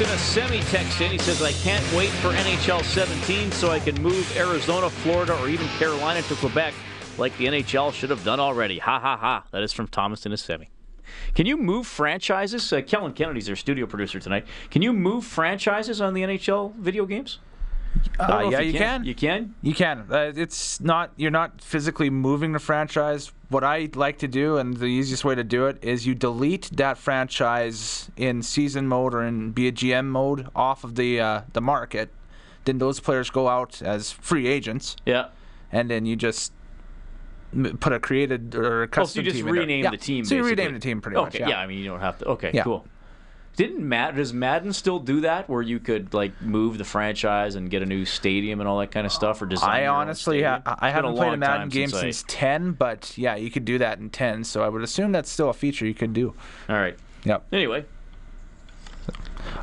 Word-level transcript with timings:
In 0.00 0.04
a 0.04 0.18
semi 0.18 0.60
text 0.60 1.00
in. 1.00 1.10
He 1.10 1.18
says, 1.18 1.42
I 1.42 1.50
can't 1.50 1.84
wait 1.92 2.10
for 2.10 2.28
NHL 2.28 2.84
17 2.84 3.50
so 3.50 3.70
I 3.70 3.80
can 3.80 4.00
move 4.00 4.36
Arizona, 4.36 4.88
Florida, 4.88 5.36
or 5.40 5.48
even 5.48 5.66
Carolina 5.70 6.22
to 6.22 6.36
Quebec 6.36 6.72
like 7.18 7.36
the 7.36 7.46
NHL 7.46 7.92
should 7.92 8.10
have 8.10 8.22
done 8.22 8.38
already. 8.38 8.78
Ha 8.78 9.00
ha 9.00 9.16
ha. 9.16 9.44
That 9.50 9.64
is 9.64 9.72
from 9.72 9.88
Thomas 9.88 10.24
in 10.24 10.32
a 10.32 10.36
semi. 10.36 10.70
Can 11.34 11.46
you 11.46 11.56
move 11.56 11.84
franchises? 11.84 12.72
Uh, 12.72 12.80
Kellen 12.80 13.12
Kennedy's 13.12 13.48
our 13.48 13.56
studio 13.56 13.86
producer 13.86 14.20
tonight. 14.20 14.46
Can 14.70 14.82
you 14.82 14.92
move 14.92 15.24
franchises 15.24 16.00
on 16.00 16.14
the 16.14 16.22
NHL 16.22 16.76
video 16.76 17.04
games? 17.04 17.40
Uh, 18.18 18.48
yeah, 18.50 18.60
you 18.60 18.72
can. 18.72 19.04
You 19.04 19.14
can? 19.14 19.54
You 19.62 19.74
can. 19.74 20.06
Uh, 20.10 20.32
it's 20.34 20.80
not. 20.80 21.12
You're 21.16 21.30
not 21.30 21.60
physically 21.60 22.10
moving 22.10 22.52
the 22.52 22.58
franchise. 22.58 23.32
What 23.48 23.64
I 23.64 23.88
like 23.94 24.18
to 24.18 24.28
do, 24.28 24.56
and 24.58 24.76
the 24.76 24.86
easiest 24.86 25.24
way 25.24 25.34
to 25.34 25.44
do 25.44 25.66
it, 25.66 25.78
is 25.82 26.06
you 26.06 26.14
delete 26.14 26.68
that 26.76 26.98
franchise 26.98 28.10
in 28.16 28.42
season 28.42 28.88
mode 28.88 29.14
or 29.14 29.22
in 29.24 29.52
be 29.52 29.68
a 29.68 29.72
GM 29.72 30.06
mode 30.06 30.48
off 30.54 30.84
of 30.84 30.96
the 30.96 31.20
uh, 31.20 31.42
the 31.52 31.60
market. 31.60 32.10
Then 32.64 32.78
those 32.78 33.00
players 33.00 33.30
go 33.30 33.48
out 33.48 33.80
as 33.82 34.12
free 34.12 34.46
agents, 34.46 34.96
Yeah. 35.06 35.28
and 35.72 35.88
then 35.90 36.04
you 36.04 36.16
just 36.16 36.52
put 37.80 37.92
a 37.94 37.98
created 38.00 38.54
or 38.54 38.82
a 38.82 38.88
Oh, 38.96 39.04
so 39.04 39.20
you 39.20 39.30
just 39.30 39.42
rename 39.42 39.84
Yeah. 39.84 39.90
the 39.90 39.96
team. 39.96 40.24
So 40.24 40.34
you 40.34 40.44
rename 40.44 40.74
the 40.74 40.80
team 40.80 41.00
pretty 41.00 41.16
okay, 41.16 41.38
much. 41.40 41.48
yeah. 41.50 41.58
I 41.60 41.66
mean, 41.66 41.78
you 41.78 41.86
don't 41.86 42.00
have 42.00 42.18
to. 42.18 42.26
Okay, 42.26 42.50
Yeah. 42.52 42.64
cool. 42.64 42.84
Didn't 43.58 43.80
Matt 43.88 44.14
does 44.14 44.32
Madden 44.32 44.72
still 44.72 45.00
do 45.00 45.22
that 45.22 45.48
where 45.48 45.62
you 45.62 45.80
could 45.80 46.14
like 46.14 46.40
move 46.40 46.78
the 46.78 46.84
franchise 46.84 47.56
and 47.56 47.68
get 47.68 47.82
a 47.82 47.86
new 47.86 48.04
stadium 48.04 48.60
and 48.60 48.68
all 48.68 48.78
that 48.78 48.92
kind 48.92 49.04
of 49.04 49.10
stuff 49.12 49.42
or 49.42 49.46
design? 49.46 49.68
I 49.68 49.86
honestly, 49.88 50.44
ha- 50.44 50.62
I 50.78 50.90
haven't 50.90 51.16
played 51.16 51.32
a 51.32 51.36
Madden 51.36 51.68
game 51.68 51.88
since 51.88 51.98
I- 52.00 52.10
since 52.12 52.24
10, 52.28 52.70
but 52.74 53.18
yeah, 53.18 53.34
you 53.34 53.50
could 53.50 53.64
do 53.64 53.76
that 53.78 53.98
in 53.98 54.10
10. 54.10 54.44
So 54.44 54.62
I 54.62 54.68
would 54.68 54.82
assume 54.82 55.10
that's 55.10 55.28
still 55.28 55.50
a 55.50 55.52
feature 55.52 55.84
you 55.84 55.92
could 55.94 56.12
do. 56.12 56.34
All 56.68 56.76
right. 56.76 56.96
Yep. 57.24 57.46
Anyway, 57.50 57.84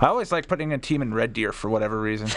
I 0.01 0.07
always 0.07 0.29
like 0.29 0.49
putting 0.49 0.73
a 0.73 0.77
team 0.77 1.01
in 1.01 1.13
Red 1.13 1.31
Deer 1.31 1.53
for 1.53 1.69
whatever 1.69 2.01
reason. 2.01 2.27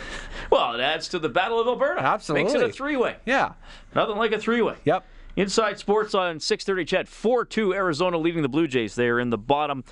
well, 0.50 0.74
it 0.74 0.80
adds 0.80 1.06
to 1.10 1.20
the 1.20 1.28
Battle 1.28 1.60
of 1.60 1.68
Alberta. 1.68 2.00
Absolutely. 2.02 2.52
Makes 2.52 2.60
it 2.60 2.70
a 2.70 2.72
three-way. 2.72 3.16
yeah. 3.24 3.52
Nothing 3.94 4.16
like 4.16 4.32
a 4.32 4.38
three-way. 4.40 4.74
Yep. 4.84 5.04
Inside 5.36 5.78
Sports 5.80 6.14
on 6.14 6.38
6:30. 6.38 6.86
Ched 6.86 7.06
4-2 7.08 7.74
Arizona 7.74 8.18
leading 8.18 8.42
the 8.42 8.48
Blue 8.48 8.68
Jays. 8.68 8.94
They're 8.94 9.18
in 9.18 9.30
the 9.30 9.38
bottom 9.38 9.82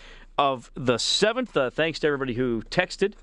of 0.43 0.73
the 0.75 0.99
seventh. 0.99 1.57
Uh, 1.57 1.71
thanks 1.71 2.01
to 2.01 2.07
everybody 2.09 2.35
who 2.35 2.63
texted. 2.63 3.15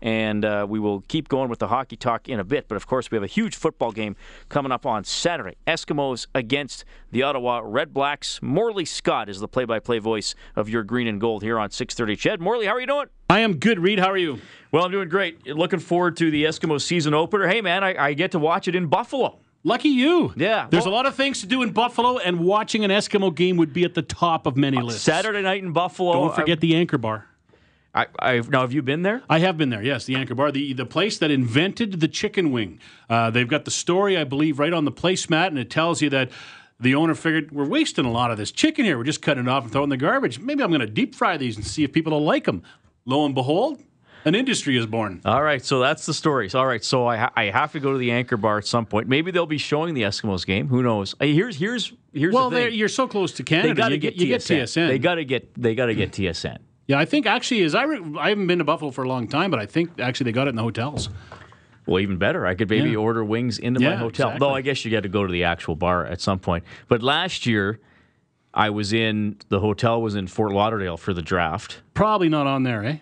And 0.00 0.44
uh, 0.44 0.64
we 0.68 0.78
will 0.78 1.00
keep 1.08 1.28
going 1.28 1.48
with 1.48 1.58
the 1.58 1.66
hockey 1.66 1.96
talk 1.96 2.28
in 2.28 2.38
a 2.38 2.44
bit. 2.44 2.68
But 2.68 2.76
of 2.76 2.86
course, 2.86 3.10
we 3.10 3.16
have 3.16 3.24
a 3.24 3.26
huge 3.26 3.56
football 3.56 3.90
game 3.90 4.14
coming 4.48 4.70
up 4.70 4.86
on 4.86 5.02
Saturday. 5.02 5.56
Eskimos 5.66 6.26
against 6.34 6.84
the 7.10 7.24
Ottawa 7.24 7.62
Red 7.64 7.92
Blacks. 7.92 8.38
Morley 8.40 8.84
Scott 8.84 9.28
is 9.28 9.40
the 9.40 9.48
play-by-play 9.48 9.98
voice 9.98 10.36
of 10.54 10.68
your 10.68 10.84
green 10.84 11.08
and 11.08 11.20
gold 11.20 11.42
here 11.42 11.58
on 11.58 11.70
6:30. 11.70 12.16
Ched 12.16 12.38
Morley, 12.38 12.66
how 12.66 12.74
are 12.74 12.80
you 12.80 12.86
doing? 12.86 13.06
I 13.28 13.40
am 13.40 13.56
good, 13.56 13.80
Reed. 13.80 13.98
How 13.98 14.10
are 14.10 14.18
you? 14.18 14.38
Well, 14.70 14.84
I'm 14.84 14.92
doing 14.92 15.08
great. 15.08 15.46
Looking 15.48 15.80
forward 15.80 16.16
to 16.18 16.30
the 16.30 16.44
Eskimo 16.44 16.80
season 16.80 17.12
opener. 17.12 17.48
Hey, 17.48 17.60
man, 17.60 17.82
I, 17.82 18.08
I 18.08 18.14
get 18.14 18.30
to 18.32 18.38
watch 18.38 18.68
it 18.68 18.76
in 18.76 18.86
Buffalo. 18.86 19.40
Lucky 19.64 19.88
you. 19.88 20.32
Yeah, 20.36 20.68
There's 20.70 20.84
well- 20.84 20.92
a 20.92 20.96
lot 20.96 21.06
of 21.06 21.14
things 21.14 21.40
to 21.40 21.46
do 21.46 21.62
in 21.62 21.72
Buffalo, 21.72 22.18
and 22.18 22.40
watching 22.40 22.84
an 22.84 22.90
Eskimo 22.90 23.34
game 23.34 23.56
would 23.56 23.72
be 23.72 23.84
at 23.84 23.94
the 23.94 24.02
top 24.02 24.46
of 24.46 24.56
many 24.56 24.80
lists. 24.80 25.02
Saturday 25.02 25.42
night 25.42 25.62
in 25.62 25.72
Buffalo. 25.72 26.12
Don't 26.12 26.34
forget 26.34 26.60
the 26.60 26.76
Anchor 26.76 26.98
Bar. 26.98 27.26
I, 27.94 28.06
I, 28.20 28.38
now, 28.40 28.60
have 28.60 28.72
you 28.72 28.82
been 28.82 29.02
there? 29.02 29.22
I 29.28 29.40
have 29.40 29.56
been 29.56 29.70
there, 29.70 29.82
yes, 29.82 30.04
the 30.04 30.14
Anchor 30.14 30.34
Bar, 30.34 30.52
the, 30.52 30.72
the 30.74 30.86
place 30.86 31.18
that 31.18 31.30
invented 31.30 32.00
the 32.00 32.06
chicken 32.06 32.52
wing. 32.52 32.78
Uh, 33.10 33.30
they've 33.30 33.48
got 33.48 33.64
the 33.64 33.70
story, 33.70 34.16
I 34.16 34.24
believe, 34.24 34.58
right 34.58 34.72
on 34.72 34.84
the 34.84 34.92
placemat, 34.92 35.48
and 35.48 35.58
it 35.58 35.70
tells 35.70 36.00
you 36.02 36.10
that 36.10 36.30
the 36.78 36.94
owner 36.94 37.14
figured 37.14 37.50
we're 37.50 37.66
wasting 37.66 38.04
a 38.04 38.10
lot 38.12 38.30
of 38.30 38.36
this 38.36 38.52
chicken 38.52 38.84
here. 38.84 38.98
We're 38.98 39.04
just 39.04 39.22
cutting 39.22 39.44
it 39.44 39.48
off 39.48 39.64
and 39.64 39.72
throwing 39.72 39.90
it 39.90 39.94
in 39.94 39.98
the 39.98 40.06
garbage. 40.06 40.38
Maybe 40.38 40.62
I'm 40.62 40.70
going 40.70 40.80
to 40.80 40.86
deep 40.86 41.14
fry 41.14 41.36
these 41.36 41.56
and 41.56 41.66
see 41.66 41.82
if 41.82 41.92
people 41.92 42.12
will 42.12 42.24
like 42.24 42.44
them. 42.44 42.62
Lo 43.04 43.24
and 43.24 43.34
behold, 43.34 43.82
an 44.24 44.34
industry 44.34 44.76
is 44.76 44.86
born. 44.86 45.20
All 45.24 45.42
right, 45.42 45.64
so 45.64 45.80
that's 45.80 46.06
the 46.06 46.14
story. 46.14 46.50
All 46.54 46.66
right, 46.66 46.82
so 46.84 47.06
I, 47.06 47.16
ha- 47.16 47.32
I 47.36 47.44
have 47.44 47.72
to 47.72 47.80
go 47.80 47.92
to 47.92 47.98
the 47.98 48.10
Anchor 48.10 48.36
Bar 48.36 48.58
at 48.58 48.66
some 48.66 48.86
point. 48.86 49.08
Maybe 49.08 49.30
they'll 49.30 49.46
be 49.46 49.58
showing 49.58 49.94
the 49.94 50.02
Eskimos 50.02 50.44
game. 50.46 50.68
Who 50.68 50.82
knows? 50.82 51.14
Here's 51.20 51.56
here's 51.56 51.92
here's 52.12 52.34
Well, 52.34 52.50
the 52.50 52.56
thing. 52.56 52.74
you're 52.74 52.88
so 52.88 53.06
close 53.08 53.32
to 53.34 53.42
Canada. 53.42 53.68
They 53.68 53.74
got 53.74 53.88
to 53.88 53.94
you 53.94 54.00
get, 54.00 54.16
you 54.16 54.26
TSN. 54.26 54.28
get 54.28 54.40
TSN. 54.40 54.88
They 54.88 54.98
got 54.98 55.14
to 55.16 55.24
get 55.24 55.54
they 55.62 55.74
got 55.74 55.86
to 55.86 55.94
get 55.94 56.12
TSN. 56.12 56.58
Yeah, 56.86 56.98
I 56.98 57.04
think 57.04 57.26
actually, 57.26 57.62
as 57.64 57.74
I 57.74 57.82
re- 57.84 58.16
I 58.18 58.30
haven't 58.30 58.46
been 58.46 58.58
to 58.58 58.64
Buffalo 58.64 58.90
for 58.90 59.04
a 59.04 59.08
long 59.08 59.28
time, 59.28 59.50
but 59.50 59.60
I 59.60 59.66
think 59.66 60.00
actually 60.00 60.24
they 60.24 60.32
got 60.32 60.46
it 60.46 60.50
in 60.50 60.56
the 60.56 60.62
hotels. 60.62 61.10
Well, 61.86 62.00
even 62.00 62.18
better. 62.18 62.46
I 62.46 62.54
could 62.54 62.68
maybe 62.68 62.90
Yeah. 62.90 62.96
order 62.96 63.24
wings 63.24 63.58
into 63.58 63.80
my 63.80 63.94
hotel. 63.94 64.28
exactly. 64.28 64.38
Though 64.40 64.54
I 64.54 64.60
guess 64.60 64.84
you 64.84 64.90
got 64.90 65.04
to 65.04 65.08
go 65.08 65.26
to 65.26 65.32
the 65.32 65.44
actual 65.44 65.74
bar 65.74 66.04
at 66.04 66.20
some 66.20 66.38
point. 66.38 66.64
But 66.86 67.02
last 67.02 67.46
year, 67.46 67.80
I 68.52 68.68
was 68.70 68.92
in 68.92 69.36
the 69.48 69.60
hotel 69.60 70.02
was 70.02 70.14
in 70.14 70.26
Fort 70.26 70.52
Lauderdale 70.52 70.96
for 70.98 71.14
the 71.14 71.22
draft. 71.22 71.80
Probably 71.94 72.28
not 72.28 72.46
on 72.46 72.62
there, 72.62 72.84
eh? 72.84 72.96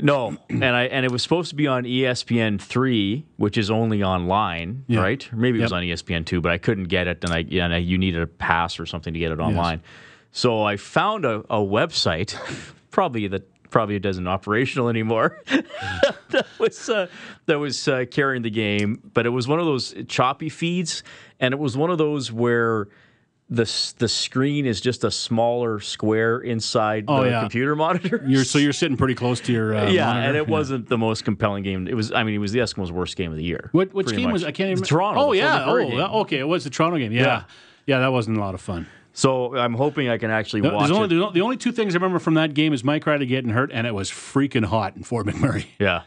No, 0.00 0.38
and 0.48 0.64
I 0.64 0.84
and 0.84 1.04
it 1.04 1.12
was 1.12 1.22
supposed 1.22 1.50
to 1.50 1.54
be 1.54 1.66
on 1.66 1.84
ESPN 1.84 2.60
three, 2.60 3.26
which 3.36 3.58
is 3.58 3.70
only 3.70 4.02
online, 4.02 4.84
Yeah. 4.88 5.00
right? 5.00 5.32
Or 5.32 5.36
maybe 5.36 5.58
it 5.58 5.62
was 5.62 5.72
on 5.72 5.82
ESPN 5.82 6.24
two, 6.24 6.40
but 6.40 6.50
I 6.50 6.58
couldn't 6.58 6.84
get 6.84 7.06
it, 7.08 7.22
and 7.24 7.32
I 7.32 7.40
and 7.40 7.74
I, 7.74 7.78
you 7.78 7.98
needed 7.98 8.22
a 8.22 8.26
pass 8.26 8.80
or 8.80 8.86
something 8.86 9.12
to 9.12 9.18
get 9.18 9.32
it 9.32 9.38
online. 9.38 9.82
So 10.30 10.62
I 10.62 10.78
found 10.78 11.26
a, 11.26 11.40
a 11.50 11.58
website, 11.58 12.34
probably 12.90 13.26
that 13.28 13.48
probably 13.70 13.98
doesn't 13.98 14.26
operational 14.26 14.88
anymore. 14.88 15.38
that 16.30 16.46
was 16.58 16.88
uh, 16.88 17.08
that 17.46 17.58
was 17.58 17.86
uh, 17.86 18.06
carrying 18.10 18.42
the 18.42 18.50
game, 18.50 19.02
but 19.12 19.26
it 19.26 19.30
was 19.30 19.46
one 19.46 19.58
of 19.58 19.66
those 19.66 19.94
choppy 20.08 20.48
feeds, 20.48 21.02
and 21.38 21.52
it 21.52 21.58
was 21.58 21.76
one 21.76 21.90
of 21.90 21.98
those 21.98 22.32
where. 22.32 22.88
The, 23.50 23.70
the 23.98 24.08
screen 24.08 24.64
is 24.64 24.80
just 24.80 25.04
a 25.04 25.10
smaller 25.10 25.78
square 25.80 26.38
inside 26.40 27.04
Oh, 27.06 27.22
the 27.22 27.30
yeah. 27.30 27.40
computer 27.40 27.76
monitor. 27.84 28.22
You're 28.26 28.44
so 28.44 28.58
you're 28.58 28.72
sitting 28.72 28.96
pretty 28.96 29.14
close 29.14 29.40
to 29.40 29.52
your 29.52 29.76
uh, 29.76 29.90
yeah, 29.90 30.06
monitor. 30.06 30.28
and 30.28 30.36
it 30.38 30.48
wasn't 30.48 30.88
the 30.88 30.96
most 30.96 31.24
compelling 31.26 31.62
game. 31.62 31.86
It 31.86 31.94
was, 31.94 32.12
I 32.12 32.22
mean, 32.22 32.34
it 32.34 32.38
was 32.38 32.52
the 32.52 32.60
Eskimos' 32.60 32.90
worst 32.90 33.14
game 33.16 33.30
of 33.30 33.36
the 33.36 33.44
year. 33.44 33.68
What 33.72 33.92
which 33.92 34.08
game 34.10 34.24
much. 34.24 34.32
was 34.32 34.44
I 34.44 34.52
can't 34.52 34.70
even 34.70 34.82
Toronto. 34.84 35.20
Oh 35.20 35.32
yeah, 35.32 35.66
oh 35.66 35.86
game. 35.86 36.00
okay, 36.00 36.38
it 36.38 36.48
was 36.48 36.64
the 36.64 36.70
Toronto 36.70 36.96
game. 36.98 37.12
Yeah. 37.12 37.22
Yeah. 37.22 37.42
yeah, 37.86 37.98
that 37.98 38.12
wasn't 38.12 38.38
a 38.38 38.40
lot 38.40 38.54
of 38.54 38.62
fun. 38.62 38.86
So 39.12 39.54
I'm 39.54 39.74
hoping 39.74 40.08
I 40.08 40.16
can 40.16 40.30
actually 40.30 40.62
There's 40.62 40.72
watch 40.72 40.90
only, 40.90 41.14
it. 41.14 41.34
the 41.34 41.42
only 41.42 41.58
two 41.58 41.72
things 41.72 41.94
I 41.94 41.96
remember 41.98 42.18
from 42.20 42.32
that 42.34 42.54
game 42.54 42.72
is 42.72 42.82
Mike 42.82 43.04
Reilly 43.04 43.26
getting 43.26 43.50
hurt, 43.50 43.70
and 43.70 43.86
it 43.86 43.94
was 43.94 44.10
freaking 44.10 44.64
hot 44.64 44.96
in 44.96 45.02
Fort 45.02 45.26
McMurray. 45.26 45.66
Yeah. 45.78 46.04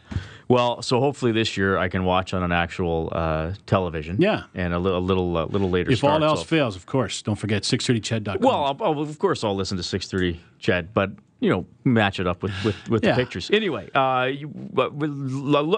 Well, 0.48 0.80
so 0.82 1.00
hopefully 1.00 1.32
this 1.32 1.56
year 1.56 1.76
I 1.76 1.88
can 1.88 2.04
watch 2.04 2.32
on 2.32 2.42
an 2.42 2.52
actual 2.52 3.08
uh, 3.12 3.54
television. 3.66 4.20
Yeah. 4.20 4.44
And 4.54 4.72
a, 4.72 4.78
li- 4.78 4.92
a 4.92 4.98
little, 4.98 5.36
uh, 5.36 5.46
little 5.46 5.70
later. 5.70 5.90
If 5.90 6.04
all 6.04 6.22
else 6.22 6.40
so- 6.40 6.46
fails, 6.46 6.76
of 6.76 6.86
course, 6.86 7.22
don't 7.22 7.36
forget 7.36 7.62
630ched.com. 7.64 8.38
Well, 8.40 8.64
I'll, 8.64 8.76
I'll, 8.80 9.00
of 9.00 9.18
course 9.18 9.42
I'll 9.42 9.56
listen 9.56 9.76
to 9.76 9.82
6:30 9.82 10.36
Ched, 10.60 10.88
but 10.94 11.10
you 11.40 11.50
know, 11.50 11.66
match 11.84 12.18
it 12.18 12.26
up 12.26 12.42
with 12.42 12.52
with, 12.64 12.88
with 12.88 13.04
Yeah. 13.04 13.12
the 13.14 13.22
pictures. 13.22 13.50
Anyway, 13.52 13.90
uh, 13.94 14.24
you, 14.24 14.50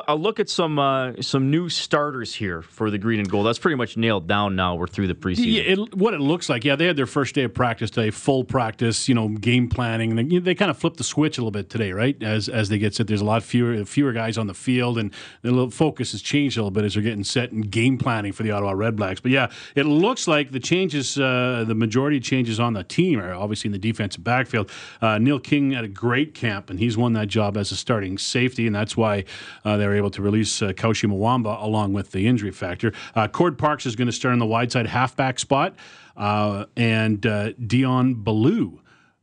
I'll 0.09 0.19
look 0.19 0.41
at 0.41 0.49
some 0.49 0.79
uh, 0.79 1.13
some 1.21 1.51
new 1.51 1.69
starters 1.69 2.35
here 2.35 2.63
for 2.63 2.91
the 2.91 2.99
green 2.99 3.19
and 3.19 3.29
gold. 3.29 3.47
That's 3.47 3.59
pretty 3.59 3.77
much 3.77 3.97
nailed 3.97 4.27
down 4.27 4.57
now. 4.57 4.75
We're 4.77 4.87
through 4.87 5.09
the 5.09 5.15
preseason. 5.15 5.53
Yeah, 5.53 5.63
it, 5.63 5.95
what 5.95 6.15
it 6.15 6.21
looks 6.21 6.49
like, 6.49 6.65
yeah, 6.65 6.77
they 6.77 6.87
had 6.87 6.97
their 6.97 7.07
first 7.07 7.35
day 7.35 7.43
of 7.45 7.55
practice 7.55 7.91
today, 7.91 8.11
full 8.11 8.45
practice, 8.45 9.09
you 9.09 9.15
know, 9.15 9.29
game 9.29 9.69
planning. 9.69 10.15
They, 10.17 10.39
they 10.39 10.55
kind 10.55 10.71
of 10.71 10.79
flipped 10.79 10.97
the 10.97 11.05
switch 11.05 11.39
a 11.39 11.41
little 11.41 11.51
bit 11.51 11.71
today, 11.71 11.93
right? 11.93 12.21
As 12.23 12.49
as 12.49 12.69
they 12.69 12.79
get 12.79 12.95
set, 12.95 13.07
there's 13.07 13.21
a 13.21 13.25
lot 13.25 13.43
fewer 13.43 13.85
fewer 13.85 14.13
guys 14.13 14.39
on 14.39 14.47
the 14.47 14.55
field, 14.55 14.99
and 14.99 15.13
the 15.43 15.71
focus 15.71 16.13
has 16.13 16.23
changed 16.23 16.57
a 16.57 16.61
little 16.61 16.71
bit 16.71 16.85
as 16.85 16.95
they're 16.95 17.03
getting 17.03 17.25
set 17.25 17.53
and 17.53 17.71
game 17.71 17.99
planning 17.99 18.33
for 18.33 18.43
the 18.43 18.51
Ottawa 18.51 18.73
Redblacks. 18.75 19.21
But 19.23 19.33
yeah, 19.33 19.51
it 19.75 19.85
looks 19.87 20.29
like 20.29 20.53
the 20.53 20.61
changes, 20.61 21.19
uh, 21.19 21.65
the 21.67 21.75
majority 21.75 22.19
of 22.19 22.23
changes 22.23 22.61
on 22.61 22.73
the 22.75 22.85
team 22.85 23.21
are 23.21 23.35
obviously 23.35 23.69
in 23.69 23.73
the 23.73 23.79
defensive 23.79 24.23
backfield. 24.25 24.71
Uh, 25.01 25.19
Neil 25.19 25.41
King 25.49 25.71
had 25.71 25.83
a 25.83 25.89
great 25.89 26.35
camp, 26.35 26.69
and 26.69 26.79
he's 26.79 26.99
won 26.99 27.15
that 27.15 27.29
job 27.29 27.57
as 27.57 27.73
a 27.73 27.77
starting 27.77 28.19
safety, 28.19 28.67
and 28.67 28.77
that's 28.77 28.99
why 28.99 29.25
uh, 29.65 29.79
they 29.79 29.87
were 29.87 29.97
able 29.97 30.11
to 30.11 30.21
release 30.21 30.61
uh, 30.61 30.75
Cauchy 30.75 31.09
Muamba 31.09 31.63
along 31.63 31.95
with 31.95 32.13
the 32.13 32.27
injury 32.27 32.51
factor. 32.51 32.93
Uh, 33.15 33.29
Cord 33.29 33.57
Parks 33.57 33.87
is 33.87 33.97
going 33.97 34.09
to 34.09 34.13
start 34.13 34.35
in 34.35 34.41
the 34.41 34.47
wide 34.47 34.71
side 34.71 34.87
halfback 34.87 35.39
spot, 35.39 35.75
uh, 36.19 36.67
and 36.77 37.25
uh, 37.25 37.53
Deion 37.53 38.23
Belue 38.23 38.81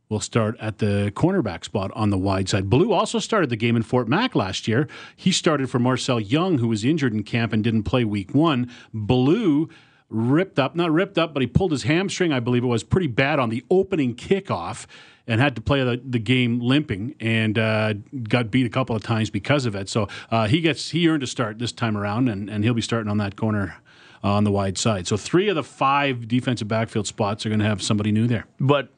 will 0.08 0.18
start 0.18 0.56
at 0.58 0.78
the 0.78 1.12
cornerback 1.14 1.64
spot 1.64 1.92
on 1.94 2.10
the 2.10 2.18
wide 2.18 2.48
side. 2.48 2.64
Belue 2.64 2.92
also 2.92 3.20
started 3.20 3.48
the 3.48 3.56
game 3.56 3.76
in 3.76 3.84
Fort 3.84 4.08
Mac 4.08 4.34
last 4.34 4.66
year. 4.66 4.88
He 5.14 5.30
started 5.30 5.70
for 5.70 5.78
Marcel 5.78 6.18
Young, 6.18 6.58
who 6.58 6.66
was 6.66 6.84
injured 6.84 7.12
in 7.12 7.22
camp 7.22 7.52
and 7.52 7.62
didn't 7.62 7.84
play 7.84 8.02
week 8.04 8.34
one. 8.34 8.68
Belue 8.92 9.70
ripped 10.08 10.58
up, 10.58 10.74
not 10.74 10.90
ripped 10.90 11.18
up, 11.18 11.32
but 11.32 11.40
he 11.40 11.46
pulled 11.46 11.70
his 11.70 11.84
hamstring, 11.84 12.32
I 12.32 12.40
believe 12.40 12.64
it 12.64 12.68
was, 12.68 12.82
pretty 12.82 13.06
bad 13.06 13.38
on 13.38 13.48
the 13.48 13.64
opening 13.70 14.16
kickoff 14.16 14.86
and 15.26 15.40
had 15.40 15.56
to 15.56 15.62
play 15.62 15.82
the, 15.82 16.00
the 16.04 16.18
game 16.18 16.60
limping 16.60 17.14
and 17.20 17.58
uh, 17.58 17.94
got 18.28 18.50
beat 18.50 18.66
a 18.66 18.70
couple 18.70 18.94
of 18.94 19.02
times 19.02 19.30
because 19.30 19.66
of 19.66 19.74
it. 19.74 19.88
So 19.88 20.08
uh, 20.30 20.46
he 20.46 20.60
gets 20.60 20.90
he 20.90 21.08
earned 21.08 21.22
a 21.22 21.26
start 21.26 21.58
this 21.58 21.72
time 21.72 21.96
around, 21.96 22.28
and, 22.28 22.48
and 22.48 22.64
he'll 22.64 22.74
be 22.74 22.82
starting 22.82 23.10
on 23.10 23.18
that 23.18 23.36
corner 23.36 23.76
uh, 24.22 24.30
on 24.30 24.44
the 24.44 24.52
wide 24.52 24.78
side. 24.78 25.06
So 25.06 25.16
three 25.16 25.48
of 25.48 25.56
the 25.56 25.64
five 25.64 26.28
defensive 26.28 26.68
backfield 26.68 27.06
spots 27.06 27.44
are 27.44 27.48
going 27.48 27.60
to 27.60 27.66
have 27.66 27.82
somebody 27.82 28.12
new 28.12 28.26
there. 28.26 28.46
But 28.60 28.88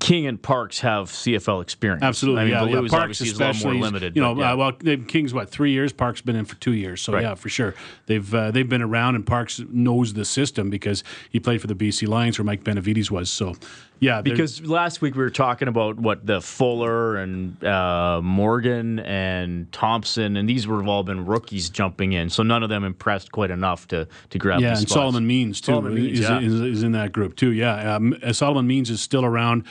King 0.00 0.26
and 0.26 0.40
Parks 0.40 0.80
have 0.80 1.10
CFL 1.10 1.60
experience. 1.60 2.02
Absolutely, 2.02 2.40
I 2.40 2.44
mean, 2.44 2.72
yeah, 2.72 2.80
yeah. 2.80 2.88
Parks 2.88 3.20
is 3.20 3.38
a 3.38 3.46
little 3.48 3.72
more 3.72 3.82
limited. 3.82 4.16
You 4.16 4.22
know, 4.22 4.38
yeah. 4.38 4.52
uh, 4.52 4.56
well, 4.56 4.72
they- 4.78 4.96
King's 4.96 5.34
what 5.34 5.50
three 5.50 5.72
years. 5.72 5.92
Parks 5.92 6.20
been 6.22 6.36
in 6.36 6.46
for 6.46 6.54
two 6.56 6.72
years, 6.72 7.02
so 7.02 7.12
Right. 7.12 7.22
yeah, 7.22 7.34
for 7.34 7.48
sure. 7.50 7.74
They've 8.06 8.34
uh, 8.34 8.50
they've 8.50 8.68
been 8.68 8.82
around, 8.82 9.14
and 9.14 9.26
Parks 9.26 9.60
knows 9.70 10.14
the 10.14 10.24
system 10.24 10.70
because 10.70 11.04
he 11.30 11.38
played 11.38 11.60
for 11.60 11.66
the 11.66 11.74
BC 11.74 12.08
Lions, 12.08 12.38
where 12.38 12.44
Mike 12.46 12.64
Benevides 12.64 13.10
was. 13.10 13.30
So, 13.30 13.54
yeah, 14.00 14.20
Because 14.22 14.60
last 14.62 15.00
week 15.00 15.14
we 15.14 15.22
were 15.22 15.30
talking 15.30 15.68
about 15.68 15.96
what 15.98 16.26
the 16.26 16.40
Fuller 16.40 17.16
and 17.16 17.62
uh, 17.64 18.20
Morgan 18.22 18.98
and 19.00 19.70
Thompson, 19.72 20.36
and 20.36 20.48
these 20.48 20.66
would 20.66 20.76
have 20.78 20.88
all 20.88 21.02
been 21.02 21.24
rookies 21.26 21.70
jumping 21.70 22.12
in. 22.12 22.28
So 22.30 22.42
none 22.42 22.62
of 22.62 22.68
them 22.68 22.84
impressed 22.84 23.32
quite 23.32 23.50
enough 23.50 23.86
to 23.88 24.08
to 24.30 24.38
grab. 24.38 24.60
Yeah, 24.60 24.70
and 24.70 24.78
spots. 24.78 24.92
Solomon 24.94 25.26
Means 25.26 25.60
too 25.60 25.72
Solomon 25.72 25.94
Means, 25.94 26.18
is, 26.20 26.28
yeah. 26.28 26.40
is, 26.40 26.54
is 26.60 26.82
in 26.82 26.92
that 26.92 27.12
group 27.12 27.36
too. 27.36 27.52
Yeah, 27.52 27.96
um, 27.96 28.16
uh, 28.22 28.32
Solomon 28.32 28.66
Means 28.66 28.90
is 28.90 29.00
still 29.00 29.24
around, 29.24 29.64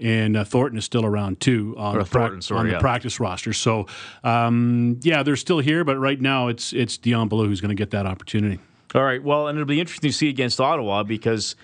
and 0.00 0.36
uh, 0.36 0.44
Thornton 0.44 0.78
is 0.78 0.84
still 0.84 1.04
around 1.04 1.40
too 1.40 1.74
on, 1.76 1.98
the, 1.98 2.04
Thornton, 2.04 2.42
sorry, 2.42 2.60
on 2.60 2.68
the 2.68 2.78
practice 2.78 3.20
roster. 3.20 3.52
So, 3.52 3.86
um, 4.24 4.98
yeah, 5.02 5.22
they're 5.22 5.36
still 5.36 5.58
here, 5.58 5.84
but 5.84 5.98
right 5.98 6.20
now 6.20 6.48
it's 6.48 6.72
it's 6.72 6.96
Deion 6.96 7.28
Belue 7.28 7.46
who's 7.46 7.60
going 7.60 7.70
to 7.70 7.80
get 7.80 7.90
that 7.90 8.06
opportunity. 8.06 8.58
All 8.94 9.04
right. 9.04 9.22
Well, 9.22 9.48
and 9.48 9.56
it'll 9.56 9.68
be 9.68 9.80
interesting 9.80 10.10
to 10.10 10.16
see 10.16 10.28
against 10.28 10.60
Ottawa 10.60 11.02
because 11.04 11.54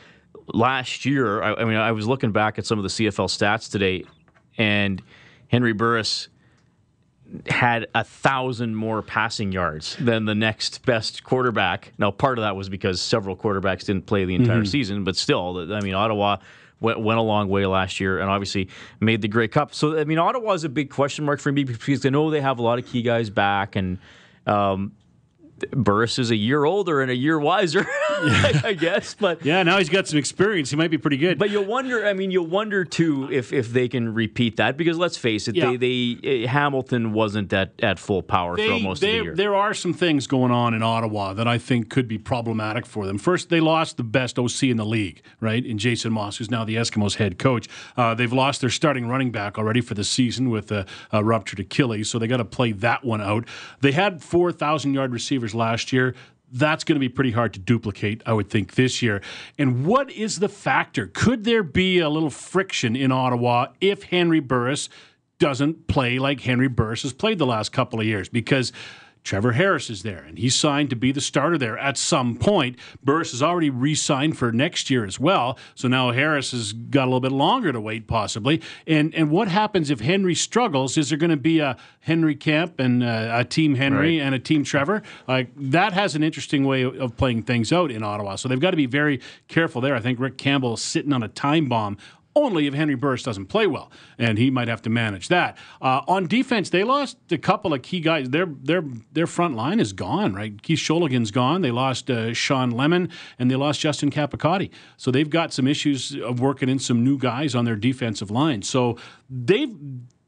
last 0.47 1.05
year, 1.05 1.43
I, 1.43 1.55
I 1.55 1.65
mean, 1.65 1.77
I 1.77 1.93
was 1.93 2.07
looking 2.07 2.31
back 2.31 2.59
at 2.59 2.67
some 2.67 2.79
of 2.79 2.83
the 2.83 2.89
CFL 2.89 3.29
stats 3.29 3.71
today, 3.71 4.05
and 4.57 5.03
Henry 5.49 5.73
Burris 5.73 6.29
had 7.49 7.89
a 7.95 8.05
thousand 8.05 8.77
more 8.77 9.03
passing 9.03 9.51
yards 9.51 9.97
than 9.99 10.27
the 10.27 10.35
next 10.35 10.85
best 10.85 11.25
quarterback. 11.25 11.93
Now, 11.99 12.13
part 12.13 12.39
of 12.39 12.43
that 12.43 12.55
was 12.55 12.69
because 12.69 13.01
several 13.01 13.37
quarterbacks 13.37 13.85
didn't 13.85 14.07
play 14.07 14.25
the 14.25 14.37
entire 14.37 14.65
season, 14.65 15.03
but 15.03 15.17
still, 15.17 15.73
I 15.73 15.81
mean, 15.81 15.95
Ottawa. 15.95 16.37
Went, 16.81 17.01
went 17.01 17.19
a 17.19 17.23
long 17.23 17.49
way 17.49 17.65
last 17.65 18.01
year 18.01 18.21
and 18.21 18.29
obviously 18.29 18.69
made 19.01 19.23
the 19.23 19.29
Grey 19.29 19.49
Cup. 19.49 19.75
So, 19.75 19.99
I 19.99 20.05
mean, 20.05 20.19
Ottawa 20.19 20.53
is 20.53 20.65
a 20.65 20.69
big 20.69 20.91
question 20.91 21.25
mark 21.25 21.41
for 21.41 21.51
me 21.51 21.65
because 21.65 22.05
I 22.05 22.11
know 22.11 22.31
they 22.31 22.43
have 22.43 22.59
a 22.59 22.63
lot 22.63 22.79
of 22.79 22.87
key 22.87 23.03
guys 23.03 23.31
back 23.31 23.77
and 23.77 23.99
um, 24.47 24.93
Burris 25.71 26.19
is 26.19 26.31
a 26.31 26.37
year 26.37 26.65
older 26.65 27.01
and 27.01 27.11
a 27.11 27.15
year 27.17 27.39
wiser, 27.39 27.87
I 28.11 28.77
guess. 28.79 29.15
But 29.15 29.45
Yeah, 29.45 29.63
now 29.63 29.79
he's 29.79 29.89
got 29.89 30.07
some 30.07 30.19
experience. 30.19 30.71
He 30.71 30.77
might 30.77 30.91
be 30.91 30.99
pretty 30.99 31.17
good. 31.17 31.39
but 31.39 31.51
you'll 31.51 31.65
wonder. 31.65 32.07
I 32.07 32.13
mean, 32.13 32.31
you'll 32.31 32.47
wonder 32.47 32.85
too 32.85 33.31
if 33.33 33.53
if 33.53 33.71
they 33.73 33.89
can 33.89 34.13
repeat 34.13 34.57
that 34.57 34.77
because 34.77 34.99
let's 34.99 35.17
face 35.17 35.49
it, 35.49 35.57
Yeah. 35.57 35.75
they 35.77 36.15
they 36.15 36.45
uh, 36.45 36.49
Hamilton 36.49 37.13
wasn't 37.13 37.53
at 37.53 37.73
at 37.83 37.99
full 37.99 38.23
power 38.23 38.57
They- 38.57 38.67
throughout 38.67 38.83
most 38.83 39.01
they- 39.01 39.19
of 39.19 39.19
the 39.19 39.25
year. 39.25 39.35
There 39.35 39.55
are 39.55 39.73
some 39.75 39.93
things 39.95 40.27
going 40.27 40.53
on 40.53 40.75
in 40.75 40.83
Ottawa 40.83 41.33
that 41.35 41.49
I 41.49 41.59
think 41.59 41.89
could 41.89 42.07
be 42.09 42.19
problematic 42.19 42.85
for 42.87 43.07
them. 43.07 43.17
First, 43.19 43.49
they 43.49 43.61
lost 43.61 43.97
the 43.97 44.05
best 44.05 44.39
OC 44.39 44.65
in 44.71 44.77
the 44.77 44.85
league, 44.87 45.23
right? 45.41 45.65
In 45.65 45.79
Jason 45.79 46.13
Maas, 46.13 46.37
who's 46.37 46.51
now 46.51 46.65
the 46.65 46.77
Eskimos 46.77 47.17
head 47.17 47.39
coach. 47.39 47.67
Uh, 47.97 48.15
they've 48.15 48.33
lost 48.33 48.61
their 48.61 48.71
starting 48.71 49.07
running 49.09 49.31
back 49.31 49.57
already 49.59 49.81
for 49.81 49.95
the 49.95 50.05
season 50.05 50.51
with 50.51 50.71
a, 50.71 50.85
a 51.13 51.25
ruptured 51.25 51.61
Achilles, 51.61 52.11
so 52.11 52.19
they 52.19 52.27
got 52.27 52.37
to 52.39 52.45
play 52.45 52.73
that 52.73 53.05
one 53.05 53.21
out. 53.23 53.47
They 53.81 53.93
had 53.93 54.23
4,000 54.23 54.93
yard 54.95 55.13
receivers 55.13 55.46
last 55.55 55.93
year. 55.93 56.15
That's 56.53 56.85
going 56.85 56.95
to 56.95 57.01
be 57.01 57.09
pretty 57.09 57.33
hard 57.33 57.55
to 57.55 57.61
duplicate, 57.61 58.23
I 58.25 58.33
would 58.33 58.49
think, 58.49 58.75
this 58.75 59.03
year. 59.03 59.21
And 59.59 59.85
what 59.85 60.11
is 60.13 60.39
the 60.39 60.49
factor? 60.49 61.09
Could 61.09 61.45
there 61.45 61.65
be 61.65 61.99
a 61.99 62.09
little 62.09 62.31
friction 62.31 62.95
in 62.95 63.11
Ottawa 63.11 63.69
if 63.81 64.05
Henry 64.05 64.41
Burris 64.41 64.89
doesn't 65.39 65.87
play 65.89 66.19
like 66.19 66.41
Henry 66.41 66.69
Burris 66.69 67.03
has 67.03 67.13
played 67.13 67.39
the 67.39 67.47
last 67.47 67.73
couple 67.73 68.01
of 68.01 68.07
years 68.07 68.29
because 68.29 68.73
Trevor 69.27 69.53
Harris 69.53 69.91
is 69.91 70.05
there 70.05 70.23
and 70.23 70.39
he's 70.39 70.55
signed 70.55 70.89
to 70.91 70.97
be 70.97 71.11
the 71.11 71.21
starter 71.21 71.59
there 71.59 71.77
at 71.79 71.99
some 71.99 72.37
point. 72.37 72.77
Burris 73.03 73.35
is 73.35 73.43
already 73.43 73.71
re 73.71 73.93
signed 73.97 74.39
for 74.39 74.53
next 74.53 74.89
year 74.89 75.05
as 75.05 75.19
well. 75.19 75.59
So 75.75 75.89
now 75.89 76.13
Harris 76.13 76.53
has 76.53 76.73
got 76.73 77.03
a 77.03 77.07
little 77.07 77.19
bit 77.21 77.33
longer 77.33 77.73
to 77.73 77.81
wait, 77.81 78.07
possibly. 78.07 78.63
And 78.87 79.13
and 79.17 79.29
what 79.33 79.49
happens 79.49 79.91
if 79.91 79.99
Henry 79.99 80.37
struggles? 80.37 80.97
Is 80.97 81.09
there 81.09 81.19
going 81.19 81.31
to 81.31 81.37
be 81.37 81.59
a 81.59 81.77
Henry 81.99 82.37
Camp 82.37 82.79
and 82.79 83.03
uh, 83.03 83.31
a 83.33 83.45
team 83.45 83.75
Henry 83.75 84.19
Right. 84.19 84.25
and 84.27 84.33
a 84.33 84.39
team 84.39 84.63
Trevor? 84.63 85.03
Like 85.27 85.49
that 85.57 85.93
has 85.93 86.15
an 86.15 86.23
interesting 86.23 86.65
way 86.65 86.85
of 86.85 87.17
playing 87.17 87.43
things 87.43 87.73
out 87.73 87.91
in 87.91 88.05
Ottawa. 88.05 88.37
So 88.37 88.49
they've 88.49 88.61
got 88.61 88.71
to 88.71 88.77
be 88.77 88.87
very 88.87 89.21
careful 89.49 89.81
there. 89.81 89.97
I 89.97 90.01
think 90.01 90.21
Rick 90.21 90.39
Campbell 90.39 90.75
is 90.75 90.83
sitting 90.83 91.13
on 91.13 91.25
a 91.25 91.29
time 91.29 91.67
bomb 91.69 91.99
only 92.37 92.67
if 92.67 92.75
Henry 92.75 92.95
Burris 92.95 93.23
doesn't 93.23 93.47
play 93.47 93.67
well, 93.67 93.91
and 94.19 94.39
he 94.39 94.51
might 94.51 94.69
have 94.69 94.83
to 94.83 94.91
manage 94.91 95.29
that. 95.29 95.57
Uh, 95.81 96.03
on 96.07 96.27
defense, 96.29 96.71
they 96.71 96.85
lost 96.85 97.17
a 97.33 97.39
couple 97.39 97.73
of 97.73 97.83
key 97.83 98.01
guys. 98.01 98.31
Their 98.31 98.47
their 98.47 98.85
their 99.13 99.27
front 99.27 99.57
line 99.57 99.81
is 99.81 99.93
gone, 99.93 100.35
right? 100.35 100.63
Keith 100.63 100.79
Shologan's 100.79 101.31
gone. 101.31 101.63
They 101.63 101.71
lost 101.71 102.11
uh, 102.11 102.35
Shawn 102.35 102.71
Lemon, 102.71 103.09
and 103.39 103.51
they 103.51 103.57
lost 103.57 103.81
Justin 103.81 104.11
Capicotti. 104.11 104.71
So 104.99 105.11
they've 105.11 105.29
got 105.29 105.53
some 105.53 105.67
issues 105.67 106.15
of 106.15 106.39
working 106.39 106.69
in 106.69 106.79
some 106.79 107.03
new 107.03 107.19
guys 107.19 107.55
on 107.55 107.65
their 107.65 107.77
defensive 107.77 108.31
line. 108.31 108.63
So 108.63 108.97
they've. 109.29 109.75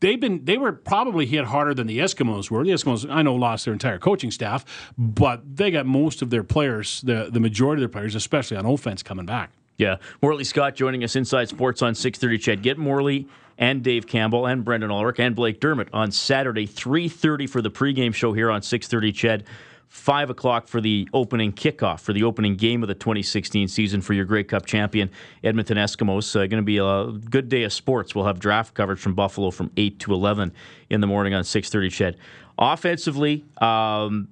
They've 0.01 0.21
been 0.21 0.45
they 0.45 0.59
were 0.59 0.71
probably 0.71 1.27
hit 1.27 1.47
harder 1.47 1.75
than 1.75 1.89
the 1.89 1.99
Eskimos 1.99 2.53
were. 2.53 2.63
The 2.63 2.71
Eskimos 2.71 3.11
I 3.11 3.23
know 3.23 3.35
lost 3.35 3.65
their 3.65 3.75
entire 3.75 3.99
coaching 3.99 4.31
staff, 4.31 4.65
but 4.97 5.57
they 5.57 5.73
got 5.73 5.87
most 5.87 6.23
of 6.23 6.31
their 6.31 6.45
players, 6.45 7.01
the 7.01 7.29
the 7.33 7.41
majority 7.41 7.83
of 7.83 7.91
their 7.91 8.01
players, 8.01 8.15
especially 8.15 8.57
on 8.57 8.65
offense, 8.65 9.03
coming 9.03 9.27
back. 9.27 9.51
Yeah, 9.79 9.99
Morley 10.21 10.43
Scott 10.43 10.75
joining 10.75 11.05
us 11.05 11.15
inside 11.15 11.49
Sports 11.49 11.83
on 11.83 11.95
six 11.95 12.19
thirty. 12.19 12.37
Ched, 12.37 12.63
get 12.63 12.79
Morley 12.79 13.29
and 13.57 13.81
Dave 13.83 14.09
Campbell 14.09 14.45
and 14.47 14.65
Brendan 14.65 14.91
Ulrich 14.91 15.21
and 15.21 15.37
Blake 15.37 15.61
Dermott 15.61 15.89
on 15.93 16.11
Saturday 16.11 16.67
three 16.67 17.09
thirty 17.09 17.47
for 17.47 17.63
the 17.63 17.71
pregame 17.71 18.13
show 18.13 18.33
here 18.33 18.51
on 18.51 18.61
six 18.61 18.89
thirty. 18.89 19.13
Ched. 19.13 19.45
Five 19.91 20.29
o'clock 20.29 20.69
for 20.69 20.83
the 20.83 21.09
opening 21.15 21.51
kickoff 21.51 22.01
for 22.01 22.13
the 22.13 22.23
opening 22.25 22.57
game 22.57 22.83
of 22.83 22.89
the 22.89 22.95
2016 22.95 23.69
season 23.69 24.03
for 24.03 24.13
your 24.13 24.27
Grey 24.27 24.45
Cup 24.45 24.67
champion 24.67 25.09
Edmonton 25.43 25.79
Eskimos. 25.79 26.37
Uh, 26.37 26.41
going 26.41 26.63
to 26.63 26.63
be 26.63 26.77
a 26.77 27.07
good 27.31 27.49
day 27.49 27.63
of 27.63 27.73
sports. 27.73 28.15
We'll 28.15 28.27
have 28.27 28.39
draft 28.39 28.75
coverage 28.75 28.99
from 28.99 29.15
Buffalo 29.15 29.51
from 29.51 29.71
eight 29.79 29.99
to 30.01 30.13
11 30.13 30.53
in 30.91 31.01
the 31.01 31.07
morning 31.07 31.33
on 31.33 31.43
6:30. 31.43 31.89
Ched. 31.89 32.17
Offensively, 32.59 33.47
um, 33.63 34.29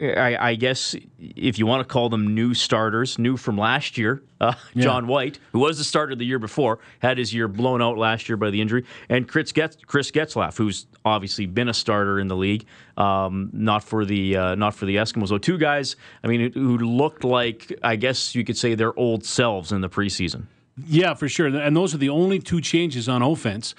I, 0.00 0.50
I 0.50 0.54
guess 0.54 0.96
if 1.18 1.58
you 1.58 1.66
want 1.66 1.86
to 1.86 1.92
call 1.92 2.08
them 2.08 2.34
new 2.34 2.54
starters, 2.54 3.18
new 3.18 3.36
from 3.36 3.58
last 3.58 3.98
year, 3.98 4.22
uh, 4.40 4.54
John 4.76 5.06
White, 5.06 5.38
who 5.52 5.58
was 5.58 5.76
the 5.78 5.84
starter 5.84 6.14
the 6.14 6.24
year 6.24 6.38
before, 6.38 6.78
had 7.00 7.18
his 7.18 7.34
year 7.34 7.48
blown 7.48 7.82
out 7.82 7.98
last 7.98 8.28
year 8.28 8.36
by 8.36 8.50
the 8.50 8.60
injury, 8.60 8.84
and 9.10 9.28
Chris, 9.28 9.52
Getz, 9.52 9.76
Chris 9.86 10.10
Getzlaff, 10.10 10.56
who's 10.56 10.86
obviously 11.04 11.46
been 11.46 11.68
a 11.68 11.74
starter 11.74 12.18
in 12.18 12.28
the 12.28 12.36
league, 12.36 12.64
um, 12.96 13.50
not 13.52 13.84
for 13.84 14.04
the 14.04 14.36
uh, 14.36 14.54
not 14.54 14.74
for 14.74 14.86
the 14.86 14.96
Eskimos. 14.96 15.28
So 15.28 15.38
two 15.38 15.58
guys, 15.58 15.96
I 16.24 16.28
mean, 16.28 16.52
who 16.52 16.78
looked 16.78 17.24
like 17.24 17.72
I 17.82 17.96
guess 17.96 18.34
you 18.34 18.44
could 18.44 18.56
say 18.56 18.74
their 18.74 18.98
old 18.98 19.24
selves 19.24 19.72
in 19.72 19.82
the 19.82 19.90
preseason. 19.90 20.46
Yeah, 20.86 21.14
for 21.14 21.28
sure. 21.28 21.46
And 21.46 21.76
those 21.76 21.94
are 21.94 21.98
the 21.98 22.08
only 22.08 22.38
two 22.38 22.60
changes 22.60 23.08
on 23.08 23.22
offense. 23.22 23.74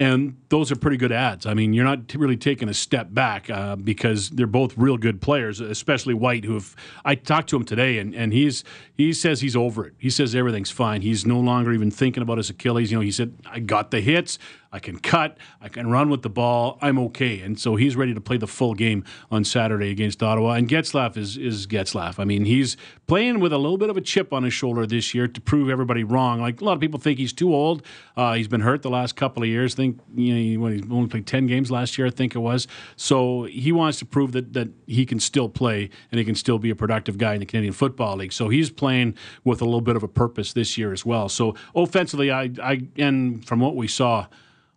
And 0.00 0.38
those 0.48 0.72
are 0.72 0.76
pretty 0.76 0.96
good 0.96 1.12
ads. 1.12 1.44
I 1.44 1.52
mean, 1.52 1.74
you're 1.74 1.84
not 1.84 2.08
t- 2.08 2.16
really 2.16 2.38
taking 2.38 2.70
a 2.70 2.74
step 2.74 3.12
back 3.12 3.50
uh, 3.50 3.76
because 3.76 4.30
they're 4.30 4.46
both 4.46 4.76
real 4.78 4.96
good 4.96 5.20
players, 5.20 5.60
especially 5.60 6.14
White, 6.14 6.46
who 6.46 6.54
have, 6.54 6.74
I 7.04 7.14
talked 7.14 7.50
to 7.50 7.56
him 7.56 7.66
today, 7.66 7.98
and, 7.98 8.14
and 8.14 8.32
he's 8.32 8.64
he 8.96 9.12
says 9.12 9.42
he's 9.42 9.54
over 9.54 9.86
it. 9.86 9.94
He 9.98 10.08
says 10.08 10.34
everything's 10.34 10.70
fine. 10.70 11.02
He's 11.02 11.26
no 11.26 11.38
longer 11.38 11.72
even 11.72 11.90
thinking 11.90 12.22
about 12.22 12.38
his 12.38 12.48
Achilles. 12.48 12.90
You 12.90 12.96
know, 12.96 13.02
he 13.02 13.10
said, 13.10 13.34
I 13.44 13.60
got 13.60 13.90
the 13.90 14.00
hits, 14.00 14.38
I 14.72 14.78
can 14.78 14.98
cut, 14.98 15.36
I 15.60 15.68
can 15.68 15.90
run 15.90 16.10
with 16.10 16.22
the 16.22 16.30
ball, 16.30 16.78
I'm 16.80 16.98
okay. 16.98 17.40
And 17.40 17.58
so 17.58 17.74
he's 17.74 17.96
ready 17.96 18.14
to 18.14 18.20
play 18.20 18.36
the 18.36 18.46
full 18.46 18.74
game 18.74 19.04
on 19.30 19.42
Saturday 19.42 19.90
against 19.90 20.22
Ottawa. 20.22 20.52
And 20.52 20.68
Getzlaff 20.68 21.16
is, 21.16 21.36
is 21.36 21.66
Getzlaff. 21.66 22.20
I 22.20 22.24
mean, 22.24 22.44
he's 22.44 22.76
playing 23.08 23.40
with 23.40 23.52
a 23.52 23.58
little 23.58 23.78
bit 23.78 23.90
of 23.90 23.96
a 23.96 24.00
chip 24.00 24.32
on 24.32 24.44
his 24.44 24.54
shoulder 24.54 24.86
this 24.86 25.12
year 25.12 25.26
to 25.26 25.40
prove 25.40 25.68
everybody 25.68 26.04
wrong. 26.04 26.40
Like 26.40 26.60
a 26.60 26.64
lot 26.64 26.74
of 26.74 26.80
people 26.80 27.00
think 27.00 27.18
he's 27.18 27.32
too 27.32 27.52
old. 27.52 27.82
Uh, 28.16 28.34
he's 28.34 28.46
been 28.46 28.60
hurt 28.60 28.82
the 28.82 28.90
last 28.90 29.16
couple 29.16 29.42
of 29.42 29.48
years. 29.48 29.74
I 29.74 29.76
think 29.76 30.00
you 30.14 30.34
know, 30.34 30.68
he, 30.68 30.76
he 30.76 30.90
only 30.90 31.08
played 31.08 31.26
10 31.26 31.48
games 31.48 31.72
last 31.72 31.98
year, 31.98 32.06
I 32.06 32.10
think 32.10 32.36
it 32.36 32.40
was. 32.40 32.68
So 32.94 33.44
he 33.44 33.72
wants 33.72 33.98
to 33.98 34.04
prove 34.04 34.32
that, 34.32 34.52
that 34.52 34.68
he 34.86 35.04
can 35.04 35.18
still 35.18 35.48
play 35.48 35.90
and 36.12 36.18
he 36.20 36.24
can 36.24 36.36
still 36.36 36.60
be 36.60 36.70
a 36.70 36.76
productive 36.76 37.18
guy 37.18 37.34
in 37.34 37.40
the 37.40 37.46
Canadian 37.46 37.72
Football 37.72 38.18
League. 38.18 38.32
So 38.32 38.48
he's 38.48 38.70
playing 38.70 39.16
with 39.42 39.60
a 39.60 39.64
little 39.64 39.80
bit 39.80 39.96
of 39.96 40.04
a 40.04 40.08
purpose 40.08 40.52
this 40.52 40.78
year 40.78 40.92
as 40.92 41.04
well. 41.04 41.28
So 41.28 41.56
offensively, 41.74 42.30
I, 42.30 42.50
I 42.62 42.86
and 42.96 43.44
from 43.44 43.58
what 43.58 43.74
we 43.74 43.88
saw, 43.88 44.26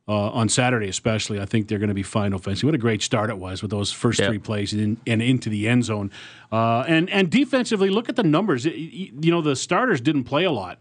uh, 0.08 0.30
on 0.32 0.50
Saturday, 0.50 0.90
especially, 0.90 1.40
I 1.40 1.46
think 1.46 1.68
they're 1.68 1.80
going 1.80 1.88
to 1.90 1.94
be 1.94 2.04
fine 2.04 2.34
offensively. 2.34 2.68
What 2.70 2.76
a 2.76 2.80
great 2.80 3.02
start 3.02 3.30
it 3.30 3.38
was 3.38 3.62
with 3.62 3.72
those 3.72 3.92
first 3.92 4.20
Yep. 4.20 4.28
three 4.30 4.40
plays 4.40 4.74
and, 4.74 4.98
and 5.08 5.22
into 5.22 5.50
the 5.50 5.68
end 5.68 5.86
zone. 5.86 6.12
Uh, 6.52 6.82
and 6.88 7.10
and 7.10 7.30
defensively, 7.30 7.90
look 7.90 8.10
at 8.10 8.16
the 8.18 8.24
numbers. 8.24 8.66
It- 8.66 8.76
you 8.76 9.32
know, 9.32 9.42
the 9.42 9.56
starters 9.56 10.02
didn't 10.02 10.26
play 10.26 10.44
a 10.44 10.52
lot, 10.52 10.80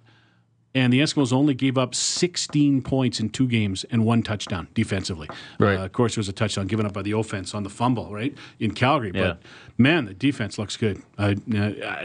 and 0.75 0.93
the 0.93 0.99
Eskimos 1.00 1.33
only 1.33 1.55
gave 1.55 1.79
up 1.79 1.95
16 1.95 2.83
points 2.83 3.21
in 3.21 3.29
two 3.31 3.47
games 3.47 3.85
and 3.91 4.05
one 4.05 4.23
touchdown 4.25 4.67
defensively. 4.75 5.29
Right. 5.61 5.79
Uh, 5.79 5.85
of 5.85 5.93
course, 5.93 6.17
there 6.17 6.21
was 6.21 6.29
a 6.29 6.33
touchdown 6.33 6.67
given 6.67 6.85
up 6.85 6.93
by 6.93 7.02
the 7.02 7.12
offense 7.12 7.55
on 7.55 7.62
the 7.62 7.71
fumble, 7.71 8.12
right 8.12 8.35
in 8.59 8.73
Calgary. 8.73 9.12
Yeah. 9.14 9.23
But 9.23 9.43
man, 9.79 10.07
the 10.07 10.14
defense 10.14 10.59
looks 10.59 10.76
good. 10.76 11.00
Uh, 11.17 11.35
uh, 11.55 11.59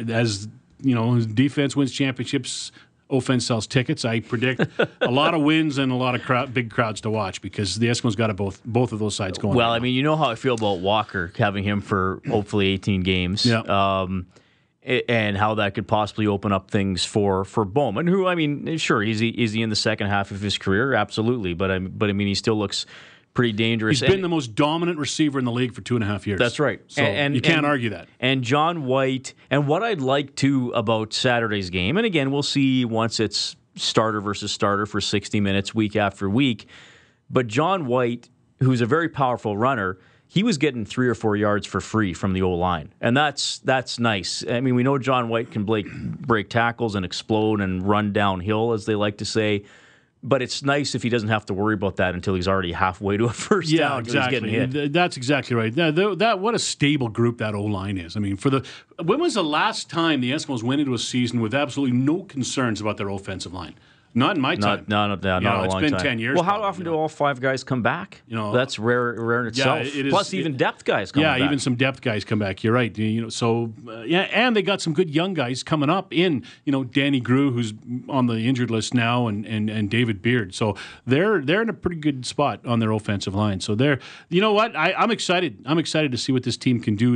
as 0.09 0.47
you 0.83 0.93
know, 0.93 1.19
defense 1.19 1.75
wins 1.75 1.91
championships. 1.91 2.71
Offense 3.09 3.45
sells 3.45 3.67
tickets. 3.67 4.03
I 4.05 4.19
predict 4.19 4.67
a 5.01 5.09
lot 5.09 5.33
of 5.33 5.41
wins 5.41 5.77
and 5.77 5.91
a 5.91 5.95
lot 5.95 6.15
of 6.15 6.23
crowd, 6.23 6.53
big 6.53 6.69
crowds 6.71 7.01
to 7.01 7.09
watch 7.09 7.41
because 7.41 7.75
the 7.75 7.87
Eskimos 7.87 8.15
got 8.15 8.35
both 8.35 8.61
both 8.65 8.91
of 8.91 8.99
those 8.99 9.15
sides 9.15 9.37
going. 9.37 9.55
Well, 9.55 9.69
right 9.69 9.77
I 9.77 9.79
mean, 9.79 9.95
you 9.95 10.03
know 10.03 10.15
how 10.15 10.29
I 10.29 10.35
feel 10.35 10.55
about 10.55 10.79
Walker 10.79 11.31
having 11.37 11.63
him 11.63 11.81
for 11.81 12.21
hopefully 12.27 12.67
18 12.67 13.01
games. 13.01 13.45
Yeah. 13.45 13.61
Um, 13.61 14.27
and 14.87 15.37
how 15.37 15.55
that 15.55 15.73
could 15.73 15.87
possibly 15.87 16.27
open 16.27 16.53
up 16.53 16.71
things 16.71 17.03
for 17.03 17.43
for 17.43 17.65
Bowman, 17.65 18.07
who 18.07 18.25
I 18.25 18.35
mean, 18.35 18.77
sure, 18.77 19.03
is 19.03 19.19
he 19.19 19.29
is 19.29 19.51
he 19.51 19.61
in 19.61 19.69
the 19.69 19.75
second 19.75 20.07
half 20.07 20.31
of 20.31 20.39
his 20.39 20.57
career? 20.57 20.93
Absolutely, 20.93 21.53
but 21.53 21.71
I 21.71 21.79
but 21.79 22.09
I 22.09 22.13
mean, 22.13 22.27
he 22.27 22.35
still 22.35 22.57
looks 22.57 22.85
pretty 23.37 23.53
dangerous. 23.53 23.99
He's 23.99 24.07
been 24.09 24.15
And- 24.15 24.23
the 24.23 24.29
most 24.29 24.55
dominant 24.55 24.97
receiver 24.97 25.37
in 25.37 25.45
the 25.45 25.51
league 25.51 25.71
for 25.75 25.81
two 25.81 25.93
and 25.93 26.03
a 26.03 26.07
half 26.07 26.25
years. 26.25 26.39
That's 26.39 26.59
right. 26.59 26.81
So 26.87 27.03
you 27.03 27.39
can't 27.39 27.67
argue 27.67 27.91
that. 27.91 28.07
And 28.19 28.43
John 28.43 28.85
White, 28.85 29.35
and 29.51 29.67
what 29.67 29.83
I'd 29.83 30.01
like 30.01 30.35
to 30.37 30.71
about 30.71 31.13
Saturday's 31.13 31.69
game, 31.69 31.97
and 31.97 32.05
again, 32.05 32.31
we'll 32.31 32.41
see 32.41 32.83
once 32.83 33.19
it's 33.19 33.55
starter 33.75 34.21
versus 34.21 34.51
starter 34.51 34.87
for 34.87 34.99
60 34.99 35.39
minutes 35.39 35.75
week 35.75 35.95
after 35.95 36.27
week. 36.27 36.65
But 37.29 37.45
John 37.45 37.85
White, 37.85 38.27
who's 38.59 38.81
a 38.81 38.87
very 38.87 39.07
powerful 39.07 39.55
runner, 39.55 39.99
he 40.27 40.41
was 40.41 40.57
getting 40.57 40.83
three 40.83 41.07
or 41.07 41.13
four 41.13 41.35
yards 41.35 41.67
for 41.67 41.79
free 41.79 42.13
from 42.15 42.33
the 42.33 42.41
O 42.41 42.49
line, 42.55 42.91
and 42.99 43.15
that's 43.15 43.59
that's 43.59 43.99
nice. 43.99 44.43
I 44.49 44.61
mean, 44.61 44.73
we 44.73 44.81
know 44.81 44.97
John 44.97 45.29
White 45.29 45.51
can 45.51 45.63
break 45.63 45.85
break 45.93 46.49
tackles 46.49 46.95
and 46.95 47.05
explode 47.05 47.61
and 47.61 47.87
run 47.87 48.13
downhill, 48.13 48.73
as 48.73 48.87
they 48.87 48.95
like 48.95 49.19
to 49.19 49.25
say. 49.25 49.63
But 50.27 50.41
it's 50.41 50.61
nice 50.61 50.93
if 50.93 51.03
he 51.03 51.09
doesn't 51.09 51.29
have 51.29 51.45
to 51.45 51.53
worry 51.53 51.73
about 51.73 51.95
that 51.97 52.13
until 52.13 52.35
he's 52.35 52.47
already 52.47 52.73
halfway 52.73 53.15
to 53.17 53.25
a 53.25 53.29
first 53.29 53.69
Yeah, 53.69 53.89
down. 53.89 53.99
exactly. 54.01 54.39
getting 54.51 54.71
hit. 54.71 54.91
That's 54.93 55.15
exactly 55.15 55.55
right. 55.55 55.73
That, 55.73 55.95
that 56.19 56.39
what 56.39 56.53
a 56.53 56.59
stable 56.59 57.07
group 57.09 57.37
that 57.37 57.55
O 57.55 57.63
line 57.63 57.97
is. 57.97 58.17
I 58.17 58.19
mean, 58.19 58.35
for 58.35 58.49
the 58.49 58.65
when 59.01 59.19
was 59.21 59.35
the 59.35 59.43
last 59.43 59.89
time 59.89 60.19
the 60.21 60.31
Eskimos 60.31 60.63
went 60.63 60.81
into 60.81 60.93
a 60.93 60.99
season 60.99 61.39
with 61.39 61.53
absolutely 61.53 61.95
no 61.97 62.23
concerns 62.23 62.81
about 62.81 62.97
their 62.97 63.09
offensive 63.09 63.53
line? 63.53 63.75
Not 64.13 64.35
in 64.35 64.41
my 64.41 64.55
time. 64.55 64.85
Not, 64.87 64.89
no, 64.89 65.07
no, 65.07 65.15
no, 65.15 65.35
You 65.37 65.43
not 65.43 65.55
know, 65.57 65.61
a 65.61 65.65
it's 65.65 65.73
long 65.73 65.81
been 65.83 65.97
10 65.97 66.19
years 66.19 66.35
Well, 66.35 66.43
how 66.43 66.53
probably, 66.53 66.67
often 66.69 66.83
do 66.85 66.91
know. 66.91 66.97
all 66.99 67.07
five 67.07 67.39
guys 67.39 67.63
come 67.63 67.83
back? 67.83 68.23
You 68.27 68.35
know, 68.35 68.51
that's 68.51 68.79
rare, 68.79 69.13
rare 69.19 69.41
in 69.41 69.47
itself. 69.47 69.81
it 69.81 70.07
is- 70.07 70.11
Plus, 70.11 70.33
even 70.33 70.53
it- 70.53 70.57
depth 70.57 70.85
guys 70.85 71.11
coming 71.11 71.27
yeah, 71.27 71.37
back. 71.37 71.45
even 71.45 71.59
some 71.59 71.75
depth 71.75 72.01
guys 72.01 72.25
come 72.25 72.39
back. 72.39 72.63
You're 72.63 72.73
right. 72.73 72.97
You 72.97 73.21
know, 73.21 73.29
so 73.29 73.73
uh, 73.87 74.01
yeah, 74.01 74.21
and 74.31 74.55
they 74.55 74.63
got 74.63 74.81
some 74.81 74.93
good 74.93 75.09
young 75.13 75.33
guys 75.35 75.61
coming 75.61 75.89
up 75.89 76.13
in 76.13 76.43
you 76.65 76.71
know 76.71 76.83
Danny 76.83 77.21
Groulx, 77.21 77.53
who's 77.53 77.73
on 78.09 78.25
the 78.25 78.37
injured 78.47 78.71
list 78.71 78.93
now, 78.95 79.27
and 79.27 79.45
and, 79.45 79.69
and 79.69 79.89
David 79.89 80.21
Beard. 80.21 80.55
So 80.55 80.75
they're 81.05 81.39
they're 81.41 81.61
in 81.61 81.69
a 81.69 81.73
pretty 81.73 81.99
good 82.01 82.25
spot 82.25 82.65
on 82.65 82.79
their 82.79 82.91
offensive 82.91 83.35
line. 83.35 83.59
So 83.59 83.75
they're 83.75 83.99
you 84.29 84.41
know 84.41 84.53
what 84.53 84.75
I, 84.75 84.93
I'm 84.93 85.11
excited. 85.11 85.59
I'm 85.65 85.77
excited 85.77 86.11
to 86.11 86.17
see 86.17 86.31
what 86.31 86.41
this 86.43 86.57
team 86.57 86.79
can 86.79 86.95
do. 86.95 87.15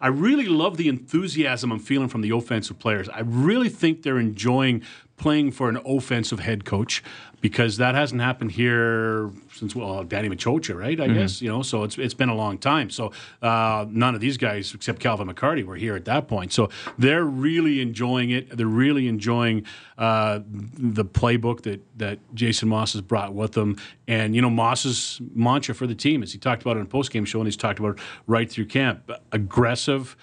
I 0.00 0.06
really 0.08 0.46
love 0.46 0.76
the 0.76 0.88
enthusiasm 0.88 1.72
I'm 1.72 1.78
feeling 1.80 2.08
from 2.08 2.20
the 2.20 2.30
offensive 2.30 2.78
players. 2.78 3.08
I 3.08 3.20
really 3.20 3.68
think 3.68 4.02
they're 4.02 4.18
enjoying 4.18 4.82
playing 5.20 5.52
for 5.52 5.68
an 5.68 5.78
offensive 5.84 6.40
head 6.40 6.64
coach 6.64 7.02
because 7.40 7.76
that 7.76 7.94
hasn't 7.94 8.20
happened 8.20 8.52
here 8.52 9.30
since 9.52 9.76
well 9.76 10.02
Danny 10.02 10.28
Maciocia, 10.28 10.74
right? 10.74 10.98
I 11.00 11.08
guess 11.08 11.40
you 11.40 11.48
know. 11.48 11.62
So 11.62 11.84
it's 11.84 11.98
it's 11.98 12.14
been 12.14 12.28
a 12.28 12.34
long 12.34 12.58
time. 12.58 12.90
So 12.90 13.12
uh, 13.42 13.86
none 13.88 14.14
of 14.14 14.20
these 14.20 14.36
guys 14.36 14.74
except 14.74 14.98
Calvin 14.98 15.28
McCarty 15.28 15.64
were 15.64 15.76
here 15.76 15.94
at 15.94 16.06
that 16.06 16.26
point. 16.26 16.52
So 16.52 16.70
they're 16.98 17.24
really 17.24 17.80
enjoying 17.80 18.30
it. 18.30 18.56
They're 18.56 18.66
really 18.66 19.08
enjoying 19.08 19.64
uh, 19.98 20.40
the 20.44 21.04
playbook 21.04 21.62
that 21.62 21.80
that 21.98 22.18
Jason 22.34 22.68
Maas 22.68 22.94
has 22.94 23.02
brought 23.02 23.34
with 23.34 23.52
them. 23.52 23.76
And 24.08 24.34
you 24.34 24.42
know 24.42 24.50
Maas's 24.50 25.20
mantra 25.34 25.74
for 25.74 25.86
the 25.86 25.94
team, 25.94 26.22
as 26.22 26.32
he 26.32 26.38
talked 26.38 26.62
about 26.62 26.76
it 26.76 26.80
in 26.80 26.86
a 26.86 26.88
post 26.88 27.10
game 27.10 27.24
show, 27.24 27.40
and 27.40 27.46
he's 27.46 27.56
talked 27.56 27.78
about 27.78 27.98
it 27.98 28.02
right 28.26 28.50
through 28.50 28.66
camp: 28.66 29.10
aggressive, 29.32 30.16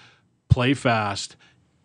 play 0.48 0.74
fast, 0.74 1.36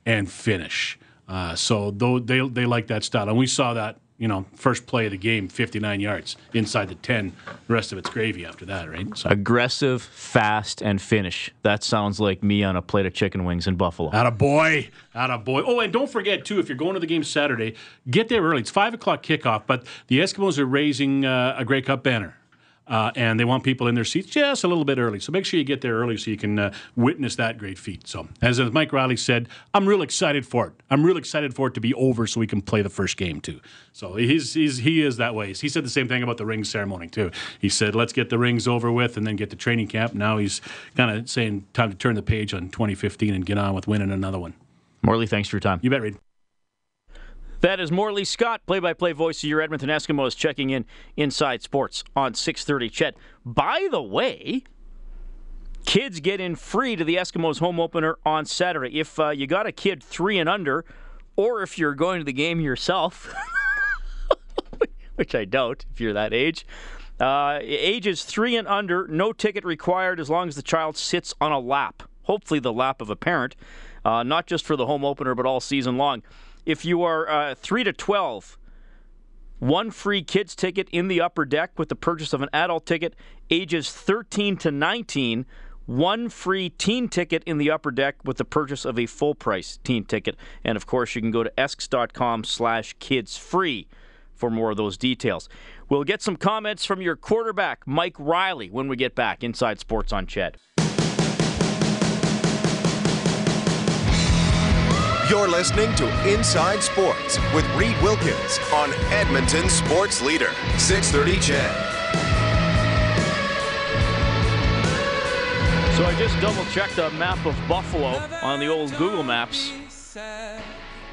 and 0.06 0.30
finish. 0.32 0.98
Uh, 1.28 1.56
so 1.56 1.92
though 1.92 2.20
they 2.20 2.48
they 2.48 2.66
like 2.66 2.88
that 2.88 3.04
style, 3.04 3.30
and 3.30 3.38
we 3.38 3.48
saw 3.48 3.74
that 3.74 3.98
you 4.18 4.28
know 4.28 4.46
first 4.56 4.86
play 4.86 5.06
of 5.06 5.12
the 5.12 5.18
game, 5.18 5.48
59 5.48 6.00
yards 6.00 6.36
inside 6.54 6.90
the 6.90 6.96
10. 6.96 7.34
The 7.68 7.74
rest 7.74 7.92
of 7.92 7.98
it's 7.98 8.10
gravy 8.10 8.46
after 8.46 8.66
that, 8.66 8.90
right? 8.90 9.08
So 9.18 9.30
aggressive, 9.30 10.02
fast, 10.02 10.82
and 10.82 11.02
finish. 11.02 11.50
That 11.64 11.84
sounds 11.84 12.20
like 12.20 12.44
me 12.44 12.64
on 12.64 12.76
a 12.76 12.82
plate 12.82 13.06
of 13.06 13.14
chicken 13.14 13.46
wings 13.46 13.68
in 13.68 13.76
Buffalo. 13.76 14.12
Atta 14.12 14.32
boy, 14.32 14.90
atta 15.16 15.38
boy. 15.38 15.62
Oh, 15.66 15.80
and 15.80 15.92
don't 15.92 16.10
forget 16.10 16.46
too, 16.46 16.60
if 16.60 16.68
you're 16.70 16.78
going 16.78 16.94
to 16.96 17.00
the 17.00 17.08
game 17.08 17.24
Saturday, 17.24 17.76
get 18.10 18.28
there 18.28 18.42
early. 18.42 18.62
It's 18.62 18.72
five 18.72 18.94
o'clock 18.94 19.24
kickoff, 19.24 19.64
but 19.66 19.86
the 20.08 20.20
Eskimos 20.20 20.58
are 20.58 20.66
raising 20.66 21.26
uh, 21.26 21.56
a 21.58 21.66
Grey 21.66 21.82
Cup 21.82 22.04
banner. 22.04 22.38
Uh, 22.88 23.12
and 23.16 23.40
they 23.40 23.46
want 23.46 23.64
people 23.64 23.88
in 23.88 23.96
their 23.96 24.04
seats 24.04 24.30
just 24.30 24.64
a 24.64 24.68
little 24.68 24.84
bit 24.84 24.98
early. 24.98 25.20
So 25.20 25.32
make 25.32 25.46
sure 25.46 25.58
you 25.58 25.64
get 25.64 25.82
there 25.82 25.96
early 25.96 26.18
so 26.18 26.30
you 26.30 26.38
can 26.38 26.60
uh, 26.60 26.74
witness 26.96 27.38
that 27.38 27.58
great 27.58 27.78
feat. 27.78 28.08
So, 28.08 28.28
as 28.42 28.60
Mike 28.60 28.92
Reilly 28.92 29.16
said, 29.16 29.48
I'm 29.74 29.88
real 29.88 30.02
excited 30.02 30.46
for 30.46 30.68
it. 30.68 30.74
I'm 30.90 31.06
real 31.06 31.18
excited 31.18 31.56
for 31.56 31.68
it 31.68 31.74
to 31.76 31.82
be 31.82 31.94
over 31.94 32.28
so 32.28 32.40
we 32.40 32.48
can 32.48 32.62
play 32.62 32.82
the 32.82 32.90
first 32.90 33.16
game 33.16 33.40
too. 33.40 33.62
So 33.94 34.16
he's, 34.16 34.54
he's 34.54 34.78
he 34.78 35.02
is 35.02 35.18
that 35.18 35.34
way. 35.34 35.54
He 35.54 35.70
said 35.70 35.86
the 35.86 35.90
same 35.90 36.08
thing 36.08 36.24
about 36.24 36.38
the 36.38 36.46
ring 36.46 36.64
ceremony 36.64 37.08
too. 37.08 37.32
He 37.60 37.70
said, 37.70 37.96
"Let's 37.96 38.12
get 38.12 38.30
the 38.30 38.38
rings 38.38 38.68
over 38.68 38.92
with 38.92 39.18
and 39.18 39.26
then 39.26 39.36
get 39.36 39.50
to 39.52 39.56
training 39.56 39.88
camp." 39.88 40.14
Now 40.14 40.38
he's 40.38 40.62
kind 40.96 41.18
of 41.18 41.30
saying, 41.30 41.66
"Time 41.74 41.90
to 41.90 41.96
turn 41.96 42.16
the 42.16 42.22
page 42.24 42.54
on 42.54 42.70
2015 42.70 43.34
and 43.34 43.46
get 43.46 43.58
on 43.58 43.74
with 43.74 43.88
winning 43.88 44.12
another 44.12 44.40
one." 44.40 44.56
Morley, 45.02 45.28
thanks 45.28 45.50
for 45.50 45.56
your 45.58 45.62
time. 45.62 45.80
You 45.82 45.90
bet, 45.90 46.02
Reed. 46.02 46.18
That 47.64 47.80
is 47.80 47.94
Morley 47.94 48.26
Scott, 48.26 48.66
play-by-play 48.66 49.14
voice 49.14 49.42
of 49.42 49.50
your 49.50 49.62
Edmonton 49.62 49.88
Eskimos, 49.88 50.36
checking 50.36 50.72
in 50.72 50.84
inside 51.16 51.62
sports 51.62 52.04
on 52.14 52.34
6:30. 52.34 52.90
Ched. 52.90 53.14
By 53.46 53.88
the 53.90 54.02
way, 54.02 54.66
kids 55.86 56.20
get 56.20 56.42
in 56.42 56.58
free 56.58 56.98
to 56.98 57.06
the 57.06 57.16
Eskimos 57.16 57.60
home 57.60 57.80
opener 57.80 58.18
on 58.26 58.44
Saturday. 58.44 59.00
If 59.00 59.18
uh, 59.18 59.30
you 59.30 59.48
got 59.48 59.66
a 59.66 59.72
kid 59.72 60.04
three 60.04 60.38
and 60.40 60.50
under, 60.50 60.84
or 61.38 61.64
if 61.64 61.80
you're 61.80 61.96
going 61.96 62.20
to 62.20 62.26
the 62.26 62.34
game 62.34 62.60
yourself, 62.60 63.34
which 65.16 65.34
I 65.34 65.46
doubt 65.46 65.86
if 65.90 66.02
you're 66.02 66.12
that 66.12 66.34
age. 66.34 66.68
Uh, 67.18 67.60
ages 67.62 68.26
three 68.26 68.58
and 68.58 68.68
under, 68.68 69.08
no 69.08 69.32
ticket 69.32 69.64
required 69.64 70.20
as 70.20 70.30
long 70.30 70.50
as 70.50 70.58
the 70.58 70.64
child 70.64 70.98
sits 70.98 71.34
on 71.40 71.54
a 71.54 71.60
lap. 71.60 72.04
Hopefully, 72.24 72.60
the 72.60 72.74
lap 72.74 73.00
of 73.00 73.10
a 73.10 73.16
parent, 73.16 73.56
uh, 74.04 74.22
not 74.22 74.48
just 74.48 74.66
for 74.66 74.76
the 74.76 74.86
home 74.86 75.06
opener, 75.06 75.34
but 75.34 75.46
all 75.46 75.62
season 75.62 75.96
long. 75.96 76.24
If 76.66 76.86
you 76.86 77.04
are 77.04 77.30
uh, 77.30 77.56
three 77.56 77.84
to 77.84 77.94
twelve, 77.94 78.58
one 79.60 79.92
free 79.92 80.24
kids 80.24 80.56
ticket 80.56 80.90
in 80.92 81.08
the 81.08 81.22
upper 81.22 81.46
deck 81.46 81.72
with 81.78 81.90
the 81.90 81.96
purchase 81.96 82.34
of 82.34 82.42
an 82.42 82.50
adult 82.54 82.86
ticket. 82.86 83.16
Ages 83.50 83.92
13 83.92 84.58
to 84.58 84.72
19, 84.72 85.46
one 85.86 86.28
free 86.30 86.70
teen 86.70 87.08
ticket 87.08 87.44
in 87.46 87.58
the 87.58 87.72
upper 87.72 87.92
deck 87.92 88.16
with 88.24 88.38
the 88.38 88.46
purchase 88.46 88.84
of 88.84 89.00
a 89.00 89.06
full 89.06 89.36
price 89.36 89.80
teen 89.84 90.04
ticket. 90.04 90.36
And 90.64 90.76
of 90.76 90.86
course, 90.86 91.16
you 91.16 91.22
can 91.22 91.32
go 91.32 91.44
to 91.44 91.60
esks.com 91.60 92.44
slash 92.44 92.96
kids 93.00 93.38
free 93.38 93.88
for 94.34 94.50
more 94.50 94.72
of 94.72 94.78
those 94.78 94.98
details. 94.98 95.48
We'll 95.88 96.04
get 96.04 96.22
some 96.22 96.36
comments 96.36 96.84
from 96.84 97.02
your 97.02 97.16
quarterback, 97.16 97.86
Mike 97.86 98.16
Reilly, 98.20 98.70
when 98.70 98.88
we 98.88 98.96
get 98.98 99.16
back 99.16 99.44
inside 99.44 99.80
Sports 99.80 100.12
on 100.12 100.26
Ched. 100.26 100.56
You're 105.30 105.48
listening 105.48 105.94
to 105.96 106.32
Inside 106.32 106.84
Sports 106.84 107.40
with 107.56 107.66
Reed 107.76 107.96
Wilkins 108.04 108.60
on 108.74 108.92
Edmonton 109.14 109.70
Sports 109.70 110.22
Leader, 110.22 110.52
630 110.78 111.38
Ched. 111.38 111.74
So 115.96 116.06
I 116.06 116.14
just 116.18 116.40
double 116.42 116.66
checked 116.72 116.98
a 116.98 117.10
map 117.12 117.44
of 117.46 117.56
Buffalo 117.70 118.20
on 118.42 118.60
the 118.60 118.68
old 118.68 118.92
Google 118.98 119.24
Maps. 119.24 119.72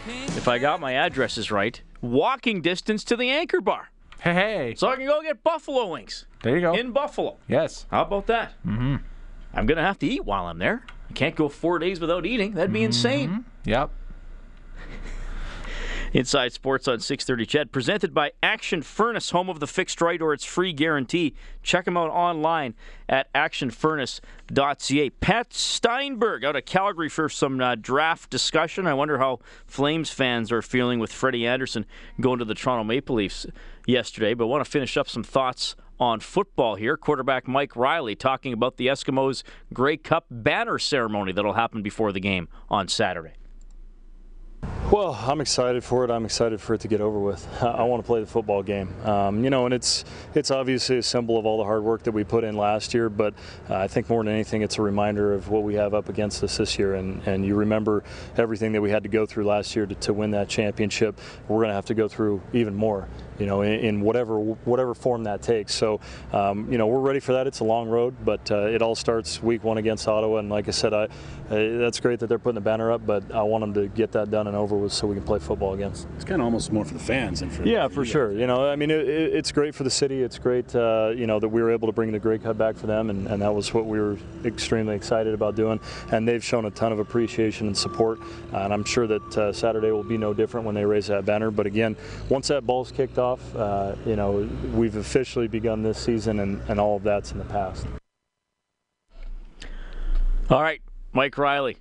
If 0.06 0.48
I 0.48 0.58
got 0.58 0.80
my 0.80 0.94
addresses 0.94 1.50
right, 1.52 1.80
walking 2.02 2.62
distance 2.62 3.04
to 3.04 3.16
the 3.16 3.30
Anchor 3.30 3.60
Bar. 3.60 3.90
Hey, 4.20 4.34
hey. 4.34 4.74
So 4.76 4.88
I 4.88 4.96
can 4.96 5.06
go 5.06 5.22
get 5.22 5.42
buffalo 5.42 5.86
wings 5.92 6.26
There 6.42 6.54
you 6.56 6.60
go. 6.62 6.74
in 6.74 6.90
Buffalo. 6.92 7.36
yes. 7.48 7.86
How 7.90 8.02
about 8.02 8.26
that? 8.26 8.52
Mm-hmm. 8.66 8.96
I'm 9.54 9.66
going 9.66 9.78
to 9.78 9.84
have 9.84 9.98
to 10.00 10.06
eat 10.06 10.24
while 10.24 10.46
I'm 10.46 10.58
there. 10.58 10.84
I 11.08 11.12
can't 11.12 11.34
go 11.36 11.48
four 11.48 11.78
days 11.78 12.00
without 12.00 12.26
eating. 12.26 12.52
That'd 12.54 12.72
be 12.72 12.82
insane. 12.82 13.44
Yep. 13.64 13.90
Inside 16.12 16.52
Sports 16.52 16.88
on 16.88 16.98
630 16.98 17.46
Ched, 17.46 17.70
presented 17.70 18.12
by 18.12 18.32
Action 18.42 18.82
Furnace, 18.82 19.30
home 19.30 19.48
of 19.48 19.60
the 19.60 19.66
fixed 19.68 20.00
right 20.00 20.20
or 20.20 20.32
its 20.32 20.44
free 20.44 20.72
guarantee. 20.72 21.34
Check 21.62 21.84
them 21.84 21.96
out 21.96 22.10
online 22.10 22.74
at 23.08 23.32
actionfurnace.ca. 23.32 25.10
Pat 25.10 25.54
Steinberg 25.54 26.44
out 26.44 26.56
of 26.56 26.64
Calgary 26.64 27.08
for 27.08 27.28
some 27.28 27.60
uh, 27.60 27.76
draft 27.76 28.28
discussion. 28.28 28.88
I 28.88 28.94
wonder 28.94 29.18
how 29.18 29.38
Flames 29.66 30.10
fans 30.10 30.50
are 30.50 30.62
feeling 30.62 30.98
with 30.98 31.12
Freddie 31.12 31.46
Andersen 31.46 31.86
going 32.20 32.40
to 32.40 32.44
the 32.44 32.54
Toronto 32.54 32.82
Maple 32.82 33.14
Leafs 33.14 33.46
yesterday. 33.86 34.34
But 34.34 34.48
want 34.48 34.64
to 34.64 34.70
finish 34.70 34.96
up 34.96 35.08
some 35.08 35.22
thoughts 35.22 35.76
on 36.00 36.18
football 36.18 36.74
here. 36.74 36.96
Quarterback 36.96 37.46
Mike 37.46 37.76
Reilly 37.76 38.16
talking 38.16 38.52
about 38.52 38.78
the 38.78 38.88
Eskimos' 38.88 39.44
Grey 39.72 39.96
Cup 39.96 40.26
banner 40.28 40.78
ceremony 40.78 41.30
that'll 41.30 41.52
happen 41.52 41.82
before 41.82 42.10
the 42.10 42.20
game 42.20 42.48
on 42.68 42.88
Saturday. 42.88 43.34
Well, 44.90 45.14
I'm 45.14 45.40
excited 45.40 45.84
for 45.84 46.04
it. 46.04 46.10
I'm 46.10 46.24
excited 46.24 46.60
for 46.60 46.74
it 46.74 46.80
to 46.80 46.88
get 46.88 47.00
over 47.00 47.20
with. 47.20 47.46
I 47.62 47.84
want 47.84 48.02
to 48.02 48.06
play 48.06 48.18
the 48.18 48.26
football 48.26 48.64
game. 48.64 48.92
Um, 49.04 49.44
you 49.44 49.48
know, 49.48 49.64
and 49.64 49.72
it's 49.72 50.04
it's 50.34 50.50
obviously 50.50 50.98
a 50.98 51.02
symbol 51.04 51.38
of 51.38 51.46
all 51.46 51.58
the 51.58 51.64
hard 51.64 51.84
work 51.84 52.02
that 52.02 52.10
we 52.10 52.24
put 52.24 52.42
in 52.42 52.56
last 52.56 52.92
year. 52.92 53.08
But 53.08 53.34
uh, 53.68 53.76
I 53.76 53.86
think 53.86 54.08
more 54.08 54.24
than 54.24 54.32
anything, 54.32 54.62
it's 54.62 54.78
a 54.78 54.82
reminder 54.82 55.32
of 55.32 55.48
what 55.48 55.62
we 55.62 55.74
have 55.74 55.94
up 55.94 56.08
against 56.08 56.42
us 56.42 56.56
this 56.56 56.76
year. 56.76 56.96
And 56.96 57.22
and 57.24 57.46
you 57.46 57.54
remember 57.54 58.02
everything 58.36 58.72
that 58.72 58.80
we 58.80 58.90
had 58.90 59.04
to 59.04 59.08
go 59.08 59.26
through 59.26 59.44
last 59.44 59.76
year 59.76 59.86
to, 59.86 59.94
to 59.94 60.12
win 60.12 60.32
that 60.32 60.48
championship. 60.48 61.20
We're 61.46 61.58
going 61.58 61.68
to 61.68 61.74
have 61.74 61.86
to 61.86 61.94
go 61.94 62.08
through 62.08 62.42
even 62.52 62.74
more 62.74 63.06
you 63.40 63.46
know, 63.46 63.62
in, 63.62 63.80
in, 63.80 64.00
whatever 64.02 64.38
whatever 64.38 64.94
form 64.94 65.24
that 65.24 65.42
takes. 65.42 65.74
So, 65.74 66.00
um, 66.32 66.70
you 66.70 66.78
know, 66.78 66.86
we're 66.86 67.00
ready 67.00 67.20
for 67.20 67.32
that. 67.32 67.46
It's 67.46 67.60
a 67.60 67.64
long 67.64 67.88
road, 67.88 68.14
but 68.24 68.50
uh, 68.50 68.66
it 68.66 68.82
all 68.82 68.94
starts 68.94 69.42
week 69.42 69.64
one 69.64 69.78
against 69.78 70.06
Ottawa. 70.06 70.38
And 70.38 70.50
like 70.50 70.68
I 70.68 70.72
said, 70.72 70.92
I, 70.92 71.04
uh, 71.04 71.08
that's 71.78 71.98
great 71.98 72.20
that 72.20 72.28
they're 72.28 72.38
putting 72.38 72.54
the 72.54 72.60
banner 72.60 72.92
up, 72.92 73.04
but 73.04 73.32
I 73.32 73.42
want 73.42 73.62
them 73.62 73.74
to 73.74 73.88
get 73.88 74.12
that 74.12 74.30
done 74.30 74.46
and 74.46 74.56
over 74.56 74.76
with 74.76 74.92
so 74.92 75.06
we 75.06 75.14
can 75.14 75.24
play 75.24 75.38
football 75.38 75.74
again. 75.74 75.90
It's 75.90 76.24
kind 76.24 76.40
of 76.40 76.44
almost 76.44 76.70
more 76.70 76.84
for 76.84 76.94
the 76.94 77.00
fans 77.00 77.40
than 77.40 77.50
for 77.50 77.64
yeah, 77.64 77.88
for 77.88 78.04
sure. 78.04 78.32
You 78.32 78.46
know, 78.46 78.68
I 78.68 78.76
mean, 78.76 78.90
it, 78.90 79.08
it, 79.08 79.34
it's 79.34 79.52
great 79.52 79.74
for 79.74 79.84
the 79.84 79.90
city. 79.90 80.22
It's 80.22 80.38
great, 80.38 80.74
uh, 80.74 81.12
you 81.16 81.26
know, 81.26 81.40
that 81.40 81.48
we 81.48 81.62
were 81.62 81.70
able 81.70 81.88
to 81.88 81.92
bring 81.92 82.12
the 82.12 82.18
Grey 82.18 82.38
Cup 82.38 82.58
back 82.58 82.76
for 82.76 82.86
them, 82.86 83.10
and, 83.10 83.26
and, 83.26 83.40
that 83.40 83.54
was 83.54 83.72
what 83.72 83.86
we 83.86 83.98
were 83.98 84.18
extremely 84.44 84.94
excited 84.94 85.32
about 85.32 85.56
doing. 85.56 85.80
And 86.12 86.28
they've 86.28 86.44
shown 86.44 86.66
a 86.66 86.70
ton 86.70 86.92
of 86.92 86.98
appreciation 86.98 87.66
and 87.66 87.76
support, 87.76 88.20
and 88.52 88.72
I'm 88.72 88.84
sure 88.84 89.06
that 89.06 89.38
uh, 89.38 89.52
Saturday 89.52 89.90
will 89.90 90.02
be 90.02 90.18
no 90.18 90.34
different 90.34 90.66
when 90.66 90.74
they 90.74 90.84
raise 90.84 91.06
that 91.06 91.24
banner. 91.24 91.50
But 91.50 91.66
again, 91.66 91.96
once 92.28 92.48
that 92.48 92.66
ball's 92.66 92.92
kicked 92.92 93.18
off, 93.18 93.29
uh, 93.56 93.96
you 94.06 94.16
know, 94.16 94.48
we've 94.74 94.96
officially 94.96 95.48
begun 95.48 95.82
this 95.82 95.98
season, 95.98 96.40
and, 96.40 96.60
and 96.68 96.80
all 96.80 96.96
of 96.96 97.02
that's 97.02 97.32
in 97.32 97.38
the 97.38 97.44
past. 97.44 97.86
All 100.48 100.62
right, 100.62 100.80
Mike 101.12 101.36
Reilly. 101.38 101.76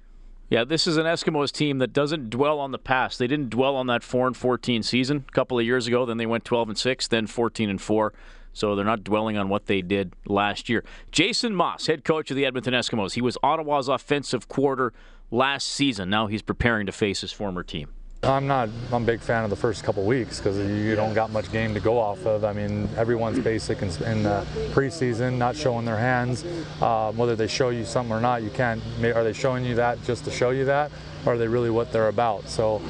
Yeah, 0.49 0.63
this 0.63 0.87
is 0.87 0.97
an 0.97 1.05
Eskimos 1.05 1.51
team 1.51 1.77
that 1.77 1.93
doesn't 1.93 2.31
dwell 2.31 2.59
on 2.59 2.71
the 2.71 2.79
past. 2.79 3.19
They 3.19 3.27
didn't 3.27 3.51
dwell 3.51 3.75
on 3.75 3.87
that 3.87 4.03
4 4.03 4.27
and 4.27 4.37
14 4.37 4.81
season 4.81 5.25
a 5.27 5.31
couple 5.31 5.59
of 5.59 5.65
years 5.65 5.85
ago. 5.85 6.05
Then 6.05 6.17
they 6.17 6.25
went 6.25 6.43
12 6.43 6.69
and 6.69 6.77
6, 6.77 7.07
then 7.07 7.27
14 7.27 7.69
and 7.69 7.79
4. 7.79 8.13
So 8.51 8.75
they're 8.75 8.83
not 8.83 9.03
dwelling 9.03 9.37
on 9.37 9.47
what 9.47 9.67
they 9.67 9.81
did 9.81 10.13
last 10.25 10.69
year. 10.69 10.83
Jason 11.11 11.55
Maas, 11.55 11.85
head 11.85 12.03
coach 12.03 12.31
of 12.31 12.35
the 12.35 12.45
Edmonton 12.45 12.73
Eskimos. 12.73 13.13
He 13.13 13.21
was 13.21 13.37
Ottawa's 13.43 13.87
offensive 13.87 14.47
quarter 14.47 14.91
last 15.29 15.67
season. 15.67 16.09
Now 16.09 16.25
he's 16.25 16.41
preparing 16.41 16.87
to 16.87 16.91
face 16.91 17.21
his 17.21 17.31
former 17.31 17.61
team. 17.61 17.89
I'm 18.21 18.47
not. 18.47 18.67
I'm 18.91 19.03
a 19.03 19.05
big 19.05 19.21
fan 19.21 19.45
of 19.45 19.49
the 19.49 19.55
first 19.55 19.85
couple 19.85 20.03
weeks 20.03 20.39
because 20.39 20.57
you 20.57 20.93
don't 20.95 21.13
got 21.13 21.31
much 21.31 21.49
game 21.53 21.73
to 21.73 21.79
go 21.79 21.97
off 21.97 22.25
of. 22.25 22.43
I 22.43 22.51
mean, 22.51 22.89
everyone's 22.97 23.39
basic 23.39 23.81
in, 23.81 23.87
in 24.03 24.23
the 24.23 24.45
preseason, 24.71 25.37
not 25.37 25.55
showing 25.55 25.85
their 25.85 25.97
hands. 25.97 26.43
Uh, 26.81 27.13
whether 27.13 27.37
they 27.37 27.47
show 27.47 27.69
you 27.69 27.85
something 27.85 28.13
or 28.13 28.19
not, 28.19 28.43
you 28.43 28.49
can't. 28.49 28.83
Are 29.03 29.23
they 29.23 29.31
showing 29.31 29.63
you 29.63 29.75
that 29.75 30.03
just 30.03 30.25
to 30.25 30.31
show 30.31 30.49
you 30.49 30.65
that, 30.65 30.91
or 31.25 31.33
are 31.33 31.37
they 31.37 31.47
really 31.47 31.69
what 31.69 31.93
they're 31.93 32.09
about? 32.09 32.49
So, 32.49 32.81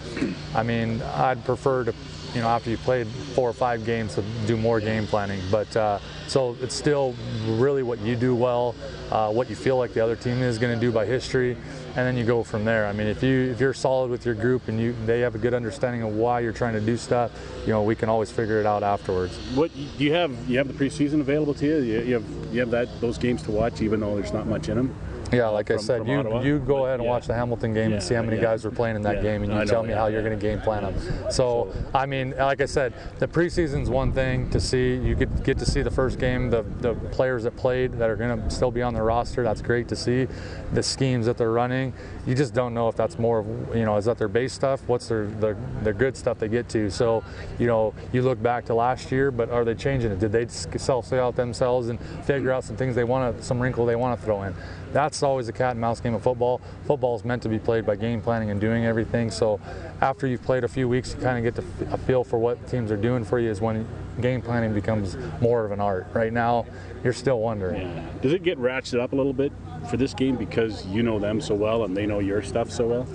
I 0.55 0.63
mean, 0.63 0.99
I'd 1.13 1.45
prefer 1.45 1.83
to, 1.83 1.93
you 2.33 2.41
know, 2.41 2.47
after 2.47 2.69
you 2.69 2.77
played 2.77 3.07
four 3.07 3.49
or 3.49 3.53
five 3.53 3.85
games, 3.85 4.15
to 4.15 4.23
do 4.45 4.57
more 4.57 4.79
game 4.79 5.07
planning. 5.07 5.41
But 5.51 5.75
uh, 5.75 5.99
so 6.27 6.55
it's 6.61 6.75
still 6.75 7.15
really 7.47 7.83
what 7.83 7.99
you 7.99 8.15
do 8.15 8.35
well, 8.35 8.75
uh, 9.11 9.31
what 9.31 9.49
you 9.49 9.55
feel 9.55 9.77
like 9.77 9.93
the 9.93 10.03
other 10.03 10.15
team 10.15 10.41
is 10.41 10.57
going 10.57 10.73
to 10.73 10.79
do 10.79 10.91
by 10.91 11.05
history 11.05 11.57
and 11.95 12.07
then 12.07 12.15
you 12.15 12.23
go 12.23 12.43
from 12.43 12.65
there. 12.65 12.85
I 12.85 12.93
mean, 12.93 13.07
if 13.07 13.23
you 13.23 13.51
if 13.51 13.59
you're 13.59 13.73
solid 13.73 14.09
with 14.09 14.25
your 14.25 14.35
group 14.35 14.67
and 14.67 14.79
you 14.79 14.95
they 15.05 15.21
have 15.21 15.35
a 15.35 15.37
good 15.37 15.53
understanding 15.53 16.01
of 16.03 16.13
why 16.13 16.39
you're 16.39 16.53
trying 16.53 16.73
to 16.73 16.81
do 16.81 16.97
stuff, 16.97 17.31
you 17.65 17.73
know, 17.73 17.83
we 17.83 17.95
can 17.95 18.09
always 18.09 18.31
figure 18.31 18.59
it 18.59 18.65
out 18.65 18.83
afterwards. 18.83 19.35
What 19.55 19.71
do 19.73 20.03
you 20.03 20.13
have? 20.13 20.31
You 20.49 20.57
have 20.59 20.67
the 20.67 20.73
preseason 20.73 21.19
available 21.21 21.53
to 21.55 21.65
you. 21.65 21.77
You, 21.77 21.99
you 22.01 22.13
have 22.13 22.53
you 22.53 22.59
have 22.61 22.71
that 22.71 23.01
those 23.01 23.17
games 23.17 23.41
to 23.43 23.51
watch, 23.51 23.81
even 23.81 23.99
though 23.99 24.15
there's 24.15 24.33
not 24.33 24.47
much 24.47 24.69
in 24.69 24.77
them. 24.77 24.95
Yeah, 25.31 25.47
like 25.47 25.67
from, 25.67 25.77
I 25.77 25.79
said, 25.79 26.07
you 26.07 26.19
Ottawa. 26.19 26.41
you 26.41 26.59
go 26.59 26.85
ahead 26.85 26.95
and 26.95 27.03
yeah. 27.03 27.09
watch 27.09 27.27
the 27.27 27.35
Hamilton 27.35 27.73
game 27.73 27.89
yeah, 27.89 27.95
and 27.97 28.03
see 28.03 28.15
how 28.15 28.21
many 28.21 28.37
yeah. 28.37 28.43
guys 28.43 28.65
were 28.65 28.71
playing 28.71 28.95
in 28.95 29.01
that 29.03 29.21
game, 29.21 29.43
and 29.43 29.53
you 29.53 29.65
tell 29.65 29.83
me 29.83 29.93
how 29.93 30.07
you're 30.07 30.23
going 30.23 30.37
to 30.37 30.41
game 30.41 30.59
plan 30.61 30.83
them. 30.83 31.31
So, 31.31 31.73
I 31.93 32.05
mean, 32.05 32.31
like 32.37 32.61
I 32.61 32.65
said, 32.65 32.93
the 33.19 33.27
preseason's 33.27 33.89
one 33.89 34.11
thing 34.11 34.49
to 34.49 34.59
see. 34.59 34.95
You 34.95 35.15
get 35.15 35.43
get 35.43 35.59
to 35.59 35.65
see 35.65 35.81
the 35.81 35.91
first 35.91 36.19
game, 36.19 36.49
the 36.49 36.63
the 36.79 36.95
players 37.11 37.43
that 37.43 37.55
played 37.55 37.93
that 37.93 38.09
are 38.09 38.15
going 38.15 38.41
to 38.41 38.49
still 38.49 38.71
be 38.71 38.81
on 38.81 38.93
the 38.93 39.01
roster. 39.01 39.43
That's 39.43 39.61
great 39.61 39.87
to 39.89 39.95
see. 39.95 40.27
The 40.73 40.83
schemes 40.83 41.25
that 41.27 41.37
they're 41.37 41.51
running, 41.51 41.93
you 42.25 42.35
just 42.35 42.53
don't 42.53 42.73
know 42.73 42.87
if 42.87 42.95
that's 42.95 43.19
more 43.19 43.39
of 43.39 43.75
you 43.75 43.85
know 43.85 43.97
is 43.97 44.05
that 44.05 44.17
their 44.17 44.27
base 44.27 44.53
stuff? 44.53 44.81
What's 44.87 45.07
their 45.07 45.27
their, 45.27 45.57
their 45.83 45.93
good 45.93 46.17
stuff 46.17 46.39
they 46.39 46.47
get 46.47 46.69
to? 46.69 46.89
So, 46.89 47.23
you 47.59 47.67
know, 47.67 47.93
you 48.11 48.23
look 48.23 48.41
back 48.41 48.65
to 48.65 48.73
last 48.73 49.11
year, 49.11 49.31
but 49.31 49.49
are 49.51 49.63
they 49.63 49.75
changing 49.75 50.11
it? 50.11 50.19
Did 50.19 50.31
they 50.31 50.47
self 50.47 51.13
out 51.13 51.35
themselves 51.35 51.89
and 51.89 51.99
figure 52.25 52.51
out 52.51 52.63
some 52.63 52.75
things 52.75 52.95
they 52.95 53.03
want 53.03 53.37
to, 53.37 53.43
some 53.43 53.59
wrinkle 53.59 53.85
they 53.85 53.95
want 53.95 54.19
to 54.19 54.25
throw 54.25 54.43
in? 54.43 54.53
that's 54.91 55.18
always 55.23 55.47
a 55.49 55.53
cat 55.53 55.71
and 55.71 55.81
mouse 55.81 55.99
game 55.99 56.13
of 56.13 56.23
football. 56.23 56.61
Football 56.85 57.15
is 57.15 57.25
meant 57.25 57.41
to 57.43 57.49
be 57.49 57.59
played 57.59 57.85
by 57.85 57.95
game 57.95 58.21
planning 58.21 58.49
and 58.49 58.59
doing 58.59 58.85
everything. 58.85 59.31
So 59.31 59.59
after 60.01 60.27
you've 60.27 60.43
played 60.43 60.63
a 60.63 60.67
few 60.67 60.87
weeks, 60.87 61.13
you 61.13 61.21
kind 61.21 61.45
of 61.45 61.55
get 61.55 61.63
a 61.91 61.97
feel 61.97 62.23
for 62.23 62.39
what 62.39 62.67
teams 62.67 62.91
are 62.91 62.97
doing 62.97 63.23
for 63.23 63.39
you 63.39 63.49
is 63.49 63.61
when 63.61 63.87
game 64.21 64.41
planning 64.41 64.73
becomes 64.73 65.17
more 65.41 65.65
of 65.65 65.71
an 65.71 65.79
art. 65.79 66.07
Right 66.13 66.33
now, 66.33 66.65
you're 67.03 67.13
still 67.13 67.39
wondering. 67.39 67.81
Yeah. 67.81 68.05
Does 68.21 68.33
it 68.33 68.43
get 68.43 68.57
ratcheted 68.59 68.99
up 68.99 69.13
a 69.13 69.15
little 69.15 69.33
bit 69.33 69.51
for 69.89 69.97
this 69.97 70.13
game 70.13 70.35
because 70.35 70.85
you 70.87 71.03
know 71.03 71.19
them 71.19 71.39
so 71.41 71.55
well 71.55 71.83
and 71.85 71.95
they 71.95 72.05
know 72.05 72.19
your 72.19 72.41
stuff 72.41 72.69
so 72.69 72.87
well? 72.87 73.07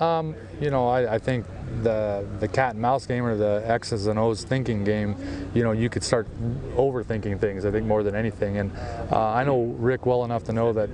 Um, 0.00 0.36
you 0.60 0.70
know, 0.70 0.86
I, 0.88 1.14
I, 1.14 1.18
think 1.18 1.44
the 1.82 2.24
the 2.38 2.46
cat 2.46 2.74
and 2.74 2.80
mouse 2.80 3.04
game 3.04 3.24
or 3.24 3.36
the 3.36 3.64
X's 3.66 4.06
and 4.06 4.16
O's 4.16 4.44
thinking 4.44 4.84
game, 4.84 5.16
you 5.54 5.64
know, 5.64 5.72
you 5.72 5.88
could 5.88 6.04
start 6.04 6.28
overthinking 6.76 7.40
things. 7.40 7.64
I 7.64 7.72
think 7.72 7.84
more 7.84 8.04
than 8.04 8.14
anything, 8.14 8.58
and 8.58 8.70
uh, 9.10 9.18
I 9.18 9.42
know 9.42 9.64
Rick 9.78 10.06
well 10.06 10.24
enough 10.24 10.44
to 10.44 10.52
know 10.52 10.72
that, 10.72 10.88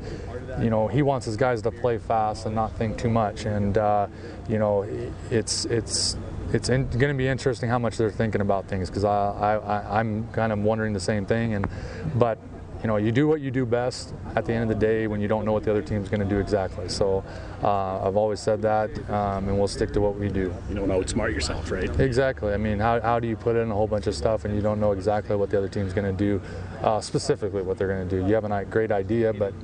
you 0.63 0.71
know, 0.71 0.89
he 0.89 1.03
wants 1.03 1.27
his 1.27 1.37
guys 1.37 1.61
to 1.63 1.71
play 1.71 1.99
fast 1.99 2.47
and 2.47 2.55
not 2.55 2.73
think 2.77 2.97
too 2.97 3.11
much. 3.11 3.45
And 3.45 3.77
uh, 3.77 4.07
you 4.49 4.59
know, 4.59 4.87
it's 5.31 5.67
it's 5.67 6.17
it's 6.55 6.69
going 6.69 6.89
to 6.89 7.15
be 7.15 7.29
interesting 7.29 7.69
how 7.69 7.79
much 7.79 7.99
they're 7.99 8.11
thinking 8.11 8.41
about 8.41 8.69
things 8.69 8.89
because 8.89 9.05
I, 9.05 9.57
I, 9.57 10.01
I'm 10.01 10.29
kind 10.29 10.53
of 10.53 10.61
wondering 10.61 10.93
the 10.93 11.01
same 11.01 11.27
thing. 11.27 11.55
And 11.55 11.67
but 12.15 12.39
you 12.85 12.89
know, 12.89 12.99
you 12.99 13.13
do 13.13 13.27
what 13.27 13.41
you 13.41 13.51
do 13.51 13.65
best 13.65 14.13
at 14.37 14.45
the 14.45 14.53
end 14.53 14.71
of 14.71 14.79
the 14.79 14.87
day 14.87 15.07
when 15.07 15.19
you 15.19 15.27
don't 15.27 15.47
know 15.47 15.53
what 15.53 15.65
the 15.65 15.71
other 15.71 15.81
team's 15.81 16.11
going 16.11 16.21
to 16.21 16.27
do 16.27 16.39
exactly. 16.39 16.87
So 16.91 17.25
uh, 17.63 18.07
I've 18.07 18.19
always 18.19 18.41
said 18.41 18.61
that, 18.61 18.91
um, 19.09 19.49
and 19.49 19.59
we'll 19.59 19.69
stick 19.69 19.91
to 19.95 20.03
what 20.03 20.19
we 20.19 20.29
do. 20.29 20.55
You 20.69 20.75
don't 20.75 20.91
outsmart 20.91 21.33
yourself, 21.33 21.71
right? 21.71 21.89
Exactly. 21.99 22.53
I 22.53 22.59
mean, 22.59 22.79
how, 22.79 23.01
how 23.01 23.19
do 23.19 23.27
you 23.27 23.37
put 23.37 23.57
in 23.57 23.71
a 23.71 23.75
whole 23.75 23.87
bunch 23.87 24.07
of 24.07 24.15
stuff 24.15 24.45
and 24.45 24.55
you 24.55 24.61
don't 24.61 24.81
know 24.81 24.93
exactly 24.93 25.35
what 25.35 25.49
the 25.49 25.57
other 25.57 25.69
team's 25.69 25.95
going 25.95 26.15
to 26.15 26.25
do, 26.25 26.43
uh, 26.83 27.01
specifically 27.01 27.63
what 27.63 27.79
they're 27.79 27.89
going 27.89 28.07
to 28.07 28.21
do? 28.21 28.29
You 28.29 28.35
have 28.35 28.45
a 28.45 28.65
great 28.67 28.93
idea, 28.93 29.33
but 29.33 29.55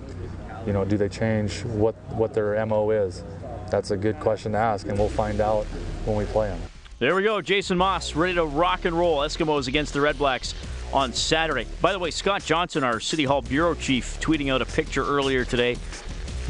you 0.67 0.73
know, 0.73 0.87
do 0.87 0.97
they 0.97 1.11
change 1.11 1.63
what 1.65 1.95
what 2.13 2.33
their 2.33 2.65
mo 2.65 2.89
is? 2.89 3.23
That's 3.71 3.91
a 3.91 3.99
good 3.99 4.19
question 4.19 4.53
to 4.53 4.59
ask, 4.59 4.89
and 4.89 4.99
we'll 4.99 5.11
find 5.11 5.43
out 5.43 5.67
when 6.07 6.17
we 6.17 6.25
play 6.25 6.49
them. 6.49 6.61
There 7.01 7.15
we 7.15 7.23
go, 7.23 7.43
Jason 7.43 7.77
Maas, 7.77 8.17
ready 8.17 8.35
to 8.35 8.47
rock 8.47 8.87
and 8.87 8.99
roll. 8.99 9.19
Eskimos 9.19 9.69
against 9.69 9.93
the 9.93 10.01
Red 10.01 10.17
Blacks 10.17 10.55
on 10.93 11.13
Saturday. 11.13 11.67
By 11.81 11.93
the 11.93 11.99
way, 11.99 12.11
Scott 12.11 12.45
Johnson, 12.45 12.85
our 12.85 13.01
City 13.01 13.25
Hall 13.25 13.43
bureau 13.43 13.75
chief, 13.75 14.19
tweeting 14.21 14.53
out 14.53 14.63
a 14.63 14.67
picture 14.67 15.05
earlier 15.05 15.45
today. 15.45 15.77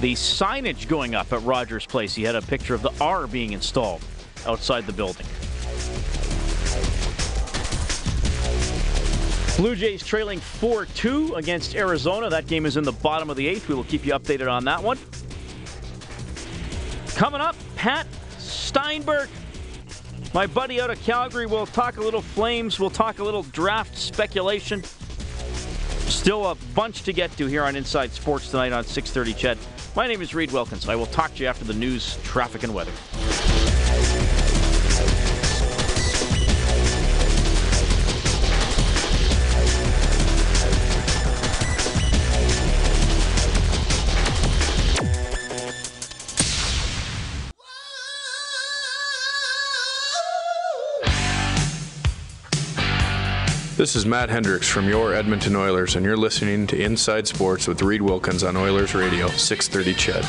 The 0.01 0.15
signage 0.15 0.89
going 0.89 1.15
up 1.15 1.33
at 1.33 1.43
Rogers 1.43 1.85
Place. 1.85 2.15
He 2.15 2.23
had 2.23 2.35
a 2.35 2.43
picture 2.43 2.75
of 2.75 2.83
the 2.83 2.93
R 3.01 3.27
being 3.27 3.53
installed 3.53 4.03
outside 4.47 4.87
the 4.87 4.93
building. 4.93 5.27
Blue 9.57 9.77
Jays 9.77 10.03
trailing 10.03 10.41
4 10.41 10.87
2 10.87 11.35
against 11.35 11.75
Arizona. 11.75 12.31
That 12.31 12.47
game 12.47 12.65
is 12.65 12.79
in 12.79 12.85
the 12.85 12.93
bottom 12.93 13.29
of 13.29 13.37
the 13.37 13.47
eighth. 13.47 13.69
We 13.69 13.75
will 13.75 13.85
keep 13.85 14.07
you 14.07 14.15
updated 14.15 14.51
on 14.51 14.65
that 14.65 14.83
one. 14.83 14.99
Coming 17.15 17.43
up, 17.43 17.57
Pat 17.77 18.07
Steinberg 18.39 19.29
my 20.33 20.47
buddy 20.47 20.81
out 20.81 20.91
of 20.91 21.03
Calgary 21.03 21.47
will 21.47 21.67
talk 21.67 21.97
a 21.97 22.01
little 22.01 22.23
Flames. 22.23 22.79
We'll 22.79 22.91
talk 22.91 23.19
a 23.19 23.25
little 23.25 23.43
draft 23.45 23.97
speculation. 23.97 24.85
Still 26.07 26.49
a 26.49 26.55
bunch 26.75 27.03
to 27.05 27.13
get 27.13 27.37
to 27.37 27.47
here 27.47 27.65
on 27.65 27.77
Inside 27.77 28.13
Sports 28.13 28.51
tonight 28.51 28.73
on 28.73 28.85
6:30. 28.85 29.35
Ched. 29.35 29.59
My 29.97 30.07
name 30.07 30.23
is 30.23 30.35
Reed 30.35 30.53
Wilkins. 30.53 30.89
I 30.89 30.95
will 30.95 31.07
talk 31.07 31.35
to 31.35 31.43
you 31.43 31.49
after 31.49 31.65
the 31.65 31.75
news, 31.75 32.17
traffic, 32.23 32.63
and 32.63 32.75
weather. 32.75 32.93
This 53.81 53.97
is 53.97 54.05
Matt 54.05 54.29
Hendricks 54.29 54.69
from 54.69 54.91
your 54.91 55.15
Edmonton 55.15 55.57
Oilers, 55.57 55.97
and 55.97 56.05
you're 56.05 56.15
listening 56.15 56.67
to 56.67 56.79
Inside 56.79 57.27
Sports 57.27 57.67
with 57.67 57.81
Reed 57.81 58.03
Wilkins 58.03 58.45
on 58.45 58.55
Oilers 58.55 58.95
Radio, 58.95 59.27
630 59.29 59.95
CHED. 59.95 60.23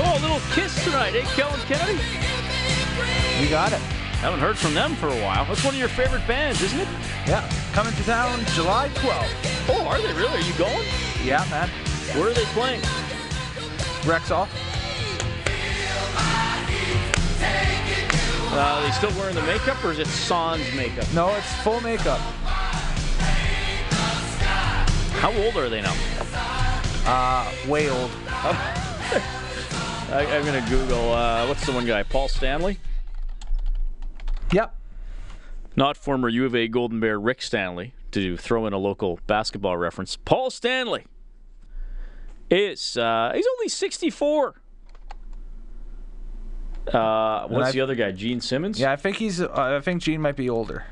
Oh, 0.00 0.18
a 0.18 0.20
little 0.20 0.40
kiss 0.52 0.84
tonight, 0.84 1.14
eh, 1.14 1.22
Kellen 1.34 1.58
Kennedy? 1.60 1.98
You 3.40 3.48
got 3.48 3.72
it. 3.72 3.80
Haven't 4.20 4.40
heard 4.40 4.58
from 4.58 4.74
them 4.74 4.96
for 4.96 5.06
a 5.06 5.22
while. 5.22 5.46
That's 5.46 5.64
one 5.64 5.72
of 5.72 5.80
your 5.80 5.88
favorite 5.88 6.26
bands, 6.26 6.60
isn't 6.60 6.80
it? 6.80 6.88
Yeah, 7.26 7.48
coming 7.72 7.94
to 7.94 8.02
town 8.02 8.44
July 8.48 8.90
12th. 8.96 9.58
Are 9.88 9.98
they 10.02 10.12
really? 10.12 10.36
Are 10.36 10.40
you 10.40 10.52
going? 10.58 10.86
Yeah, 11.24 11.46
man. 11.50 11.70
Where 12.14 12.28
are 12.28 12.34
they 12.34 12.44
playing? 12.52 12.82
Rexall. 14.02 14.46
Uh, 18.50 18.60
are 18.60 18.82
they 18.82 18.90
still 18.90 19.10
wearing 19.18 19.34
the 19.34 19.42
makeup, 19.42 19.82
or 19.82 19.92
is 19.92 19.98
it 19.98 20.06
Sans 20.06 20.60
makeup? 20.76 21.06
No, 21.14 21.34
it's 21.34 21.54
full 21.62 21.80
makeup. 21.80 22.18
How 25.20 25.32
old 25.32 25.56
are 25.56 25.70
they 25.70 25.80
now? 25.80 25.96
Uh, 27.06 27.50
way 27.66 27.88
old. 27.88 28.10
I, 30.10 30.26
am 30.28 30.44
gonna 30.44 30.68
Google. 30.68 31.14
Uh, 31.14 31.46
what's 31.46 31.64
the 31.64 31.72
one 31.72 31.86
guy? 31.86 32.02
Paul 32.02 32.28
Stanley. 32.28 32.78
Yep. 34.52 34.76
Not 35.76 35.96
former 35.96 36.28
U 36.28 36.44
of 36.44 36.54
A 36.54 36.68
Golden 36.68 37.00
Bear 37.00 37.18
Rick 37.18 37.40
Stanley. 37.40 37.94
To 38.12 38.36
throw 38.38 38.66
in 38.66 38.72
a 38.72 38.78
local 38.78 39.20
basketball 39.26 39.76
reference, 39.76 40.16
Paul 40.16 40.50
Stanley 40.50 41.04
is 42.50 42.96
uh, 42.96 43.32
he's 43.34 43.46
only 43.58 43.68
64. 43.68 44.54
Uh, 46.92 47.46
what's 47.48 47.72
the 47.72 47.80
other 47.82 47.94
guy? 47.94 48.12
Gene 48.12 48.40
Simmons. 48.40 48.80
Yeah, 48.80 48.92
I 48.92 48.96
think 48.96 49.16
he's. 49.16 49.40
Uh, 49.42 49.50
I 49.52 49.80
think 49.80 50.02
Gene 50.02 50.22
might 50.22 50.36
be 50.36 50.48
older. 50.48 50.84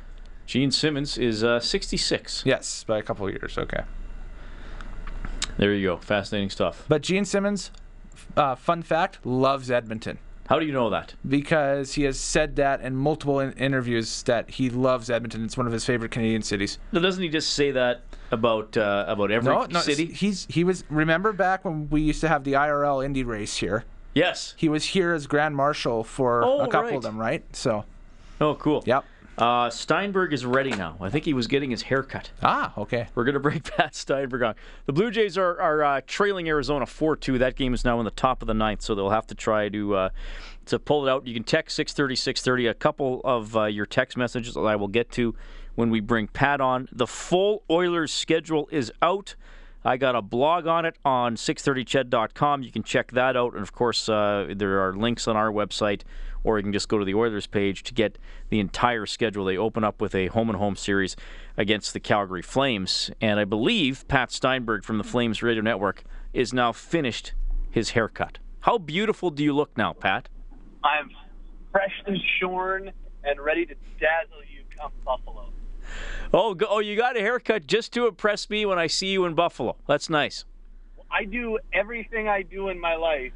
Gene 0.45 0.71
Simmons 0.71 1.19
is 1.19 1.43
uh, 1.43 1.59
66. 1.59 2.43
Yes, 2.47 2.85
by 2.85 2.99
a 2.99 3.03
couple 3.03 3.27
of 3.27 3.33
years. 3.33 3.59
Okay. 3.59 3.83
There 5.57 5.73
you 5.73 5.87
go. 5.89 5.97
Fascinating 5.97 6.51
stuff. 6.51 6.85
But 6.87 7.03
Gene 7.03 7.25
Simmons, 7.25 7.71
uh, 8.37 8.55
fun 8.55 8.83
fact, 8.83 9.25
loves 9.25 9.71
Edmonton. 9.71 10.19
How 10.49 10.59
do 10.59 10.67
you 10.67 10.73
know 10.73 10.91
that? 10.91 11.15
Because 11.29 11.95
he 11.95 12.05
has 12.05 12.19
said 12.19 12.57
that 12.57 12.81
in 12.81 12.95
multiple 12.95 13.41
in- 13.41 13.53
interviews 13.55 14.23
that 14.25 14.51
he 14.51 14.71
loves 14.71 15.11
Edmonton. 15.11 15.45
It's 15.45 15.57
one 15.57 15.67
of 15.67 15.73
his 15.73 15.85
favorite 15.85 16.13
Canadian 16.13 16.43
cities. 16.43 16.79
Now, 16.93 17.01
doesn't 17.01 17.23
he 17.23 17.29
just 17.29 17.53
say 17.53 17.73
that 17.73 18.03
about 18.31 18.77
uh, 18.77 19.05
about 19.09 19.31
every 19.31 19.53
no, 19.53 19.67
no, 19.67 19.81
city? 19.81 20.07
He's 20.07 20.47
he 20.49 20.65
was. 20.65 20.85
Remember 20.89 21.33
back 21.33 21.65
when 21.65 21.89
we 21.91 22.01
used 22.01 22.21
to 22.21 22.29
have 22.29 22.45
the 22.45 22.53
IRL 22.53 23.05
Indy 23.05 23.25
race 23.25 23.57
here. 23.57 23.85
Yes. 24.15 24.55
He 24.57 24.69
was 24.69 24.85
here 24.85 25.13
as 25.13 25.27
Grand 25.27 25.55
Marshal 25.55 26.03
for 26.03 26.43
oh, 26.43 26.61
a 26.61 26.69
couple 26.69 26.89
right. 26.89 26.97
of 26.97 27.03
them, 27.03 27.19
right? 27.19 27.45
So. 27.55 27.85
Oh, 28.41 28.55
cool. 28.55 28.83
Yep. 28.87 29.05
Uh, 29.39 29.69
Steinberg 29.69 30.33
is 30.33 30.47
ready 30.47 30.71
now. 30.71 30.97
I 31.01 31.11
think 31.11 31.25
he 31.25 31.35
was 31.35 31.47
getting 31.47 31.71
his 31.71 31.83
hair 31.83 32.03
cut. 32.03 32.31
Ah, 32.43 32.73
okay. 32.79 33.09
We're 33.15 33.25
going 33.25 33.35
to 33.35 33.41
bring 33.41 33.61
Pat 33.61 33.95
Steinberg 33.95 34.43
on. 34.43 34.55
The 34.87 34.93
Blue 34.93 35.11
Jays 35.11 35.37
are, 35.37 35.61
are 35.61 35.85
uh, 35.85 36.01
trailing 36.07 36.49
Arizona 36.49 36.87
4 36.87 37.17
2. 37.17 37.39
That 37.39 37.57
game 37.57 37.75
is 37.75 37.85
now 37.85 37.99
in 37.99 38.05
the 38.05 38.11
top 38.11 38.43
of 38.43 38.49
the 38.49 38.55
ninth, 38.55 38.83
so 38.83 38.95
they'll 38.95 39.11
have 39.11 39.27
to 39.27 39.35
try 39.35 39.69
to 39.69 39.95
uh, 39.95 40.09
to 40.67 40.79
pull 40.79 41.07
it 41.07 41.11
out. 41.11 41.27
You 41.27 41.35
can 41.35 41.45
text 41.45 41.77
630 41.77 42.17
630. 42.17 42.67
A 42.69 42.75
couple 42.75 43.21
of 43.25 43.57
uh, 43.57 43.65
your 43.65 43.87
text 43.87 44.17
messages 44.17 44.55
that 44.55 44.61
I 44.61 44.77
will 44.77 44.89
get 44.89 45.11
to 45.13 45.35
when 45.75 45.91
we 45.91 46.01
bring 46.01 46.29
Pat 46.29 46.61
on. 46.61 46.89
The 46.91 47.07
full 47.07 47.63
Oilers 47.71 48.13
schedule 48.13 48.69
is 48.73 48.93
out. 49.03 49.35
I 49.85 49.97
got 49.97 50.17
a 50.17 50.23
blog 50.23 50.67
on 50.67 50.85
it 50.85 50.97
on 51.05 51.37
630ched.com. 51.37 52.63
You 52.63 52.73
can 52.73 52.83
check 52.83 53.13
that 53.13 53.37
out. 53.37 53.53
And 53.53 53.63
of 53.63 53.73
course, 53.73 54.09
uh, 54.09 54.53
there 54.57 54.81
are 54.81 54.97
links 54.97 55.29
on 55.29 55.37
our 55.37 55.53
website, 55.53 56.03
or 56.47 56.59
you 56.59 56.63
can 56.63 56.73
just 56.73 56.89
go 56.89 56.97
to 56.97 57.05
the 57.05 57.15
Oilers 57.15 57.49
page 57.49 57.83
to 57.83 57.93
get 57.93 58.19
the 58.51 58.61
entire 58.61 59.05
schedule. 59.05 59.45
They 59.45 59.59
open 59.59 59.83
up 59.83 60.01
with 60.01 60.15
a 60.15 60.29
home 60.29 60.49
and 60.49 60.57
home 60.57 60.77
series 60.77 61.17
against 61.57 61.93
the 61.93 61.99
Calgary 61.99 62.41
Flames. 62.41 63.11
And 63.21 63.41
I 63.41 63.45
believe 63.45 64.07
Pat 64.07 64.31
Steinberg 64.31 64.85
from 64.85 64.97
the 64.97 65.05
Flames 65.05 65.43
Radio 65.43 65.61
Network 65.61 66.05
is 66.33 66.55
now 66.55 66.71
finished 66.71 67.33
his 67.69 67.91
haircut. 67.91 68.39
How 68.61 68.79
beautiful 68.79 69.31
do 69.31 69.43
you 69.43 69.53
look 69.53 69.77
now, 69.77 69.93
Pat? 69.93 70.29
I'm 70.85 71.11
freshly 71.73 72.23
shorn 72.39 72.93
and 73.25 73.41
ready 73.41 73.67
to 73.67 73.75
dazzle 74.01 74.45
you 74.49 74.63
come 74.79 74.93
Buffalo. 75.05 75.51
Oh, 76.33 76.55
go, 76.55 76.67
oh, 76.69 76.79
you 76.79 76.97
got 76.97 77.17
a 77.17 77.21
haircut 77.21 77.67
just 77.67 77.93
to 77.95 78.07
impress 78.07 78.49
me 78.49 78.65
when 78.65 78.79
I 78.79 78.87
see 78.87 79.09
you 79.09 79.25
in 79.25 79.35
Buffalo. 79.35 79.77
That's 79.89 80.09
nice. 80.09 80.45
I 81.11 81.25
do 81.25 81.59
everything 81.73 82.29
I 82.29 82.43
do 82.43 82.69
in 82.69 82.81
my 82.81 82.95
life 82.95 83.33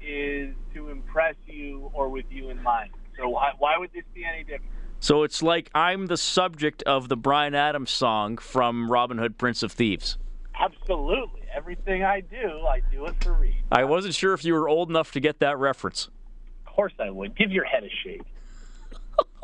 is 0.00 0.54
to 0.74 0.90
impress 0.90 1.34
you 1.46 1.90
or 1.92 2.08
with 2.08 2.26
you 2.30 2.50
in 2.50 2.62
mind. 2.62 2.90
So 3.18 3.28
why, 3.28 3.52
why 3.58 3.78
would 3.78 3.92
this 3.92 4.04
be 4.14 4.24
any 4.24 4.44
different? 4.44 4.70
So 5.00 5.22
it's 5.22 5.42
like 5.42 5.70
I'm 5.74 6.06
the 6.06 6.16
subject 6.16 6.82
of 6.84 7.08
the 7.08 7.16
Bryan 7.16 7.54
Adams 7.54 7.90
song 7.90 8.38
from 8.38 8.90
Robin 8.90 9.18
Hood, 9.18 9.38
Prince 9.38 9.62
of 9.62 9.72
Thieves. 9.72 10.18
Absolutely. 10.58 11.42
Everything 11.54 12.02
I 12.02 12.20
do, 12.20 12.66
I 12.66 12.80
do 12.90 13.06
it 13.06 13.22
for 13.22 13.34
Reed. 13.34 13.56
I 13.70 13.84
wasn't 13.84 14.14
sure 14.14 14.32
if 14.32 14.44
you 14.44 14.54
were 14.54 14.68
old 14.68 14.88
enough 14.88 15.12
to 15.12 15.20
get 15.20 15.38
that 15.40 15.58
reference. 15.58 16.08
Of 16.66 16.72
course 16.74 16.94
I 16.98 17.10
would. 17.10 17.36
Give 17.36 17.50
your 17.50 17.64
head 17.64 17.84
a 17.84 17.90
shake. 18.02 18.22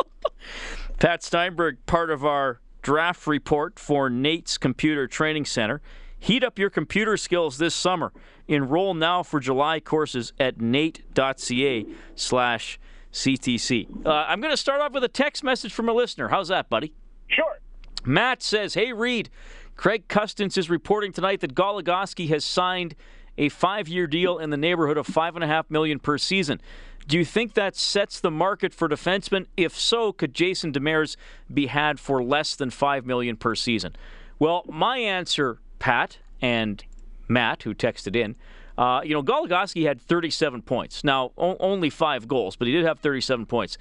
Pat 0.98 1.22
Steinberg, 1.22 1.84
part 1.86 2.10
of 2.10 2.24
our 2.24 2.60
draft 2.82 3.26
report 3.26 3.78
for 3.78 4.10
NAIT's 4.10 4.58
Computer 4.58 5.06
Training 5.06 5.44
Center. 5.44 5.80
Heat 6.18 6.44
up 6.44 6.58
your 6.58 6.70
computer 6.70 7.16
skills 7.16 7.58
this 7.58 7.74
summer. 7.74 8.12
Enroll 8.52 8.94
now 8.94 9.22
for 9.22 9.40
July 9.40 9.80
courses 9.80 10.32
at 10.38 10.58
nait.ca 10.58 11.86
slash 12.14 12.78
CTC. 13.12 14.06
Uh, 14.06 14.10
I'm 14.10 14.40
going 14.40 14.52
to 14.52 14.56
start 14.56 14.80
off 14.80 14.92
with 14.92 15.04
a 15.04 15.08
text 15.08 15.42
message 15.42 15.72
from 15.72 15.88
a 15.88 15.92
listener. 15.92 16.28
How's 16.28 16.48
that, 16.48 16.68
buddy? 16.68 16.92
Sure. 17.28 17.58
Matt 18.04 18.42
says, 18.42 18.74
Hey, 18.74 18.92
Reed, 18.92 19.30
Craig 19.76 20.06
Custance 20.08 20.58
is 20.58 20.68
reporting 20.68 21.12
tonight 21.12 21.40
that 21.40 21.54
Goligoski 21.54 22.28
has 22.28 22.44
signed 22.44 22.94
a 23.38 23.48
five-year 23.48 24.06
deal 24.06 24.38
in 24.38 24.50
the 24.50 24.56
neighborhood 24.56 24.98
of 24.98 25.06
five 25.06 25.34
and 25.34 25.42
a 25.42 25.46
half 25.46 25.70
million 25.70 25.98
per 25.98 26.18
season. 26.18 26.60
Do 27.08 27.16
you 27.16 27.24
think 27.24 27.54
that 27.54 27.74
sets 27.74 28.20
the 28.20 28.30
market 28.30 28.74
for 28.74 28.88
defensemen? 28.88 29.46
If 29.56 29.76
so, 29.78 30.12
could 30.12 30.34
Jason 30.34 30.72
Demers 30.72 31.16
be 31.52 31.66
had 31.66 31.98
for 31.98 32.22
less 32.22 32.54
than 32.54 32.70
five 32.70 33.06
million 33.06 33.36
per 33.36 33.54
season? 33.54 33.96
Well, 34.38 34.64
my 34.68 34.98
answer, 34.98 35.58
Pat 35.78 36.18
and 36.40 36.84
Matt, 37.32 37.62
who 37.62 37.74
texted 37.74 38.14
in, 38.16 38.36
uh, 38.78 39.00
you 39.04 39.14
know, 39.14 39.22
Goligoski 39.22 39.86
had 39.86 40.00
37 40.00 40.62
points. 40.62 41.04
Now, 41.04 41.32
o- 41.36 41.56
only 41.60 41.90
five 41.90 42.26
goals, 42.28 42.56
but 42.56 42.66
he 42.66 42.72
did 42.72 42.84
have 42.84 43.00
37 43.00 43.46
points. 43.46 43.76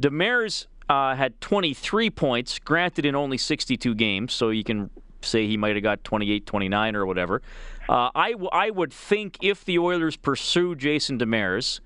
Demers 0.00 0.66
uh, 0.88 1.14
had 1.14 1.40
23 1.40 2.10
points, 2.10 2.58
granted 2.58 3.04
in 3.04 3.14
only 3.14 3.36
62 3.38 3.94
games, 3.94 4.32
so 4.32 4.50
you 4.50 4.64
can 4.64 4.90
say 5.22 5.46
he 5.46 5.56
might 5.56 5.74
have 5.74 5.82
got 5.82 6.04
28, 6.04 6.46
29 6.46 6.96
or 6.96 7.04
whatever. 7.04 7.42
Uh, 7.88 8.10
I, 8.14 8.32
w- 8.32 8.50
I 8.52 8.70
would 8.70 8.92
think 8.92 9.38
if 9.42 9.64
the 9.64 9.78
Oilers 9.78 10.16
pursue 10.16 10.74
Jason 10.76 11.18
Demers, 11.18 11.80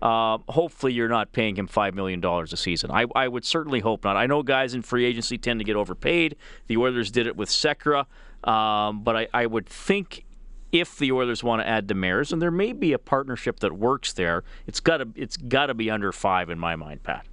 uh, 0.00 0.38
hopefully 0.48 0.92
you're 0.94 1.08
not 1.08 1.32
paying 1.32 1.56
him 1.56 1.68
$5 1.68 1.92
million 1.94 2.24
a 2.24 2.46
season. 2.56 2.90
I, 2.90 3.04
I 3.14 3.28
would 3.28 3.44
certainly 3.44 3.80
hope 3.80 4.04
not. 4.04 4.16
I 4.16 4.26
know 4.26 4.42
guys 4.42 4.72
in 4.74 4.80
free 4.82 5.04
agency 5.04 5.36
tend 5.36 5.60
to 5.60 5.64
get 5.64 5.76
overpaid. 5.76 6.36
The 6.68 6.76
Oilers 6.78 7.10
did 7.10 7.26
it 7.26 7.36
with 7.36 7.50
Sekera, 7.50 8.06
um, 8.44 9.02
but 9.02 9.16
I, 9.16 9.28
I 9.34 9.46
would 9.46 9.66
think 9.66 10.24
if 10.72 10.96
the 10.96 11.12
Oilers 11.12 11.42
want 11.42 11.62
to 11.62 11.68
add 11.68 11.86
Demers, 11.86 12.32
and 12.32 12.42
there 12.42 12.50
may 12.50 12.72
be 12.72 12.92
a 12.92 12.98
partnership 12.98 13.60
that 13.60 13.74
works 13.74 14.12
there, 14.12 14.44
it's 14.66 14.80
got 14.80 14.98
to 14.98 15.08
it's 15.14 15.36
got 15.36 15.66
to 15.66 15.74
be 15.74 15.90
under 15.90 16.12
five 16.12 16.50
in 16.50 16.58
my 16.58 16.76
mind, 16.76 17.02
Pat. 17.02 17.26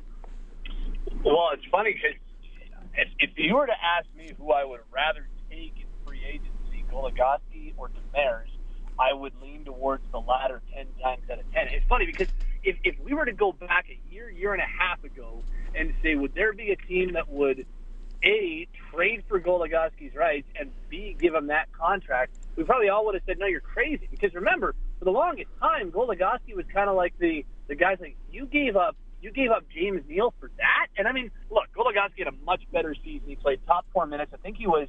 Well, 1.24 1.50
it's 1.54 1.66
funny 1.72 1.94
because 1.94 2.18
if, 2.96 3.08
if 3.20 3.32
you 3.38 3.56
were 3.56 3.66
to 3.66 3.74
ask 3.74 4.06
me 4.18 4.32
who 4.38 4.52
I 4.52 4.64
would 4.64 4.82
rather 4.94 5.28
take 5.50 5.74
in 5.78 6.06
free 6.06 6.22
agency, 6.26 6.86
Goligoski 6.92 7.74
or 7.78 7.90
Demers, 7.90 8.50
I 9.00 9.14
would 9.14 9.34
lean 9.42 9.66
towards 9.66 10.04
the 10.12 10.20
latter 10.20 10.62
10 10.74 10.86
times 11.02 11.22
out 11.32 11.40
of 11.40 11.52
10. 11.52 11.68
It's 11.70 11.86
funny 11.88 12.06
because 12.06 12.28
if, 12.64 12.78
if 12.84 12.96
we 13.00 13.14
were 13.14 13.26
to 13.26 13.34
go 13.34 13.52
back 13.52 13.88
a 13.90 14.14
year, 14.14 14.30
year 14.30 14.54
and 14.54 14.62
a 14.62 14.66
half 14.66 15.04
ago 15.04 15.44
and 15.76 15.94
say, 16.02 16.16
would 16.16 16.34
there 16.34 16.54
be 16.54 16.72
a 16.72 16.76
team 16.76 17.14
that 17.14 17.30
would, 17.30 17.66
A, 18.24 18.68
trade 18.92 19.24
for 19.28 19.40
Goligoski's 19.42 20.16
rights 20.16 20.48
and 20.58 20.72
B, 20.90 21.16
give 21.20 21.34
him 21.34 21.48
that 21.48 21.72
contract, 21.74 22.38
we 22.56 22.64
probably 22.64 22.90
all 22.90 23.06
would 23.06 23.16
have 23.16 23.24
said, 23.26 23.38
no, 23.40 23.46
you're 23.46 23.62
crazy. 23.62 24.08
Because 24.10 24.34
remember, 24.34 24.76
for 25.00 25.06
the 25.06 25.12
longest 25.12 25.50
time, 25.60 25.92
Goligoski 25.92 26.56
was 26.56 26.66
kind 26.74 26.90
of 26.90 26.96
like 26.96 27.14
the, 27.20 27.46
the 27.68 27.76
guys 27.76 27.98
like, 28.00 28.18
you 28.32 28.46
gave 28.46 28.76
up 28.76 28.96
you 29.22 29.32
gave 29.32 29.50
up 29.50 29.64
James 29.76 30.04
Neal 30.08 30.36
for 30.40 30.52
that? 30.58 30.88
And 30.98 31.08
I 31.08 31.12
mean, 31.12 31.32
look, 31.50 31.66
Goligoski 31.76 32.20
had 32.20 32.28
a 32.28 32.46
much 32.46 32.62
better 32.72 32.94
season. 33.04 33.28
He 33.28 33.36
played 33.36 33.60
top 33.66 33.86
four 33.92 34.06
minutes. 34.06 34.32
I 34.34 34.38
think 34.38 34.58
he 34.58 34.68
was 34.68 34.88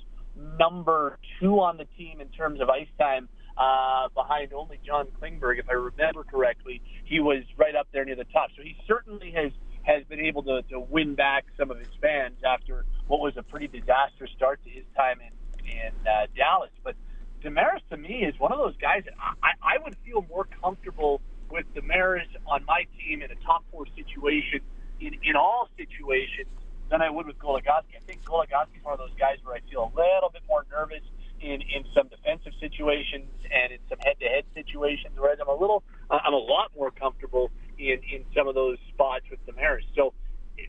number 0.58 1.18
two 1.40 1.60
on 1.60 1.78
the 1.78 1.86
team 1.96 2.20
in 2.20 2.28
terms 2.28 2.60
of 2.60 2.68
ice 2.68 2.88
time 2.98 3.30
uh, 3.56 4.08
behind 4.14 4.52
only 4.52 4.78
John 4.84 5.06
Klingberg, 5.20 5.58
if 5.58 5.70
I 5.70 5.72
remember 5.72 6.22
correctly. 6.24 6.82
He 7.04 7.20
was 7.20 7.44
right 7.56 7.74
up 7.74 7.88
there 7.92 8.04
near 8.04 8.16
the 8.16 8.24
top. 8.24 8.50
So 8.56 8.62
he 8.62 8.76
certainly 8.86 9.32
has 9.32 9.52
has 9.84 10.04
been 10.08 10.20
able 10.20 10.42
to, 10.42 10.62
to 10.68 10.80
win 10.80 11.14
back 11.14 11.44
some 11.56 11.70
of 11.70 11.78
his 11.78 11.88
fans 12.02 12.36
after 12.44 12.84
what 13.06 13.20
was 13.20 13.34
a 13.36 13.42
pretty 13.42 13.68
disastrous 13.68 14.32
start 14.36 14.60
to 14.64 14.70
his 14.70 14.84
time 14.96 15.18
in 15.20 15.32
in 15.64 15.92
uh, 16.06 16.26
Dallas. 16.36 16.70
But 16.84 16.96
Demers 17.42 17.80
to 17.90 17.96
me 17.96 18.24
is 18.24 18.38
one 18.38 18.52
of 18.52 18.58
those 18.58 18.76
guys 18.76 19.04
that 19.04 19.14
I, 19.42 19.52
I 19.62 19.78
would 19.84 19.96
feel 20.04 20.24
more 20.28 20.46
comfortable 20.62 21.20
with 21.50 21.66
Demers 21.74 22.26
on 22.46 22.64
my 22.66 22.86
team 22.98 23.22
in 23.22 23.30
a 23.30 23.36
top 23.36 23.64
four 23.70 23.86
situation 23.94 24.60
in 25.00 25.14
in 25.22 25.36
all 25.36 25.68
situations 25.76 26.48
than 26.90 27.02
I 27.02 27.10
would 27.10 27.26
with 27.26 27.38
Goligoski. 27.38 27.96
I 27.96 28.04
think 28.06 28.24
Goligoski 28.24 28.78
is 28.78 28.84
one 28.84 28.94
of 28.94 28.98
those 28.98 29.14
guys 29.18 29.38
where 29.44 29.54
I 29.54 29.60
feel 29.70 29.92
a 29.92 29.92
little 29.96 30.30
bit 30.32 30.42
more 30.48 30.64
nervous 30.70 31.02
in 31.40 31.62
in 31.62 31.84
some 31.94 32.08
defensive 32.08 32.52
situations 32.60 33.30
and 33.52 33.72
in 33.72 33.78
some 33.88 33.98
head-to-head 34.04 34.44
situations, 34.54 35.14
whereas 35.16 35.38
I'm 35.40 35.48
a 35.48 35.54
little, 35.54 35.84
I'm 36.10 36.32
a 36.32 36.38
lot 36.38 36.72
more 36.76 36.90
comfortable 36.90 37.50
in 37.78 38.00
in 38.12 38.24
some 38.34 38.48
of 38.48 38.54
those 38.54 38.78
spots 38.92 39.24
with 39.30 39.44
Demers. 39.46 39.82
So 39.94 40.14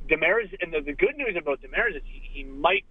Demers, 0.09 0.53
and 0.61 0.73
the, 0.73 0.81
the 0.81 0.93
good 0.93 1.15
news 1.17 1.35
about 1.39 1.61
Demers 1.61 1.95
is 1.95 2.03
he, 2.05 2.21
he 2.33 2.43
might 2.43 2.85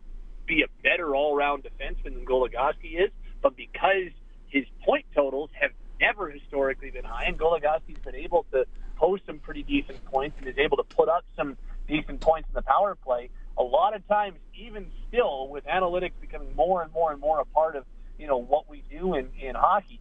be 0.47 0.63
a 0.63 0.83
better 0.83 1.15
all-around 1.15 1.65
defenseman 1.65 2.15
than 2.15 2.25
Goligoski 2.25 3.05
is, 3.05 3.11
but 3.47 3.55
because 3.55 4.11
his 4.49 4.65
point 4.85 5.05
totals 5.15 5.51
have 5.61 5.71
never 6.01 6.29
historically 6.29 6.91
been 6.91 7.05
high, 7.05 7.27
and 7.27 7.39
Goligoski's 7.39 8.01
been 8.05 8.17
able 8.17 8.45
to 8.51 8.65
post 8.97 9.23
some 9.25 9.39
pretty 9.39 9.63
decent 9.63 10.05
points 10.05 10.37
and 10.41 10.49
is 10.49 10.59
able 10.59 10.79
to 10.79 10.83
put 10.83 11.09
up 11.09 11.25
some 11.37 11.57
decent 11.87 12.21
points 12.21 12.49
in 12.49 12.55
the 12.55 12.63
power 12.63 12.97
play. 12.97 13.31
A 13.57 13.63
lot 13.63 13.95
of 13.95 14.05
times, 14.09 14.39
even 14.59 14.91
still, 15.07 15.47
with 15.49 15.65
analytics 15.67 16.15
becoming 16.21 16.57
more 16.57 16.83
and 16.83 16.93
more 16.93 17.13
and 17.13 17.21
more 17.21 17.39
a 17.39 17.45
part 17.45 17.77
of 17.77 17.85
you 18.19 18.27
know 18.27 18.39
what 18.39 18.69
we 18.69 18.83
do 18.91 19.15
in, 19.15 19.29
in 19.41 19.55
hockey, 19.55 20.01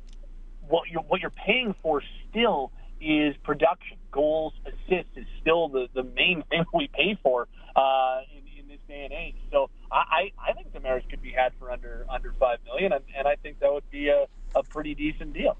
what 0.67 0.89
you're 0.89 1.03
what 1.03 1.21
you're 1.21 1.29
paying 1.29 1.75
for 1.83 2.01
still 2.27 2.71
is 2.99 3.35
production. 3.43 3.97
Goals, 4.11 4.53
assists 4.65 5.15
is 5.17 5.27
still 5.39 5.67
the, 5.67 5.87
the 5.93 6.01
main 6.01 6.43
thing 6.49 6.63
we 6.73 6.87
pay 6.87 7.15
for 7.21 7.47
uh, 7.75 8.21
in, 8.35 8.59
in 8.59 8.67
this 8.69 8.79
day 8.87 9.03
and 9.03 9.13
age. 9.13 9.35
I, 9.97 10.31
I 10.49 10.53
think 10.53 10.73
Demers 10.73 11.07
could 11.09 11.21
be 11.21 11.31
had 11.31 11.53
for 11.59 11.71
under 11.71 12.05
under 12.09 12.33
five 12.39 12.59
million, 12.65 12.93
and, 12.93 13.03
and 13.17 13.27
I 13.27 13.35
think 13.35 13.59
that 13.59 13.71
would 13.71 13.89
be 13.89 14.09
a, 14.09 14.25
a 14.55 14.63
pretty 14.63 14.93
decent 14.95 15.33
deal. 15.33 15.57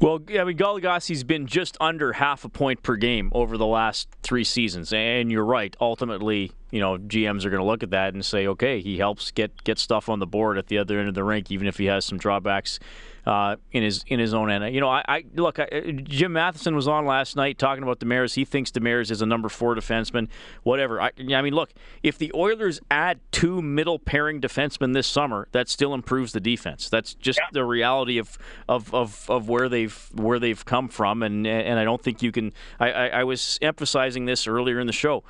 Well, 0.00 0.18
I 0.30 0.44
mean, 0.44 0.56
Goligoski's 0.56 1.24
been 1.24 1.46
just 1.46 1.76
under 1.78 2.14
half 2.14 2.42
a 2.46 2.48
point 2.48 2.82
per 2.82 2.96
game 2.96 3.30
over 3.34 3.58
the 3.58 3.66
last 3.66 4.08
three 4.22 4.44
seasons, 4.44 4.94
and 4.94 5.30
you're 5.30 5.44
right. 5.44 5.76
Ultimately, 5.78 6.52
you 6.70 6.80
know, 6.80 6.96
GMs 6.96 7.44
are 7.44 7.50
going 7.50 7.60
to 7.60 7.66
look 7.66 7.82
at 7.82 7.90
that 7.90 8.14
and 8.14 8.24
say, 8.24 8.46
okay, 8.46 8.80
he 8.80 8.96
helps 8.96 9.30
get 9.30 9.62
get 9.62 9.78
stuff 9.78 10.08
on 10.08 10.18
the 10.18 10.26
board 10.26 10.56
at 10.56 10.68
the 10.68 10.78
other 10.78 10.98
end 10.98 11.08
of 11.08 11.14
the 11.14 11.22
rink, 11.22 11.50
even 11.50 11.66
if 11.66 11.76
he 11.76 11.84
has 11.84 12.06
some 12.06 12.16
drawbacks 12.16 12.80
uh, 13.26 13.56
in 13.72 13.82
his 13.82 14.04
in 14.06 14.18
his 14.18 14.34
own 14.34 14.50
end. 14.50 14.74
You 14.74 14.80
know, 14.80 14.88
I, 14.88 15.02
I 15.08 15.24
look. 15.34 15.58
I, 15.58 15.92
Jim 16.02 16.32
Matheson 16.32 16.74
was 16.74 16.88
on 16.88 17.06
last 17.06 17.36
night 17.36 17.58
talking 17.58 17.82
about 17.82 18.00
Demers. 18.00 18.34
He 18.34 18.44
thinks 18.44 18.70
Demers 18.70 19.10
is 19.10 19.22
a 19.22 19.26
number 19.26 19.48
four 19.48 19.74
defenseman. 19.74 20.28
Whatever. 20.62 21.00
I, 21.00 21.10
I 21.34 21.42
mean, 21.42 21.54
look. 21.54 21.72
If 22.02 22.18
the 22.18 22.32
Oilers 22.34 22.80
add 22.90 23.20
two 23.30 23.62
middle 23.62 23.98
pairing 23.98 24.40
defensemen 24.40 24.94
this 24.94 25.06
summer, 25.06 25.48
that 25.52 25.68
still 25.68 25.94
improves 25.94 26.32
the 26.32 26.40
defense. 26.40 26.88
That's 26.88 27.14
just 27.14 27.38
yeah. 27.38 27.46
the 27.52 27.64
reality 27.64 28.18
of, 28.18 28.38
of, 28.68 28.92
of, 28.94 29.28
of 29.28 29.48
where 29.48 29.68
they've 29.68 30.08
where 30.14 30.38
they've 30.38 30.64
come 30.64 30.88
from. 30.88 31.22
And 31.22 31.46
and 31.46 31.78
I 31.78 31.84
don't 31.84 32.02
think 32.02 32.22
you 32.22 32.32
can. 32.32 32.52
I, 32.78 32.90
I, 32.90 33.06
I 33.06 33.24
was 33.24 33.58
emphasizing 33.62 34.24
this 34.24 34.46
earlier 34.46 34.80
in 34.80 34.86
the 34.86 34.92
show. 34.92 35.24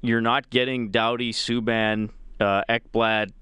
You're 0.00 0.20
not 0.20 0.50
getting 0.50 0.90
Doughty, 0.90 1.32
Subban, 1.32 2.10
uh, 2.40 2.62
Ekblad 2.68 3.32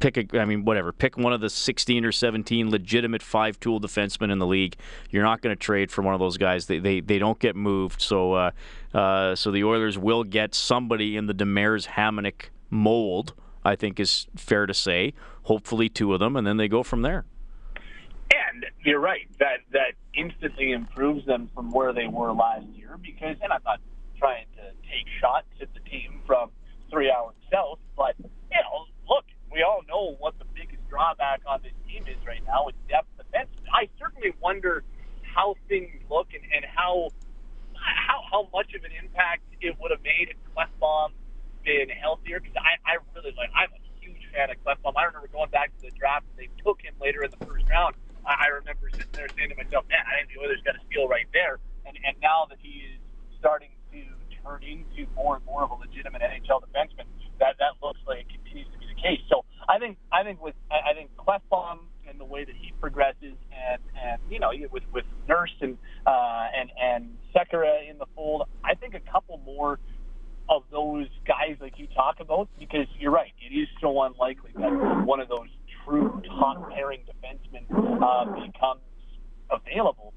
pick 0.00 0.16
a, 0.16 0.40
I 0.40 0.44
mean, 0.44 0.64
whatever. 0.64 0.92
Pick 0.92 1.16
one 1.16 1.32
of 1.32 1.40
the 1.40 1.50
16 1.50 2.04
or 2.04 2.12
17 2.12 2.70
legitimate 2.70 3.22
five 3.22 3.58
tool 3.60 3.80
defensemen 3.80 4.30
in 4.30 4.38
the 4.38 4.46
league. 4.46 4.76
You're 5.10 5.22
not 5.22 5.40
going 5.40 5.54
to 5.54 5.60
trade 5.60 5.90
for 5.90 6.02
one 6.02 6.14
of 6.14 6.20
those 6.20 6.36
guys. 6.36 6.66
They, 6.66 6.78
they, 6.78 7.00
they 7.00 7.18
don't 7.18 7.38
get 7.38 7.56
moved. 7.56 8.00
So, 8.00 8.34
uh, 8.34 8.50
uh, 8.92 9.34
so 9.34 9.50
the 9.50 9.64
Oilers 9.64 9.98
will 9.98 10.24
get 10.24 10.54
somebody 10.54 11.16
in 11.16 11.26
the 11.26 11.34
Demers 11.34 11.88
Hamonic 11.88 12.50
mold, 12.70 13.34
I 13.64 13.76
think 13.76 13.98
is 14.00 14.26
fair 14.36 14.66
to 14.66 14.74
say. 14.74 15.14
Hopefully, 15.44 15.88
two 15.88 16.14
of 16.14 16.20
them, 16.20 16.36
and 16.36 16.46
then 16.46 16.56
they 16.56 16.68
go 16.68 16.82
from 16.82 17.02
there. 17.02 17.24
And 18.30 18.66
you're 18.84 19.00
right. 19.00 19.28
That, 19.38 19.58
that 19.72 19.92
instantly 20.14 20.72
improves 20.72 21.26
them 21.26 21.50
from 21.54 21.70
where 21.70 21.92
they 21.92 22.06
were 22.06 22.32
last 22.32 22.66
year 22.74 22.98
because, 23.02 23.36
and 23.42 23.52
I'm 23.52 23.60
not 23.64 23.80
trying 24.18 24.46
to 24.56 24.62
take 24.88 25.06
shots 25.20 25.46
at 25.60 25.68
the 25.74 25.80
team 25.80 26.20
from 26.26 26.50
three 26.90 27.10
hours 27.10 27.34
south, 27.52 27.78
but, 27.96 28.14
you 28.18 28.24
know, 28.52 28.86
we 29.54 29.62
all 29.62 29.86
know 29.86 30.16
what 30.18 30.34
the 30.42 30.44
biggest 30.50 30.82
drawback 30.90 31.40
on 31.46 31.62
this 31.62 31.72
team 31.86 32.02
is 32.10 32.18
right 32.26 32.42
now. 32.44 32.66
It's 32.66 32.78
depth 32.90 33.06
defense. 33.16 33.48
I 33.70 33.86
certainly 34.02 34.34
wonder 34.42 34.82
how 35.22 35.54
things 35.68 35.94
look 36.10 36.34
and, 36.34 36.42
and 36.50 36.66
how 36.66 37.14
how 37.78 38.18
how 38.26 38.48
much 38.52 38.74
of 38.74 38.82
an 38.82 38.90
impact 38.98 39.46
it 39.62 39.78
would 39.78 39.94
have 39.94 40.02
made 40.02 40.34
if 40.34 40.38
Klefbom 40.50 41.14
been 41.64 41.88
healthier. 41.88 42.40
Because 42.42 42.58
I, 42.58 42.82
I 42.82 42.98
really 43.14 43.30
like 43.38 43.50
I'm 43.54 43.70
a 43.70 43.82
huge 44.02 44.26
fan 44.34 44.50
of 44.50 44.58
Klefbom. 44.66 44.98
I 44.98 45.06
remember 45.06 45.30
going 45.30 45.50
back 45.50 45.70
to 45.78 45.86
the 45.86 45.94
draft. 45.94 46.26
They 46.36 46.50
took 46.58 46.82
him 46.82 46.94
later 47.00 47.22
in 47.22 47.30
the 47.30 47.38
first 47.46 47.70
round. 47.70 47.94
I, 48.26 48.50
I 48.50 48.58
remember 48.58 48.90
sitting 48.90 49.14
there 49.14 49.30
saying 49.38 49.54
to 49.54 49.56
myself, 49.56 49.86
"Man, 49.86 50.02
I 50.02 50.26
think 50.26 50.34
the 50.34 50.42
Oilers 50.42 50.62
got 50.66 50.74
a 50.74 50.82
steal 50.90 51.06
right 51.06 51.30
there." 51.30 51.62
And 51.86 51.94
and 52.02 52.18
now 52.18 52.50
that 52.50 52.58
he 52.58 52.90
is 52.90 52.98
starting 53.38 53.70
to 53.94 54.02
turn 54.42 54.66
into 54.66 55.06
more 55.14 55.38
and 55.38 55.44
more 55.46 55.62
of 55.62 55.70
a 55.70 55.78
legitimate 55.78 56.22
NHL 56.22 56.58
defenseman, 56.66 57.06
that 57.38 57.54
that 57.62 57.78
looks 57.82 58.00
like 58.06 58.26
it 58.26 58.30
continues 58.34 58.66
to 58.74 58.78
be 58.78 58.83
case. 59.04 59.20
So 59.30 59.44
I 59.68 59.78
think 59.78 59.98
I 60.12 60.24
think 60.24 60.42
with 60.42 60.54
I 60.70 60.94
think 60.94 61.10
Klefbom 61.16 61.80
and 62.08 62.20
the 62.20 62.24
way 62.24 62.44
that 62.44 62.54
he 62.56 62.72
progresses, 62.80 63.36
and 63.52 63.80
and 64.02 64.20
you 64.30 64.40
know 64.40 64.50
with 64.72 64.84
with 64.92 65.04
Nurse 65.28 65.54
and 65.60 65.76
uh, 66.06 66.46
and 66.58 66.70
and 66.80 67.16
Sekera 67.36 67.88
in 67.88 67.98
the 67.98 68.06
fold, 68.16 68.48
I 68.64 68.74
think 68.74 68.94
a 68.94 69.12
couple 69.12 69.38
more 69.44 69.78
of 70.48 70.62
those 70.70 71.06
guys 71.26 71.56
like 71.60 71.78
you 71.78 71.86
talk 71.94 72.20
about 72.20 72.48
because 72.58 72.86
you're 72.98 73.12
right, 73.12 73.32
it 73.40 73.54
is 73.54 73.68
so 73.80 74.02
unlikely 74.02 74.50
that 74.56 74.70
one 75.06 75.20
of 75.20 75.28
those 75.28 75.48
true 75.84 76.22
top 76.38 76.70
pairing 76.70 77.00
defensemen 77.08 77.64
uh, 78.02 78.24
becomes 78.26 78.82
available. 79.50 80.12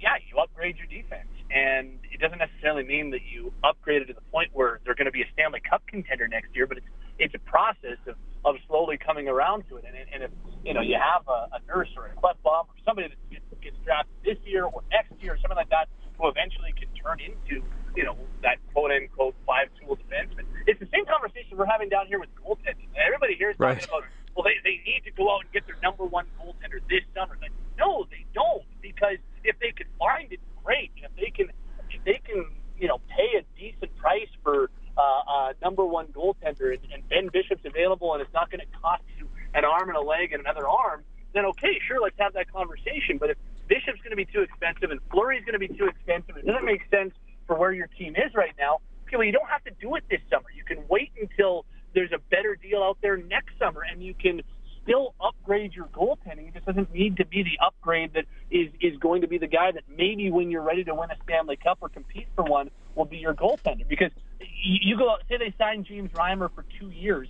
Yeah, 0.00 0.18
you 0.30 0.38
upgrade 0.42 0.76
your 0.76 0.86
defense, 0.86 1.28
and 1.52 1.98
it 2.10 2.20
doesn't 2.20 2.38
necessarily 2.38 2.84
mean 2.84 3.10
that 3.10 3.22
you 3.28 3.52
upgrade 3.62 4.02
it 4.02 4.06
to 4.06 4.14
the 4.14 4.26
point 4.32 4.50
where 4.52 4.80
they're 4.84 4.94
going 4.94 5.06
to 5.06 5.12
be 5.12 5.22
a 5.22 5.30
Stanley 5.34 5.60
Cup 5.60 5.82
contender 5.86 6.26
next 6.26 6.54
year, 6.54 6.66
but 6.66 6.78
it's 6.78 6.86
it's 7.18 7.34
a 7.34 7.38
process 7.38 8.00
of, 8.06 8.16
of 8.44 8.56
slowly 8.66 8.96
coming 8.96 9.28
around 9.28 9.64
to 9.68 9.76
it. 9.76 9.84
And, 9.86 9.96
and 10.12 10.22
if 10.24 10.30
you 10.64 10.74
know 10.74 10.80
you 10.80 10.96
have 10.96 11.22
a, 11.28 11.56
a 11.56 11.60
nurse 11.68 11.90
or 11.96 12.06
a 12.06 12.14
Klefbom 12.16 12.66
or 12.72 12.76
somebody 12.84 13.08
that 13.08 13.30
gets, 13.30 13.44
gets 13.62 13.76
drafted 13.84 14.14
this 14.24 14.38
year 14.44 14.64
or 14.64 14.82
next 14.90 15.12
year 15.20 15.34
or 15.34 15.38
something 15.38 15.56
like 15.56 15.70
that, 15.70 15.88
who 16.18 16.28
eventually 16.28 16.72
can 16.72 16.88
turn 16.96 17.20
into 17.20 17.62
you 17.94 18.04
know 18.04 18.16
that 18.42 18.56
quote 18.72 18.90
unquote 18.90 19.34
five 19.46 19.68
tool 19.80 19.96
defenseman. 19.96 20.48
It's 20.66 20.80
the 20.80 20.88
same 20.92 21.04
conversation 21.04 21.56
we're 21.56 21.66
having 21.66 21.88
down 21.88 22.06
here 22.06 22.18
with 22.18 22.30
goaltending. 22.40 22.88
Everybody 22.96 23.36
here 23.36 23.50
is 23.50 23.56
talking 23.56 23.76
right. 23.76 23.84
about 23.84 24.04
well 24.34 24.44
they, 24.44 24.56
they 24.64 24.80
need 24.88 25.04
to 25.04 25.12
go 25.12 25.28
out 25.28 25.44
and 25.44 25.52
get 25.52 25.66
their 25.66 25.78
number 25.82 26.04
one 26.04 26.24
goaltender 26.40 26.80
this 26.88 27.04
summer. 27.14 27.36
Like 27.40 27.52
no, 27.78 28.06
they 28.10 28.24
don't 28.32 28.64
because 28.80 29.20
if 29.44 29.58
they 29.60 29.72
can 29.72 29.86
find 29.98 30.32
it, 30.32 30.40
great. 30.64 30.90
If 30.96 31.14
they 31.16 31.30
can 31.30 31.50
if 31.90 32.04
they 32.04 32.20
can 32.24 32.46
you 32.78 32.88
know 32.88 33.00
pay 33.08 33.38
a 33.38 33.42
decent 33.58 33.94
price 33.96 34.28
for 34.42 34.70
uh, 34.96 35.00
uh, 35.00 35.52
number 35.62 35.84
one 35.84 36.06
goaltender 36.08 36.74
and, 36.74 36.80
and 36.92 37.08
Ben 37.08 37.28
Bishop's 37.32 37.64
available 37.64 38.12
and 38.12 38.22
it's 38.22 38.32
not 38.32 38.50
going 38.50 38.60
to 38.60 38.78
cost 38.78 39.02
you 39.18 39.28
an 39.54 39.64
arm 39.64 39.88
and 39.88 39.96
a 39.96 40.00
leg 40.00 40.32
and 40.32 40.40
another 40.40 40.68
arm, 40.68 41.04
then 41.34 41.44
okay, 41.46 41.78
sure, 41.86 42.00
let's 42.00 42.16
have 42.18 42.34
that 42.34 42.50
conversation. 42.52 43.18
But 43.18 43.30
if 43.30 43.36
Bishop's 43.68 44.00
going 44.00 44.10
to 44.10 44.16
be 44.16 44.26
too 44.26 44.40
expensive 44.40 44.90
and 44.90 45.00
Fleury's 45.10 45.44
going 45.44 45.58
to 45.58 45.58
be 45.58 45.68
too 45.68 45.86
expensive, 45.86 46.36
it 46.36 46.46
doesn't 46.46 46.64
make 46.64 46.82
sense 46.90 47.14
for 47.46 47.56
where 47.56 47.72
your 47.72 47.86
team 47.86 48.14
is 48.16 48.34
right 48.34 48.52
now. 48.58 48.80
Okay, 49.06 49.16
well, 49.16 49.26
you 49.26 49.32
don't 49.32 49.48
have 49.48 49.64
to 49.64 49.72
do 49.80 49.94
it 49.96 50.04
this 50.10 50.20
summer. 50.30 50.46
You 50.54 50.64
can 50.64 50.84
wait 50.88 51.12
until 51.20 51.64
there's 51.94 52.12
a 52.12 52.18
better 52.30 52.56
deal 52.56 52.82
out 52.82 52.98
there 53.02 53.16
next 53.16 53.58
summer, 53.58 53.82
and 53.90 54.02
you 54.02 54.14
can 54.14 54.42
still 54.82 55.14
upgrade 55.20 55.74
your 55.74 55.86
goaltending. 55.86 56.48
It 56.48 56.54
just 56.54 56.66
doesn't 56.66 56.92
need 56.92 57.16
to 57.18 57.26
be 57.26 57.42
the 57.42 57.64
upgrade 57.64 58.14
that 58.14 58.24
is 58.50 58.68
is 58.80 58.96
going 58.98 59.22
to 59.22 59.28
be 59.28 59.38
the 59.38 59.46
guy 59.46 59.72
that 59.72 59.84
maybe 59.88 60.30
when 60.30 60.50
you're 60.50 60.62
ready 60.62 60.84
to 60.84 60.94
win 60.94 61.10
a 61.10 61.16
Stanley 61.24 61.56
Cup 61.56 61.78
or 61.80 61.88
compete 61.88 62.26
for 62.34 62.44
one 62.44 62.70
will 62.94 63.04
be 63.04 63.18
your 63.18 63.34
goaltender. 63.34 63.86
Because 63.88 64.10
you, 64.40 64.96
go 64.96 65.16
say 65.28 65.36
they 65.38 65.54
sign 65.58 65.84
James 65.84 66.10
Reimer 66.12 66.50
for 66.54 66.64
two 66.78 66.90
years, 66.90 67.28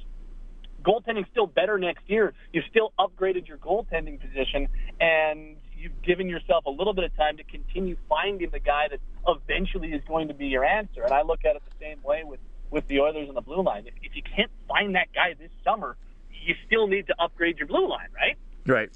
goaltending's 0.83 1.29
still 1.31 1.47
better 1.47 1.79
next 1.79 2.09
year. 2.09 2.35
You've 2.53 2.65
still 2.71 2.93
upgraded 2.99 3.49
your 3.49 3.59
goaltending 3.59 4.21
position, 4.21 4.69
and 5.01 5.57
you've 5.77 6.01
given 6.03 6.29
yourself 6.29 6.65
a 6.67 6.71
little 6.71 6.95
bit 6.95 7.05
of 7.05 7.17
time 7.17 7.37
to 7.37 7.45
continue 7.45 7.97
finding 8.09 8.51
the 8.51 8.61
guy 8.61 8.89
that 8.91 9.01
eventually 9.27 9.93
is 9.93 10.03
going 10.07 10.29
to 10.29 10.35
be 10.35 10.47
your 10.47 10.65
answer. 10.65 11.03
And 11.03 11.13
I 11.13 11.23
look 11.23 11.45
at 11.45 11.57
it 11.57 11.63
the 11.69 11.85
same 11.85 12.03
way 12.03 12.23
with 12.25 12.41
with 12.71 12.89
the 12.89 13.01
Oilers 13.01 13.29
and 13.29 13.37
the 13.37 13.43
blue 13.43 13.63
line. 13.63 13.87
If, 13.87 13.95
if 14.03 14.17
you 14.17 14.23
can't 14.23 14.51
find 14.67 14.95
that 14.95 15.09
guy 15.15 15.35
this 15.39 15.51
summer, 15.63 15.97
you 16.45 16.55
still 16.67 16.87
need 16.87 17.07
to 17.07 17.15
upgrade 17.19 17.59
your 17.59 17.67
blue 17.67 17.89
line, 17.89 18.09
right? 18.15 18.37
Right. 18.67 18.91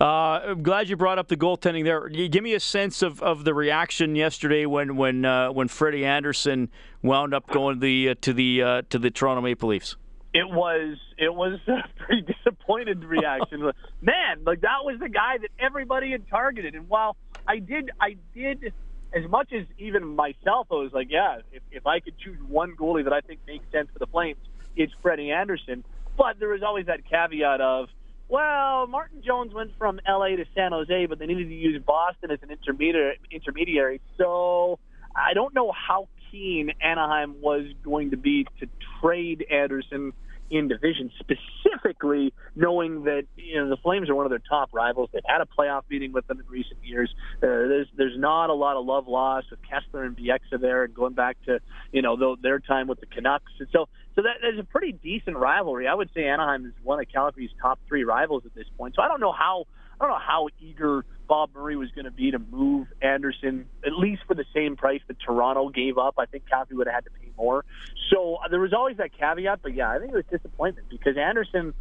Uh, 0.00 0.40
I'm 0.50 0.62
glad 0.62 0.88
you 0.88 0.96
brought 0.96 1.18
up 1.18 1.28
the 1.28 1.36
goaltending 1.36 1.82
there. 1.84 2.08
Give 2.08 2.42
me 2.42 2.54
a 2.54 2.60
sense 2.60 3.02
of, 3.02 3.20
of 3.20 3.44
the 3.44 3.52
reaction 3.52 4.14
yesterday 4.14 4.64
when 4.64 4.96
when 4.96 5.24
uh, 5.24 5.50
when 5.50 5.66
Freddie 5.66 6.04
Andersen 6.04 6.70
wound 7.02 7.34
up 7.34 7.48
going 7.48 7.76
to 7.76 7.80
the 7.80 8.08
uh, 8.10 8.14
to 8.20 8.32
the 8.32 8.62
uh, 8.62 8.82
to 8.90 8.98
the 8.98 9.10
Toronto 9.10 9.40
Maple 9.40 9.70
Leafs. 9.70 9.96
It 10.32 10.48
was 10.48 10.98
it 11.16 11.34
was 11.34 11.58
a 11.66 11.82
pretty 11.98 12.22
disappointed 12.22 13.02
reaction. 13.04 13.60
Man, 14.00 14.44
like 14.44 14.60
that 14.60 14.84
was 14.84 15.00
the 15.00 15.08
guy 15.08 15.38
that 15.38 15.50
everybody 15.58 16.12
had 16.12 16.28
targeted. 16.28 16.76
And 16.76 16.88
while 16.88 17.16
I 17.46 17.58
did 17.58 17.90
I 18.00 18.16
did 18.34 18.72
as 19.12 19.28
much 19.28 19.52
as 19.52 19.66
even 19.78 20.06
myself, 20.06 20.68
I 20.70 20.74
was 20.74 20.92
like, 20.92 21.08
yeah, 21.10 21.38
if, 21.50 21.62
if 21.72 21.86
I 21.86 22.00
could 22.00 22.18
choose 22.18 22.38
one 22.46 22.76
goalie 22.76 23.04
that 23.04 23.12
I 23.12 23.20
think 23.20 23.40
makes 23.46 23.64
sense 23.72 23.88
for 23.92 23.98
the 23.98 24.06
Flames, 24.06 24.38
it's 24.76 24.92
Freddie 25.02 25.30
Andersen. 25.30 25.84
But 26.18 26.40
there 26.40 26.48
was 26.48 26.62
always 26.66 26.86
that 26.86 27.08
caveat 27.08 27.60
of, 27.60 27.88
well, 28.28 28.88
Martin 28.88 29.22
Jones 29.24 29.54
went 29.54 29.70
from 29.78 30.00
L.A. 30.06 30.36
to 30.36 30.44
San 30.54 30.72
Jose, 30.72 31.06
but 31.06 31.20
they 31.20 31.26
needed 31.26 31.48
to 31.48 31.54
use 31.54 31.80
Boston 31.86 32.32
as 32.32 32.40
an 32.42 32.50
intermediary. 32.50 33.18
Intermediary, 33.30 34.00
so 34.18 34.80
I 35.14 35.32
don't 35.32 35.54
know 35.54 35.72
how 35.72 36.08
keen 36.30 36.72
Anaheim 36.82 37.40
was 37.40 37.66
going 37.84 38.10
to 38.10 38.16
be 38.16 38.44
to 38.60 38.66
trade 39.00 39.46
Andersen 39.50 40.12
in 40.50 40.68
division, 40.68 41.10
specifically 41.18 42.32
knowing 42.54 43.04
that 43.04 43.24
you 43.36 43.56
know 43.56 43.68
the 43.68 43.76
Flames 43.76 44.08
are 44.08 44.14
one 44.14 44.26
of 44.26 44.30
their 44.30 44.42
top 44.48 44.70
rivals. 44.72 45.10
They've 45.12 45.22
had 45.26 45.40
a 45.40 45.46
playoff 45.46 45.82
meeting 45.90 46.12
with 46.12 46.26
them 46.26 46.40
in 46.40 46.46
recent 46.48 46.78
years. 46.82 47.14
Uh, 47.36 47.46
there's 47.46 47.88
there's 47.96 48.18
not 48.18 48.50
a 48.50 48.54
lot 48.54 48.76
of 48.76 48.86
love 48.86 49.08
lost 49.08 49.48
with 49.50 49.60
Kesler 49.62 50.06
and 50.06 50.16
Bieksa 50.16 50.60
there, 50.60 50.84
and 50.84 50.94
going 50.94 51.14
back 51.14 51.36
to 51.46 51.60
you 51.92 52.02
know 52.02 52.36
their 52.40 52.58
time 52.58 52.88
with 52.88 53.00
the 53.00 53.06
Canucks. 53.06 53.52
And 53.58 53.68
so 53.72 53.88
so 54.16 54.22
that 54.22 54.38
there's 54.40 54.58
a 54.58 54.64
pretty 54.64 54.92
decent 54.92 55.36
rivalry. 55.36 55.86
I 55.86 55.94
would 55.94 56.10
say 56.14 56.24
Anaheim 56.24 56.66
is 56.66 56.72
one 56.82 57.00
of 57.00 57.06
Calgary's 57.12 57.50
top 57.60 57.78
three 57.86 58.04
rivals 58.04 58.42
at 58.46 58.54
this 58.54 58.66
point. 58.76 58.94
So 58.96 59.02
I 59.02 59.08
don't 59.08 59.20
know 59.20 59.32
how 59.32 59.64
I 60.00 60.04
don't 60.04 60.12
know 60.12 60.24
how 60.24 60.48
eager 60.60 61.04
Bob 61.28 61.50
Murray 61.54 61.76
was 61.76 61.90
going 61.90 62.06
to 62.06 62.10
be 62.10 62.30
to 62.30 62.38
move 62.38 62.88
Andersen, 63.02 63.66
at 63.86 63.92
least 63.92 64.22
for 64.26 64.34
the 64.34 64.46
same 64.54 64.76
price 64.76 65.02
that 65.08 65.18
Toronto 65.20 65.68
gave 65.68 65.98
up. 65.98 66.14
I 66.18 66.26
think 66.26 66.48
Calgary 66.48 66.76
would 66.76 66.86
have 66.86 66.94
had 66.94 67.04
to 67.04 67.10
pay 67.10 67.30
more. 67.36 67.64
So 68.10 68.36
uh, 68.36 68.48
there 68.48 68.60
was 68.60 68.72
always 68.72 68.96
that 68.96 69.10
caveat, 69.16 69.60
but 69.62 69.74
yeah, 69.74 69.90
I 69.90 69.98
think 69.98 70.12
it 70.12 70.16
was 70.16 70.24
disappointment 70.30 70.88
because 70.88 71.16
Andersen, 71.18 71.74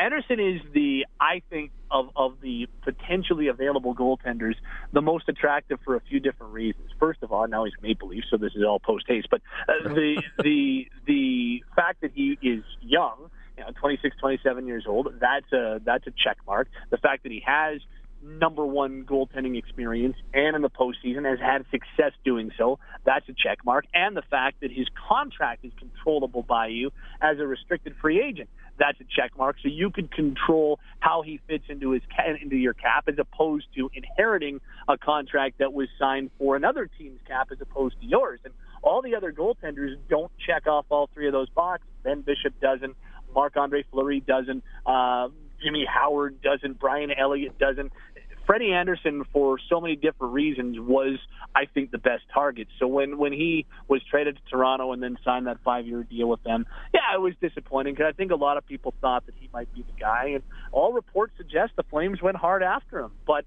Andersen 0.00 0.40
is 0.40 0.62
the 0.72 1.06
I 1.20 1.42
think 1.50 1.70
of 1.90 2.08
of 2.16 2.40
the 2.40 2.66
potentially 2.82 3.48
available 3.48 3.94
goaltenders 3.94 4.54
the 4.92 5.02
most 5.02 5.28
attractive 5.28 5.78
for 5.84 5.96
a 5.96 6.00
few 6.00 6.18
different 6.18 6.54
reasons. 6.54 6.88
First 6.98 7.22
of 7.22 7.30
all, 7.30 7.46
now 7.46 7.64
he's 7.64 7.74
Maple 7.82 8.08
Leaf, 8.08 8.24
so 8.30 8.38
this 8.38 8.52
is 8.56 8.64
all 8.64 8.80
post 8.80 9.04
haste, 9.06 9.28
but 9.30 9.42
uh, 9.68 9.88
the 9.92 10.22
the 10.42 10.88
the 11.06 11.64
fact 11.76 12.00
that 12.00 12.12
he 12.14 12.38
is 12.42 12.64
young 12.80 13.30
you 13.56 13.62
know, 13.62 13.70
26, 13.80 14.16
27 14.16 14.66
years 14.66 14.84
old. 14.88 15.08
That's 15.20 15.52
a 15.52 15.80
that's 15.84 16.06
a 16.06 16.10
check 16.10 16.38
mark. 16.46 16.68
The 16.90 16.96
fact 16.96 17.22
that 17.22 17.32
he 17.32 17.42
has 17.46 17.80
number 18.24 18.64
one 18.64 19.04
goaltending 19.04 19.56
experience 19.56 20.16
and 20.32 20.56
in 20.56 20.62
the 20.62 20.70
postseason 20.70 21.28
has 21.28 21.38
had 21.38 21.64
success 21.70 22.12
doing 22.24 22.50
so, 22.56 22.78
that's 23.04 23.28
a 23.28 23.32
check 23.32 23.58
mark. 23.64 23.84
And 23.94 24.16
the 24.16 24.22
fact 24.22 24.60
that 24.62 24.70
his 24.72 24.86
contract 25.08 25.64
is 25.64 25.72
controllable 25.78 26.42
by 26.42 26.68
you 26.68 26.90
as 27.20 27.38
a 27.38 27.46
restricted 27.46 27.94
free 28.00 28.22
agent, 28.22 28.48
that's 28.78 29.00
a 29.00 29.04
check 29.04 29.36
mark. 29.36 29.56
So 29.62 29.68
you 29.68 29.90
could 29.90 30.10
control 30.10 30.80
how 31.00 31.22
he 31.22 31.40
fits 31.46 31.64
into 31.68 31.90
his 31.90 32.02
into 32.40 32.56
your 32.56 32.74
cap 32.74 33.04
as 33.08 33.14
opposed 33.18 33.66
to 33.76 33.90
inheriting 33.94 34.60
a 34.88 34.98
contract 34.98 35.58
that 35.58 35.72
was 35.72 35.88
signed 35.98 36.30
for 36.38 36.56
another 36.56 36.88
team's 36.98 37.20
cap 37.26 37.48
as 37.52 37.58
opposed 37.60 38.00
to 38.00 38.06
yours. 38.06 38.40
And 38.44 38.54
all 38.82 39.02
the 39.02 39.14
other 39.14 39.32
goaltenders 39.32 39.96
don't 40.08 40.32
check 40.44 40.66
off 40.66 40.86
all 40.90 41.08
three 41.14 41.26
of 41.26 41.32
those 41.32 41.48
boxes. 41.50 41.88
Ben 42.02 42.22
Bishop 42.22 42.58
doesn't. 42.60 42.96
Marc 43.34 43.56
Andre 43.56 43.84
Fleury 43.90 44.20
doesn't. 44.20 44.62
Uh, 44.86 45.28
Jimmy 45.62 45.86
Howard 45.86 46.40
doesn't. 46.42 46.78
Brian 46.78 47.10
Elliott 47.10 47.58
doesn't. 47.58 47.92
Freddie 48.46 48.72
Andersen, 48.72 49.24
for 49.32 49.58
so 49.68 49.80
many 49.80 49.96
different 49.96 50.34
reasons, 50.34 50.78
was 50.78 51.18
I 51.54 51.66
think 51.66 51.90
the 51.90 51.98
best 51.98 52.24
target. 52.32 52.68
So 52.78 52.86
when 52.86 53.18
when 53.18 53.32
he 53.32 53.66
was 53.88 54.02
traded 54.10 54.36
to 54.36 54.42
Toronto 54.50 54.92
and 54.92 55.02
then 55.02 55.18
signed 55.24 55.46
that 55.46 55.58
five 55.64 55.86
year 55.86 56.02
deal 56.02 56.28
with 56.28 56.42
them, 56.42 56.66
yeah, 56.92 57.14
it 57.14 57.20
was 57.20 57.34
disappointing 57.40 57.94
because 57.94 58.06
I 58.08 58.12
think 58.12 58.30
a 58.32 58.36
lot 58.36 58.56
of 58.56 58.66
people 58.66 58.94
thought 59.00 59.26
that 59.26 59.34
he 59.38 59.48
might 59.52 59.72
be 59.74 59.82
the 59.82 59.98
guy, 59.98 60.32
and 60.34 60.42
all 60.72 60.92
reports 60.92 61.32
suggest 61.36 61.72
the 61.76 61.84
Flames 61.84 62.20
went 62.22 62.36
hard 62.36 62.62
after 62.62 63.00
him, 63.00 63.12
but. 63.26 63.44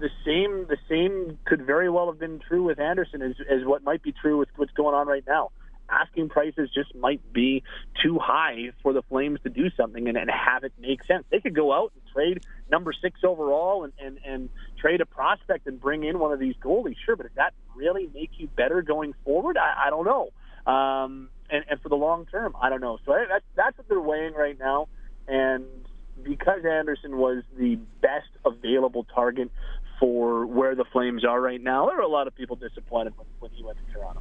The 0.00 0.08
same, 0.24 0.66
the 0.66 0.78
same 0.88 1.38
could 1.44 1.66
very 1.66 1.90
well 1.90 2.06
have 2.06 2.18
been 2.18 2.38
true 2.38 2.62
with 2.62 2.78
Andersen 2.78 3.20
as, 3.20 3.34
as 3.50 3.66
what 3.66 3.82
might 3.82 4.00
be 4.00 4.12
true 4.12 4.38
with 4.38 4.48
what's 4.56 4.72
going 4.72 4.94
on 4.94 5.08
right 5.08 5.24
now 5.26 5.50
asking 5.88 6.28
prices 6.28 6.70
just 6.74 6.94
might 6.94 7.20
be 7.32 7.62
too 8.02 8.18
high 8.20 8.70
for 8.82 8.92
the 8.92 9.02
Flames 9.02 9.40
to 9.42 9.50
do 9.50 9.70
something 9.76 10.08
and, 10.08 10.16
and 10.16 10.30
have 10.30 10.64
it 10.64 10.72
make 10.78 11.04
sense. 11.04 11.24
They 11.30 11.40
could 11.40 11.54
go 11.54 11.72
out 11.72 11.92
and 11.94 12.02
trade 12.12 12.44
number 12.70 12.92
six 12.92 13.20
overall 13.24 13.84
and, 13.84 13.92
and, 13.98 14.18
and 14.24 14.48
trade 14.80 15.00
a 15.00 15.06
prospect 15.06 15.66
and 15.66 15.80
bring 15.80 16.04
in 16.04 16.18
one 16.18 16.32
of 16.32 16.38
these 16.38 16.54
goalies. 16.62 16.96
Sure, 17.04 17.16
but 17.16 17.24
does 17.24 17.36
that 17.36 17.54
really 17.74 18.08
make 18.14 18.30
you 18.38 18.48
better 18.48 18.82
going 18.82 19.14
forward? 19.24 19.56
I, 19.56 19.86
I 19.86 19.90
don't 19.90 20.04
know. 20.04 20.30
Um, 20.70 21.30
and, 21.50 21.64
and 21.70 21.80
for 21.80 21.88
the 21.88 21.96
long 21.96 22.26
term, 22.26 22.54
I 22.60 22.68
don't 22.68 22.80
know. 22.80 22.98
So 23.06 23.14
that's, 23.28 23.44
that's 23.56 23.78
what 23.78 23.88
they're 23.88 24.00
weighing 24.00 24.34
right 24.34 24.58
now. 24.58 24.88
And 25.26 25.64
because 26.22 26.64
Andersen 26.64 27.16
was 27.16 27.42
the 27.56 27.76
best 28.00 28.28
available 28.44 29.04
target 29.14 29.50
for 29.98 30.46
where 30.46 30.74
the 30.74 30.84
Flames 30.84 31.24
are 31.24 31.40
right 31.40 31.62
now, 31.62 31.86
there 31.86 31.98
are 31.98 32.02
a 32.02 32.08
lot 32.08 32.26
of 32.26 32.34
people 32.34 32.56
disappointed 32.56 33.14
when, 33.38 33.50
he 33.52 33.62
went 33.62 33.78
to 33.78 33.92
Toronto. 33.92 34.20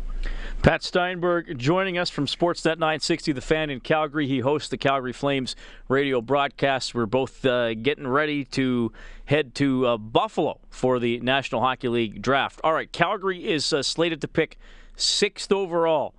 Pat 0.64 0.84
Steinberg 0.84 1.58
joining 1.58 1.98
us 1.98 2.10
from 2.10 2.26
Sportsnet 2.26 2.78
960, 2.78 3.32
The 3.32 3.42
Fan 3.42 3.70
in 3.70 3.80
Calgary. 3.80 4.28
He 4.28 4.40
hosts 4.40 4.70
the 4.70 4.78
Calgary 4.78 5.14
Flames 5.14 5.56
radio 5.88 6.22
broadcast. 6.22 6.96
We're 6.96 7.06
both 7.06 7.46
uh, 7.46 7.76
getting 7.76 8.08
ready 8.08 8.44
to 8.46 8.92
head 9.26 9.54
to 9.56 9.86
uh, 9.86 9.98
Buffalo 9.98 10.60
for 10.70 11.00
the 11.00 11.20
National 11.20 11.62
Hockey 11.62 11.90
League 11.90 12.22
draft. 12.22 12.60
All 12.64 12.74
right, 12.74 12.92
Calgary 12.92 13.48
is 13.48 13.72
uh, 13.72 13.84
slated 13.84 14.22
to 14.22 14.28
pick 14.28 14.58
sixth 14.96 15.52
overall. 15.52 16.16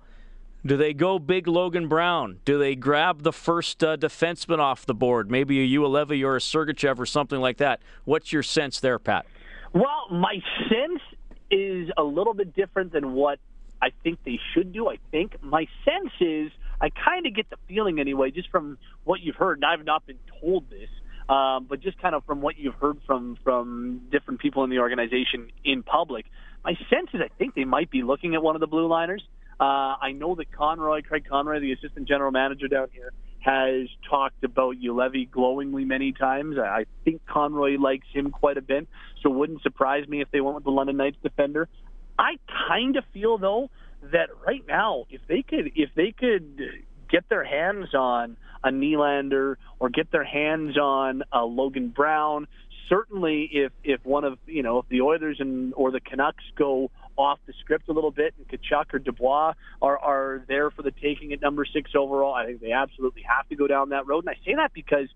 Do 0.65 0.75
they 0.75 0.93
go 0.93 1.19
big 1.19 1.47
Logan 1.47 1.87
Brown? 1.87 2.39
Do 2.43 2.57
they 2.57 2.75
grab 2.75 3.23
the 3.23 3.31
first 3.31 3.81
uh, 3.81 3.95
defenseman 3.95 4.59
off 4.59 4.85
the 4.85 4.93
board? 4.93 5.31
Maybe 5.31 5.59
a 5.61 5.77
Juolevi 5.79 6.23
or 6.23 6.35
a 6.35 6.39
Sergachev 6.39 6.99
or 6.99 7.05
something 7.05 7.39
like 7.39 7.57
that. 7.57 7.81
What's 8.03 8.33
your 8.33 8.43
sense 8.43 8.79
there, 8.81 8.99
Pat? 8.99 9.25
Well, 9.73 10.07
my 10.11 10.41
sense 10.69 11.01
is 11.51 11.89
a 11.97 12.03
little 12.03 12.33
bit 12.33 12.55
different 12.55 12.93
than 12.93 13.13
what 13.13 13.39
I 13.81 13.89
think 14.03 14.19
they 14.25 14.39
should 14.53 14.73
do. 14.73 14.89
I 14.89 14.97
think 15.11 15.41
my 15.43 15.67
sense 15.85 16.11
is 16.19 16.51
I 16.81 16.89
kind 16.89 17.25
of 17.25 17.35
get 17.35 17.49
the 17.49 17.57
feeling 17.67 17.99
anyway, 17.99 18.31
just 18.31 18.49
from 18.49 18.77
what 19.03 19.21
you've 19.21 19.35
heard. 19.35 19.57
And 19.57 19.65
I've 19.65 19.85
not 19.85 20.05
been 20.05 20.19
told 20.41 20.69
this, 20.69 20.89
um, 21.29 21.65
but 21.69 21.79
just 21.81 22.01
kind 22.01 22.15
of 22.15 22.25
from 22.25 22.41
what 22.41 22.57
you've 22.57 22.75
heard 22.75 22.97
from 23.05 23.37
from 23.43 24.01
different 24.11 24.39
people 24.39 24.63
in 24.63 24.69
the 24.69 24.79
organization 24.79 25.51
in 25.63 25.83
public. 25.83 26.25
My 26.63 26.73
sense 26.89 27.09
is 27.13 27.21
I 27.21 27.29
think 27.37 27.55
they 27.55 27.65
might 27.65 27.89
be 27.89 28.01
looking 28.01 28.35
at 28.35 28.43
one 28.43 28.55
of 28.55 28.59
the 28.59 28.67
blue 28.67 28.87
liners. 28.87 29.23
Uh, 29.59 29.95
I 30.01 30.13
know 30.13 30.35
that 30.35 30.51
Conroy, 30.51 31.01
Craig 31.01 31.25
Conroy, 31.29 31.59
the 31.59 31.73
assistant 31.73 32.07
general 32.07 32.31
manager 32.31 32.67
down 32.67 32.87
here, 32.93 33.11
has 33.39 33.87
talked 34.09 34.43
about 34.43 34.75
Juolevi 34.75 35.29
glowingly 35.29 35.85
many 35.85 36.11
times. 36.11 36.57
I 36.57 36.85
think 37.05 37.25
Conroy 37.25 37.77
likes 37.77 38.07
him 38.13 38.31
quite 38.31 38.57
a 38.57 38.61
bit, 38.61 38.87
so 39.21 39.31
it 39.31 39.35
wouldn't 39.35 39.61
surprise 39.61 40.07
me 40.07 40.21
if 40.21 40.29
they 40.31 40.41
went 40.41 40.55
with 40.55 40.65
the 40.65 40.71
London 40.71 40.97
Knights 40.97 41.17
defender. 41.23 41.69
I 42.17 42.37
kind 42.67 42.97
of 42.97 43.03
feel 43.13 43.37
though 43.37 43.69
that 44.11 44.29
right 44.45 44.63
now, 44.67 45.05
if 45.09 45.21
they 45.27 45.41
could, 45.41 45.71
if 45.75 45.89
they 45.95 46.13
could 46.17 46.61
get 47.09 47.27
their 47.29 47.43
hands 47.43 47.93
on 47.93 48.37
a 48.63 48.69
Nylander 48.69 49.55
or 49.79 49.89
get 49.89 50.11
their 50.11 50.23
hands 50.23 50.77
on 50.77 51.23
a 51.31 51.45
Logan 51.45 51.89
Brown, 51.89 52.47
certainly 52.89 53.49
if 53.51 53.71
if 53.83 54.03
one 54.03 54.25
of 54.25 54.37
you 54.45 54.63
know 54.63 54.79
if 54.79 54.89
the 54.89 55.01
Oilers 55.01 55.37
and 55.39 55.73
or 55.75 55.91
the 55.91 56.01
Canucks 56.01 56.43
go 56.57 56.91
off 57.19 57.37
the 57.45 57.53
script 57.59 57.89
a 57.89 57.91
little 57.91 58.11
bit 58.11 58.33
and 58.37 58.47
Tkachuk 58.47 58.93
or 58.93 58.99
Dubois 58.99 59.53
are 59.81 59.97
are 59.97 60.45
there 60.47 60.71
for 60.71 60.81
the 60.81 60.91
taking 60.91 61.33
at 61.33 61.41
number 61.41 61.65
six 61.65 61.91
overall, 61.95 62.33
I 62.33 62.45
think 62.45 62.61
they 62.61 62.71
absolutely 62.71 63.23
have 63.23 63.47
to 63.49 63.55
go 63.55 63.67
down 63.67 63.89
that 63.89 64.07
road. 64.07 64.23
And 64.25 64.29
I 64.29 64.45
say 64.45 64.55
that 64.55 64.73
because 64.73 65.09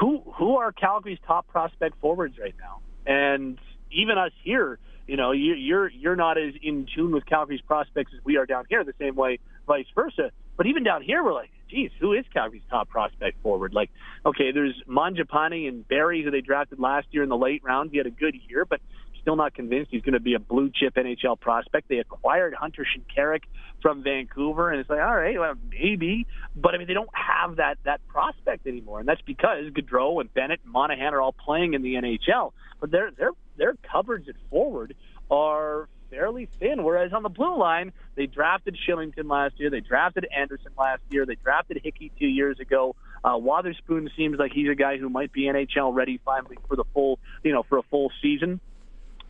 who 0.00 0.20
who 0.36 0.56
are 0.56 0.72
Calgary's 0.72 1.20
top 1.26 1.46
prospect 1.46 2.00
forwards 2.00 2.38
right 2.38 2.54
now, 2.58 2.80
and 3.06 3.58
even 3.90 4.18
us 4.18 4.32
here 4.42 4.78
you 5.06 5.16
know, 5.16 5.32
you, 5.32 5.54
you're 5.54 5.90
you're 5.90 6.16
not 6.16 6.38
as 6.38 6.54
in 6.62 6.86
tune 6.94 7.12
with 7.12 7.26
Calgary's 7.26 7.60
prospects 7.60 8.12
as 8.16 8.24
we 8.24 8.36
are 8.36 8.46
down 8.46 8.64
here. 8.68 8.84
The 8.84 8.94
same 8.98 9.16
way, 9.16 9.38
vice 9.66 9.86
versa. 9.94 10.30
But 10.56 10.66
even 10.66 10.84
down 10.84 11.02
here, 11.02 11.24
we're 11.24 11.32
like, 11.32 11.50
geez, 11.68 11.90
who 11.98 12.12
is 12.12 12.24
Calgary's 12.32 12.62
top 12.70 12.88
prospect 12.88 13.42
forward? 13.42 13.74
Like, 13.74 13.90
okay, 14.24 14.52
there's 14.52 14.80
Mangiapane 14.88 15.66
and 15.66 15.86
Barrie, 15.88 16.22
who 16.22 16.30
they 16.30 16.40
drafted 16.40 16.78
last 16.78 17.08
year 17.10 17.22
in 17.22 17.30
the 17.30 17.36
late 17.36 17.62
round. 17.64 17.90
He 17.90 17.96
had 17.96 18.06
a 18.06 18.10
good 18.10 18.36
year, 18.48 18.64
but 18.64 18.80
still 19.22 19.36
not 19.36 19.54
convinced 19.54 19.90
he's 19.90 20.02
going 20.02 20.12
to 20.12 20.20
be 20.20 20.34
a 20.34 20.38
blue 20.38 20.70
chip 20.74 20.94
NHL 20.94 21.40
prospect. 21.40 21.88
They 21.88 21.98
acquired 21.98 22.54
Hunter 22.54 22.84
Shinkaruk 22.84 23.42
from 23.80 24.02
Vancouver, 24.02 24.70
and 24.70 24.80
it's 24.80 24.90
like, 24.90 25.00
all 25.00 25.16
right, 25.16 25.38
well, 25.38 25.54
maybe, 25.70 26.26
but 26.54 26.74
I 26.74 26.78
mean, 26.78 26.86
they 26.86 26.94
don't 26.94 27.10
have 27.14 27.56
that 27.56 27.78
that 27.84 28.06
prospect 28.08 28.66
anymore, 28.66 29.00
and 29.00 29.08
that's 29.08 29.22
because 29.22 29.70
Gaudreau 29.70 30.20
and 30.20 30.32
Bennett 30.34 30.60
and 30.64 30.72
Monahan 30.72 31.14
are 31.14 31.20
all 31.20 31.32
playing 31.32 31.74
in 31.74 31.82
the 31.82 31.94
NHL, 31.94 32.52
but 32.80 32.90
their 32.90 33.10
their 33.12 33.30
their 33.56 33.74
coverage 33.90 34.28
at 34.28 34.34
forward 34.50 34.94
are 35.30 35.88
fairly 36.10 36.48
thin. 36.60 36.84
Whereas 36.84 37.12
on 37.12 37.22
the 37.22 37.28
blue 37.28 37.58
line, 37.58 37.92
they 38.16 38.26
drafted 38.26 38.76
Kylington 38.86 39.30
last 39.30 39.58
year, 39.58 39.70
they 39.70 39.80
drafted 39.80 40.26
Anderson 40.36 40.72
last 40.76 41.00
year, 41.10 41.24
they 41.24 41.36
drafted 41.36 41.80
Hickey 41.82 42.12
two 42.18 42.26
years 42.26 42.60
ago. 42.60 42.94
Uh, 43.24 43.38
Wotherspoon 43.38 44.10
seems 44.16 44.38
like 44.38 44.52
he's 44.52 44.68
a 44.68 44.74
guy 44.74 44.98
who 44.98 45.08
might 45.08 45.32
be 45.32 45.42
NHL 45.42 45.94
ready 45.94 46.20
finally 46.24 46.58
for 46.68 46.76
the 46.76 46.84
full, 46.92 47.20
you 47.44 47.52
know, 47.52 47.62
for 47.62 47.78
a 47.78 47.82
full 47.82 48.10
season 48.20 48.60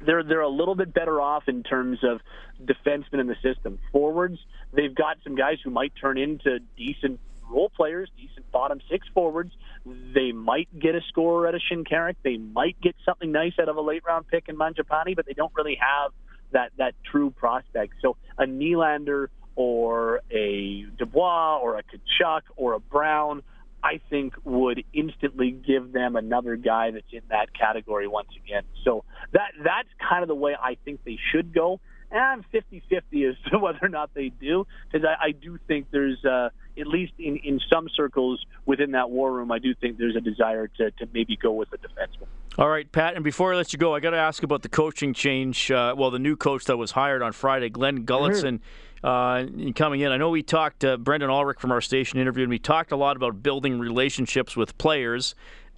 they're 0.05 0.23
they're 0.23 0.41
a 0.41 0.49
little 0.49 0.75
bit 0.75 0.93
better 0.93 1.21
off 1.21 1.45
in 1.49 1.63
terms 1.63 1.99
of 2.03 2.21
defensemen 2.65 3.21
in 3.21 3.27
the 3.27 3.37
system. 3.43 3.79
Forwards, 3.93 4.39
they've 4.73 4.95
got 4.95 5.19
some 5.25 5.35
guys 5.35 5.59
who 5.65 5.71
might 5.71 5.93
turn 6.01 6.19
into 6.19 6.59
decent 6.77 7.21
role 7.49 7.71
players, 7.71 8.11
decent 8.17 8.51
bottom 8.51 8.81
six 8.91 9.07
forwards. 9.15 9.53
They 9.87 10.33
might 10.33 10.69
get 10.79 10.95
a 10.95 11.01
scorer 11.09 11.47
at 11.49 11.55
a 11.55 11.59
Shinkaruk. 11.59 12.17
They 12.23 12.37
might 12.37 12.81
get 12.81 12.97
something 13.05 13.31
nice 13.31 13.53
out 13.61 13.69
of 13.69 13.77
a 13.77 13.81
late 13.81 14.03
round 14.07 14.27
pick 14.29 14.49
in 14.49 14.57
Mangiapane, 14.57 15.17
but 15.17 15.27
they 15.27 15.35
don't 15.35 15.53
really 15.55 15.79
have 15.81 16.13
that 16.53 16.73
that 16.79 16.95
true 17.11 17.31
prospect. 17.31 17.95
So 18.01 18.17
a 18.39 18.45
Nylander 18.45 19.29
or 19.55 20.23
a 20.31 20.87
Dubois 20.99 21.59
or 21.59 21.79
a 21.79 21.83
Tkachuk 21.83 22.43
or 22.57 22.75
a 22.75 22.81
Brown 22.81 23.43
I 23.83 24.01
think 24.11 24.35
would 24.45 24.85
instantly 24.93 25.51
give 25.51 25.93
them 25.93 26.17
another 26.17 26.57
guy 26.57 26.93
that's 26.93 27.13
in 27.13 27.23
that 27.31 27.53
category 27.53 28.07
once 28.07 28.29
again. 28.45 28.63
So 28.85 29.05
that 29.33 29.53
that's 29.63 29.89
kind 30.09 30.23
of 30.23 30.29
the 30.29 30.35
way 30.35 30.55
I 30.61 30.77
think 30.85 31.01
they 31.05 31.19
should 31.33 31.53
go. 31.53 31.81
And 32.11 32.21
I'm 32.21 32.45
50-50 32.53 33.31
as 33.31 33.37
to 33.51 33.59
whether 33.59 33.79
or 33.81 33.89
not 33.89 34.11
they 34.13 34.29
do, 34.29 34.67
because 34.91 35.07
I, 35.07 35.29
I 35.29 35.31
do 35.33 35.59
think 35.67 35.87
there's, 35.91 36.23
uh, 36.25 36.51
at 36.79 36.87
least 36.87 37.15
in, 37.19 37.37
in 37.39 37.59
some 37.73 37.89
circles 37.97 38.45
within 38.67 38.91
that 38.91 39.11
war 39.11 39.33
room, 39.33 39.51
I 39.51 39.59
do 39.59 39.75
think 39.75 39.97
there's 39.97 40.15
a 40.15 40.21
desire 40.21 40.69
to, 40.69 40.91
to 40.91 41.09
maybe 41.15 41.37
go 41.37 41.53
with 41.53 41.73
a 41.73 41.79
defenseman. 41.79 42.27
All 42.59 42.69
right, 42.69 42.91
Pat, 42.93 43.15
and 43.15 43.25
before 43.25 43.55
I 43.55 43.57
let 43.57 43.73
you 43.73 43.79
go, 43.79 43.95
I 43.95 44.01
got 44.01 44.11
to 44.11 44.19
ask 44.19 44.43
about 44.43 44.61
the 44.61 44.69
coaching 44.69 45.15
change. 45.15 45.71
Uh, 45.71 45.95
well, 45.97 46.11
the 46.11 46.19
new 46.19 46.37
coach 46.37 46.67
that 46.67 46.77
was 46.77 46.91
hired 46.91 47.23
on 47.23 47.33
Friday, 47.33 47.71
Glenn 47.71 48.05
Gulutzan. 48.05 48.43
Mm-hmm. 48.43 48.92
Uh, 49.03 49.47
coming 49.75 50.01
in. 50.01 50.13
I 50.13 50.17
know 50.17 50.31
we 50.31 50.45
talked, 50.45 50.85
uh, 50.85 50.97
Brendan 50.97 51.29
Ulrich 51.29 51.59
from 51.59 51.73
our 51.73 51.81
station 51.81 52.21
interviewed, 52.21 52.45
and 52.45 52.51
we 52.51 52.61
talked 52.61 52.93
a 52.93 52.97
lot 52.97 53.17
about 53.17 53.43
building 53.43 53.81
relationships 53.81 54.57
with 54.57 54.79
players. 54.79 55.35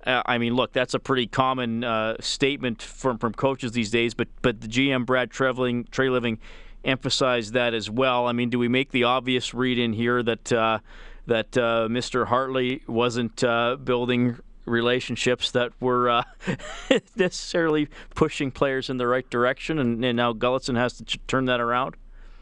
Uh, 0.06 0.22
I 0.26 0.36
mean, 0.36 0.54
look, 0.54 0.72
that's 0.72 0.92
a 0.92 0.98
pretty 0.98 1.26
common 1.26 1.84
uh, 1.84 2.16
statement 2.20 2.82
from 2.82 3.16
from 3.16 3.32
coaches 3.32 3.72
these 3.72 3.90
days. 3.90 4.12
But 4.14 4.28
but 4.42 4.60
the 4.60 4.68
GM 4.68 5.06
Brad 5.06 5.30
Treliving 5.30 6.38
emphasized 6.84 7.54
that 7.54 7.74
as 7.74 7.90
well. 7.90 8.26
I 8.26 8.32
mean, 8.32 8.50
do 8.50 8.58
we 8.58 8.68
make 8.68 8.90
the 8.90 9.04
obvious 9.04 9.54
read 9.54 9.78
in 9.78 9.94
here 9.94 10.22
that 10.22 10.52
uh, 10.52 10.78
that 11.26 11.56
uh, 11.56 11.88
Mr. 11.90 12.26
Hartley 12.26 12.82
wasn't 12.86 13.42
uh, 13.42 13.76
building 13.76 14.38
relationships 14.66 15.50
that 15.52 15.72
were 15.80 16.10
uh, 16.10 16.22
necessarily 17.16 17.88
pushing 18.14 18.50
players 18.50 18.90
in 18.90 18.96
the 18.96 19.06
right 19.06 19.28
direction, 19.30 19.78
and, 19.78 20.04
and 20.04 20.16
now 20.16 20.32
Gulutzan 20.32 20.76
has 20.76 20.98
to 20.98 21.04
ch- 21.04 21.20
turn 21.26 21.46
that 21.46 21.60
around? 21.60 21.96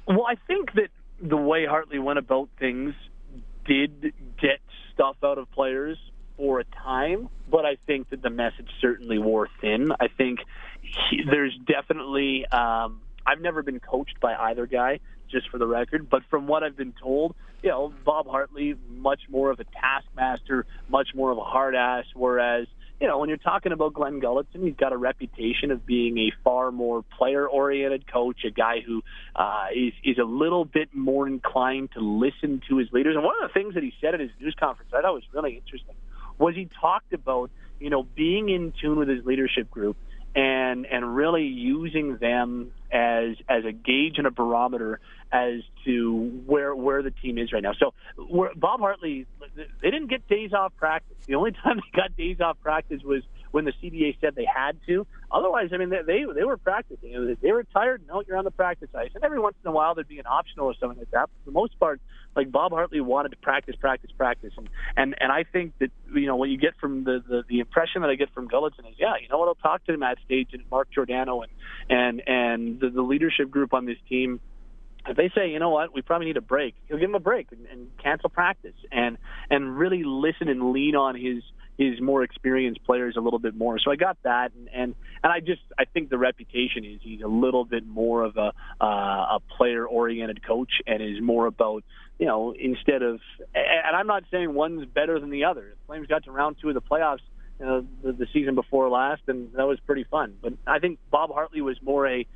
Well, 0.07 0.27
I 0.27 0.35
think 0.47 0.73
that 0.75 0.89
the 1.21 1.37
way 1.37 1.67
Hartley 1.67 1.99
went 1.99 2.19
about 2.19 2.49
things 2.59 2.95
did 3.65 4.13
get 4.41 4.59
stuff 4.93 5.17
out 5.23 5.39
of 5.39 5.51
players 5.53 5.99
for 6.37 6.61
a 6.61 6.65
time, 6.65 7.29
but 7.51 7.65
I 7.65 7.77
think 7.87 8.11
that 8.11 8.23
the 8.23 8.31
message 8.31 8.69
certainly 8.81 9.19
wore 9.19 9.49
thin. 9.61 9.93
I 10.01 10.09
think 10.09 10.41
he, 10.83 11.23
there's 11.25 11.57
definitely. 11.67 12.47
Um, 12.47 13.01
I've 13.25 13.41
never 13.41 13.63
been 13.63 13.79
coached 13.79 14.19
by 14.21 14.35
either 14.35 14.67
guy, 14.67 14.99
just 15.31 15.49
for 15.49 15.59
the 15.59 15.67
record, 15.67 16.11
but 16.11 16.23
from 16.29 16.49
what 16.49 16.65
I've 16.65 16.77
been 16.77 16.95
told, 17.01 17.37
you 17.63 17.71
know, 17.71 17.95
Bob 18.05 18.27
Hartley 18.27 18.75
much 18.89 19.21
more 19.29 19.51
of 19.51 19.61
a 19.61 19.65
taskmaster, 19.65 20.67
much 20.89 21.15
more 21.15 21.31
of 21.31 21.39
a 21.39 21.45
hard 21.45 21.77
ass, 21.77 22.05
whereas 22.15 22.67
you 23.03 23.09
know, 23.09 23.19
when 23.19 23.29
you're 23.29 23.37
talking 23.37 23.73
about 23.73 23.95
Glenn 23.95 24.21
Gulutzan, 24.21 24.63
he's 24.63 24.77
got 24.77 24.93
a 24.93 24.97
reputation 24.97 25.73
of 25.73 25.85
being 25.85 26.19
a 26.19 26.33
far 26.45 26.71
more 26.71 27.03
player-oriented 27.19 28.07
coach, 28.07 28.45
a 28.47 28.51
guy 28.53 28.77
who 28.81 29.03
uh, 29.35 29.67
is 29.75 29.93
is 30.05 30.19
a 30.19 30.25
little 30.25 30.65
bit 30.65 30.95
more 30.95 31.27
inclined 31.27 31.91
to 31.95 32.01
listen 32.01 32.63
to 32.69 32.77
his 32.77 32.93
leaders. 32.93 33.17
And 33.17 33.25
one 33.25 33.35
of 33.43 33.51
the 33.51 33.53
things 33.53 33.75
that 33.75 33.83
he 33.83 33.93
said 34.01 34.15
at 34.15 34.21
his 34.21 34.31
news 34.41 34.55
conference 34.55 34.93
I 34.97 35.01
thought 35.03 35.15
was 35.15 35.25
really 35.35 35.57
interesting 35.57 35.97
was 36.39 36.55
he 36.55 36.69
talked 36.81 37.13
about 37.13 37.51
you 37.81 37.91
know 37.91 38.05
being 38.05 38.49
in 38.49 38.73
tune 38.81 39.01
with 39.01 39.09
his 39.09 39.27
leadership 39.27 39.69
group 39.69 39.97
and 40.37 40.87
and 40.87 41.17
really 41.17 41.47
using 41.47 42.19
them 42.19 42.71
as 42.93 43.35
as 43.49 43.65
a 43.65 43.73
gauge 43.73 44.19
and 44.19 44.29
a 44.29 44.31
barometer 44.31 45.01
as 45.33 45.63
to 45.85 46.43
where 46.47 46.75
where 46.75 47.03
the 47.03 47.11
team 47.11 47.39
is 47.39 47.53
right 47.53 47.63
now. 47.63 47.73
So 47.73 47.95
Bob 48.57 48.81
Hartley, 48.81 49.27
they 49.57 49.91
didn't 49.91 50.09
get 50.09 50.29
days 50.29 50.53
off 50.53 50.75
practice. 50.77 51.17
The 51.27 51.35
only 51.35 51.53
time 51.65 51.77
they 51.77 51.99
got 51.99 52.17
days 52.17 52.41
off 52.41 52.59
practice 52.63 53.03
was 53.03 53.23
when 53.51 53.65
the 53.65 53.73
CBA 53.83 54.19
said 54.21 54.35
they 54.35 54.47
had 54.47 54.79
to. 54.87 55.07
Otherwise, 55.31 55.71
I 55.73 55.79
mean, 55.79 55.89
they 55.89 56.03
they, 56.07 56.25
they 56.35 56.45
were 56.45 56.59
practicing. 56.59 57.37
They 57.41 57.53
were 57.53 57.65
tired. 57.65 58.03
No, 58.07 58.23
you're 58.27 58.37
on 58.37 58.45
the 58.45 58.51
practice 58.51 58.91
ice. 58.95 59.11
And 59.15 59.25
every 59.25 59.39
once 59.39 59.57
in 59.65 59.69
a 59.69 59.73
while, 59.73 59.95
there'd 59.95 60.09
be 60.09 60.19
an 60.19 60.27
optional 60.27 60.67
or 60.67 60.75
something 60.79 60.99
like 60.99 61.11
that. 61.13 61.31
But 61.31 61.45
for 61.45 61.51
the 61.51 61.53
most 61.53 61.79
part, 61.81 62.01
like 62.37 62.53
Bob 62.53 62.73
Hartley 62.73 63.01
wanted 63.01 63.31
to 63.31 63.37
practice, 63.37 63.77
practice, 63.77 64.11
practice. 64.17 64.53
And 64.57 64.69
and 64.97 65.15
and 65.19 65.33
I 65.33 65.45
think 65.45 65.73
that 65.79 65.91
you 66.15 66.27
know 66.27 66.37
what 66.37 66.51
you 66.51 66.59
get 66.59 66.75
from 66.79 67.05
the 67.05 67.23
the, 67.27 67.45
the 67.49 67.61
impression 67.61 68.03
that 68.03 68.11
I 68.11 68.17
get 68.17 68.35
from 68.35 68.49
Gulutzan 68.49 68.91
is, 68.91 68.97
yeah, 68.99 69.15
you 69.21 69.29
know 69.29 69.39
what? 69.39 69.49
I'll 69.49 69.55
talk 69.55 69.85
to 69.87 69.97
Matt 69.97 70.19
Stajan 70.29 70.55
and 70.55 70.71
Mark 70.71 70.89
Giordano 70.93 71.43
and 71.43 71.53
and 71.89 72.23
and 72.27 72.81
the, 72.81 72.91
the 72.91 73.03
leadership 73.03 73.51
group 73.51 73.73
on 73.73 73.87
this 73.87 73.99
team 74.09 74.41
if 75.07 75.17
they 75.17 75.31
say, 75.35 75.51
you 75.51 75.59
know 75.59 75.71
what, 75.71 75.95
we 75.95 76.03
probably 76.03 76.27
need 76.27 76.37
a 76.37 76.43
break, 76.43 76.75
he'll 76.89 76.99
give 76.99 77.09
him 77.09 77.15
a 77.15 77.21
break 77.21 77.49
and, 77.51 77.67
and 77.67 77.91
cancel 77.99 78.29
practice 78.29 78.75
and 78.91 79.19
and 79.51 79.77
really 79.77 80.03
listen 80.05 80.49
and 80.49 80.73
lean 80.73 80.95
on 80.95 81.17
his 81.17 81.43
his 81.79 82.01
more 82.01 82.23
experienced 82.23 82.85
players 82.85 83.17
a 83.17 83.21
little 83.21 83.39
bit 83.39 83.55
more. 83.55 83.79
So 83.79 83.91
I 83.91 83.97
got 83.97 84.17
that, 84.25 84.53
and 84.55 84.69
and, 84.73 84.95
and 85.23 85.33
I 85.33 85.41
just 85.41 85.63
I 85.79 85.85
think 85.85 86.11
the 86.11 86.19
reputation 86.19 86.85
is 86.85 87.01
he's 87.03 87.23
a 87.23 87.29
little 87.29 87.65
bit 87.65 87.87
more 87.87 88.23
of 88.23 88.37
a 88.37 88.53
uh, 88.81 88.85
a 89.37 89.39
player 89.57 89.87
oriented 89.87 90.47
coach 90.47 90.73
and 90.87 91.03
is 91.03 91.21
more 91.21 91.47
about 91.47 91.85
you 92.19 92.27
know 92.27 92.55
instead 92.59 93.03
of 93.03 93.21
and 93.55 93.97
I'm 93.97 94.07
not 94.07 94.25
saying 94.31 94.55
one's 94.55 94.87
better 94.87 95.19
than 95.19 95.31
the 95.31 95.45
other. 95.45 95.75
The 95.81 95.87
Flames 95.87 96.07
got 96.07 96.25
to 96.25 96.33
round 96.33 96.57
two 96.61 96.69
of 96.69 96.75
the 96.75 96.83
playoffs. 96.83 97.21
You 97.61 97.87
the, 98.03 98.13
the 98.13 98.27
season 98.33 98.57
before 98.57 98.89
last, 98.89 99.23
and 99.29 99.53
that 99.53 99.67
was 99.67 99.79
pretty 99.87 100.05
fun. 100.05 100.35
But 100.43 100.55
I 100.67 100.81
think 100.81 100.99
Bob 101.11 101.33
Hartley 101.33 101.61
was 101.61 101.81
more 101.81 102.09
a 102.09 102.27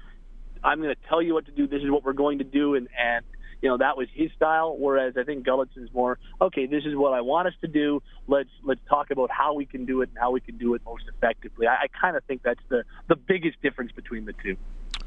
I'm 0.65 0.81
going 0.81 0.95
to 0.95 1.09
tell 1.09 1.23
you 1.23 1.35
what 1.35 1.47
to 1.47 1.53
do. 1.53 1.67
This 1.67 1.83
is 1.83 1.91
what 1.91 2.05
we're 2.05 2.13
going 2.13 2.39
to 2.39 2.45
do, 2.45 2.75
and 2.75 2.89
and 2.99 3.25
you 3.63 3.69
know 3.69 3.79
that 3.79 3.97
was 3.97 4.09
his 4.13 4.31
style. 4.37 4.77
Whereas 4.79 5.15
I 5.17 5.25
think 5.25 5.47
Gulutzan's 5.47 5.93
more 5.93 6.19
okay. 6.41 6.67
This 6.67 6.85
is 6.85 6.97
what 6.97 7.13
I 7.13 7.21
want 7.21 7.49
us 7.49 7.55
to 7.63 7.69
do. 7.69 8.03
Let's 8.27 8.51
let's 8.63 8.81
talk 8.89 9.11
about 9.11 9.31
how 9.31 9.55
we 9.55 9.67
can 9.67 9.85
do 9.87 10.03
it 10.03 10.09
and 10.11 10.19
how 10.19 10.31
we 10.31 10.41
can 10.41 10.59
do 10.59 10.75
it 10.75 10.83
most 10.85 11.05
effectively. 11.09 11.67
I, 11.67 11.85
I 11.85 11.87
kind 12.01 12.17
of 12.17 12.25
think 12.25 12.43
that's 12.43 12.63
the 12.69 12.85
the 13.09 13.17
biggest 13.17 13.61
difference 13.63 13.93
between 13.93 14.25
the 14.25 14.35
two. 14.43 14.57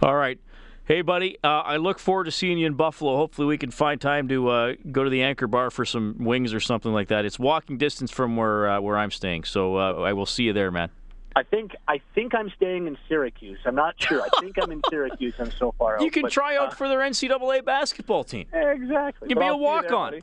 All 0.01 0.15
right. 0.15 0.39
Hey, 0.85 1.03
buddy, 1.03 1.37
uh, 1.43 1.47
I 1.47 1.77
look 1.77 1.99
forward 1.99 2.23
to 2.23 2.31
seeing 2.31 2.57
you 2.57 2.65
in 2.65 2.73
Buffalo. 2.73 3.15
Hopefully, 3.15 3.45
we 3.45 3.59
can 3.59 3.69
find 3.69 4.01
time 4.01 4.27
to 4.29 4.49
uh, 4.49 4.73
go 4.91 5.03
to 5.03 5.09
the 5.11 5.21
Anchor 5.21 5.45
Bar 5.45 5.69
for 5.69 5.85
some 5.85 6.15
wings 6.17 6.51
or 6.51 6.59
something 6.59 6.91
like 6.91 7.09
that. 7.09 7.25
It's 7.25 7.37
walking 7.37 7.77
distance 7.77 8.09
from 8.09 8.35
where 8.35 8.67
uh, 8.67 8.81
where 8.81 8.97
I'm 8.97 9.11
staying, 9.11 9.43
so 9.43 9.77
uh, 9.77 10.01
I 10.01 10.13
will 10.13 10.25
see 10.25 10.45
you 10.45 10.53
there, 10.53 10.71
man. 10.71 10.89
I 11.35 11.43
think 11.43 11.75
I 11.87 12.01
think 12.15 12.33
I'm 12.33 12.51
staying 12.55 12.87
in 12.87 12.97
Syracuse. 13.07 13.59
I'm 13.65 13.75
not 13.75 13.95
sure. 13.97 14.21
I 14.21 14.41
think 14.41 14.57
I'm 14.61 14.71
in 14.71 14.81
Syracuse. 14.89 15.35
I'm 15.39 15.51
so 15.51 15.73
far 15.77 15.97
out. 15.97 16.01
You 16.01 16.11
can 16.11 16.23
but, 16.23 16.31
try 16.31 16.57
out 16.57 16.69
uh, 16.69 16.75
for 16.75 16.87
their 16.87 16.99
NCAA 16.99 17.63
basketball 17.63 18.23
team. 18.23 18.47
Exactly. 18.51 19.29
You 19.29 19.35
can 19.35 19.43
be 19.43 19.47
a 19.47 19.55
walk 19.55 19.91
on. 19.91 20.21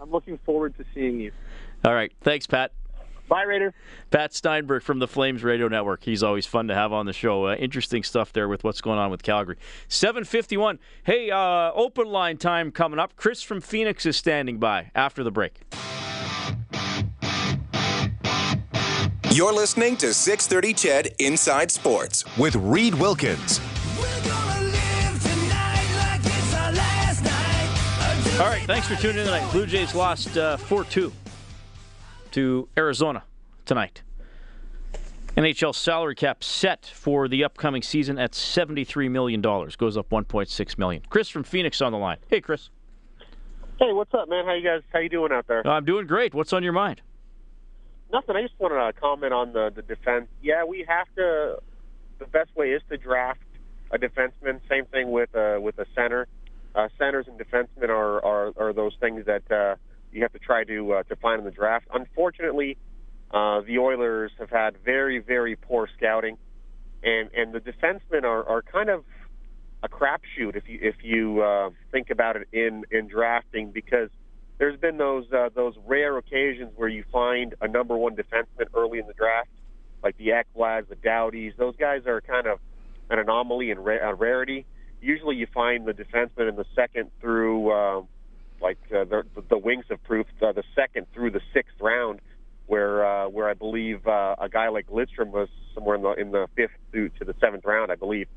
I'm 0.00 0.10
looking 0.10 0.38
forward 0.38 0.76
to 0.78 0.84
seeing 0.94 1.20
you. 1.20 1.32
All 1.84 1.94
right. 1.94 2.12
Thanks, 2.22 2.46
Pat. 2.46 2.72
Bye, 3.30 3.44
Raider. 3.44 3.72
Pat 4.10 4.34
Steinberg 4.34 4.82
from 4.82 4.98
the 4.98 5.06
Flames 5.06 5.44
Radio 5.44 5.68
Network. 5.68 6.02
He's 6.02 6.22
always 6.24 6.46
fun 6.46 6.66
to 6.66 6.74
have 6.74 6.92
on 6.92 7.06
the 7.06 7.12
show. 7.12 7.46
Uh, 7.46 7.54
interesting 7.54 8.02
stuff 8.02 8.32
there 8.32 8.48
with 8.48 8.64
what's 8.64 8.80
going 8.80 8.98
on 8.98 9.12
with 9.12 9.22
Calgary. 9.22 9.56
751. 9.86 10.80
Hey, 11.04 11.30
uh, 11.30 11.70
open 11.72 12.08
line 12.08 12.38
time 12.38 12.72
coming 12.72 12.98
up. 12.98 13.14
Chris 13.14 13.40
from 13.40 13.60
Phoenix 13.60 14.04
is 14.04 14.16
standing 14.16 14.58
by 14.58 14.90
after 14.96 15.22
the 15.22 15.30
break. 15.30 15.60
You're 19.32 19.52
listening 19.52 19.96
to 19.98 20.12
630 20.12 20.74
CHED 20.74 21.14
Inside 21.20 21.70
Sports 21.70 22.24
with 22.36 22.56
Reed 22.56 22.96
Wilkins. 22.96 23.60
All 28.40 28.46
right, 28.46 28.64
thanks 28.66 28.88
for 28.88 28.96
tuning 28.96 29.18
in 29.18 29.26
tonight. 29.26 29.48
Blue 29.52 29.66
Jays 29.66 29.94
lost 29.94 30.36
uh, 30.36 30.56
4 30.56 30.80
uh, 30.80 30.84
2 30.90 31.12
to 32.32 32.68
Arizona 32.76 33.22
tonight. 33.66 34.02
NHL 35.36 35.76
salary 35.76 36.16
cap 36.16 36.42
set 36.42 36.86
for 36.92 37.28
the 37.28 37.44
upcoming 37.44 37.82
season 37.82 38.18
at 38.18 38.32
$73 38.32 39.08
million. 39.12 39.40
Goes 39.40 39.96
up 39.96 40.10
1.6 40.10 40.76
million. 40.76 41.04
Chris 41.08 41.28
from 41.28 41.44
Phoenix 41.44 41.80
on 41.80 41.92
the 41.92 41.98
line. 41.98 42.16
Hey, 42.28 42.40
Chris. 42.40 42.70
Hey, 43.78 43.92
what's 43.92 44.12
up, 44.12 44.28
man? 44.28 44.44
How 44.44 44.54
you 44.54 44.64
guys? 44.64 44.82
How 44.92 44.98
you 44.98 45.08
doing 45.08 45.30
out 45.30 45.46
there? 45.46 45.64
I'm 45.64 45.84
doing 45.84 46.08
great. 46.08 46.34
What's 46.34 46.52
on 46.52 46.64
your 46.64 46.72
mind? 46.72 47.00
Nothing. 48.12 48.36
I 48.36 48.42
just 48.42 48.54
wanted 48.58 48.92
to 48.92 49.00
comment 49.00 49.32
on 49.32 49.52
the 49.52 49.70
the 49.74 49.82
defense. 49.82 50.26
Yeah, 50.42 50.64
we 50.64 50.84
have 50.88 51.06
to. 51.16 51.58
The 52.18 52.26
best 52.26 52.54
way 52.56 52.70
is 52.72 52.82
to 52.90 52.96
draft 52.96 53.40
a 53.90 53.98
defenseman. 53.98 54.60
Same 54.68 54.84
thing 54.86 55.10
with 55.10 55.34
uh, 55.34 55.58
with 55.60 55.78
a 55.78 55.86
center. 55.94 56.26
Uh, 56.74 56.88
centers 56.98 57.26
and 57.26 57.38
defensemen 57.38 57.88
are, 57.88 58.24
are 58.24 58.52
are 58.56 58.72
those 58.72 58.92
things 59.00 59.26
that 59.26 59.50
uh, 59.50 59.76
you 60.12 60.22
have 60.22 60.32
to 60.32 60.38
try 60.38 60.64
to 60.64 60.92
uh, 60.92 61.02
to 61.04 61.16
find 61.16 61.40
in 61.40 61.44
the 61.44 61.50
draft. 61.50 61.86
Unfortunately, 61.92 62.76
uh, 63.32 63.60
the 63.60 63.78
Oilers 63.78 64.32
have 64.38 64.50
had 64.50 64.76
very 64.84 65.18
very 65.18 65.56
poor 65.56 65.88
scouting, 65.96 66.36
and 67.02 67.30
and 67.34 67.52
the 67.52 67.60
defensemen 67.60 68.24
are, 68.24 68.46
are 68.48 68.62
kind 68.62 68.90
of 68.90 69.04
a 69.82 69.88
crapshoot 69.88 70.56
if 70.56 70.68
you 70.68 70.78
if 70.82 70.96
you 71.02 71.42
uh, 71.42 71.70
think 71.90 72.10
about 72.10 72.36
it 72.36 72.48
in 72.52 72.84
in 72.90 73.08
drafting 73.08 73.70
because 73.70 74.10
there's 74.60 74.78
been 74.78 74.98
those 74.98 75.24
uh, 75.32 75.48
those 75.54 75.74
rare 75.86 76.18
occasions 76.18 76.70
where 76.76 76.88
you 76.88 77.02
find 77.10 77.54
a 77.62 77.66
number 77.66 77.96
one 77.96 78.14
defenseman 78.14 78.66
early 78.74 78.98
in 78.98 79.06
the 79.06 79.14
draft, 79.14 79.48
like 80.04 80.16
the 80.18 80.28
Ekblads, 80.28 80.88
the 80.88 80.96
Doughties. 80.96 81.56
Those 81.56 81.74
guys 81.76 82.02
are 82.06 82.20
kind 82.20 82.46
of 82.46 82.60
an 83.08 83.18
anomaly 83.18 83.70
and 83.70 83.82
ra- 83.84 84.10
a 84.10 84.14
rarity. 84.14 84.66
Usually, 85.00 85.34
you 85.36 85.46
find 85.52 85.86
the 85.86 85.92
defenseman 85.94 86.50
in 86.50 86.56
the 86.56 86.66
second 86.76 87.10
through, 87.22 87.70
uh, 87.72 88.02
like 88.60 88.78
uh, 88.94 89.04
the, 89.04 89.22
the 89.48 89.56
wings 89.56 89.86
of 89.90 90.04
proof, 90.04 90.26
uh, 90.42 90.52
the 90.52 90.62
second 90.76 91.06
through 91.14 91.30
the 91.30 91.40
sixth 91.54 91.74
round, 91.80 92.20
where 92.66 93.04
uh, 93.06 93.30
where 93.30 93.48
I 93.48 93.54
believe 93.54 94.06
uh, 94.06 94.36
a 94.38 94.50
guy 94.50 94.68
like 94.68 94.88
Lidstrom 94.88 95.30
was 95.30 95.48
somewhere 95.74 95.96
in 95.96 96.02
the 96.02 96.12
in 96.12 96.30
the 96.32 96.48
fifth 96.54 96.72
through 96.92 97.08
to 97.18 97.24
the 97.24 97.34
seventh 97.40 97.64
round, 97.64 97.90
I 97.90 97.96
believe. 97.96 98.28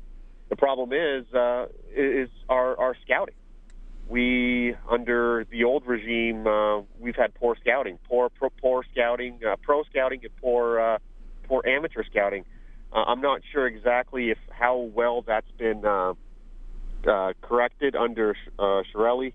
The 0.48 0.56
problem 0.56 0.94
is 0.94 1.26
uh, 1.34 1.66
is 1.94 2.30
our 2.48 2.80
our 2.80 2.96
scouting 3.04 3.34
we 4.08 4.74
under 4.88 5.46
the 5.50 5.64
old 5.64 5.86
regime 5.86 6.46
uh, 6.46 6.80
we've 6.98 7.16
had 7.16 7.34
poor 7.34 7.56
scouting, 7.60 7.98
poor 8.08 8.28
pro, 8.28 8.50
poor 8.50 8.84
scouting, 8.92 9.40
uh, 9.46 9.56
pro 9.62 9.82
scouting, 9.84 10.20
and 10.22 10.36
poor 10.36 10.80
uh, 10.80 10.98
poor 11.44 11.62
amateur 11.66 12.04
scouting. 12.04 12.44
Uh, 12.92 13.04
I'm 13.06 13.20
not 13.20 13.40
sure 13.52 13.66
exactly 13.66 14.30
if 14.30 14.38
how 14.50 14.76
well 14.78 15.22
that's 15.22 15.50
been 15.58 15.84
uh, 15.84 16.14
uh, 17.08 17.32
corrected 17.42 17.96
under 17.96 18.36
uh, 18.58 18.82
Chiarelli, 18.92 19.32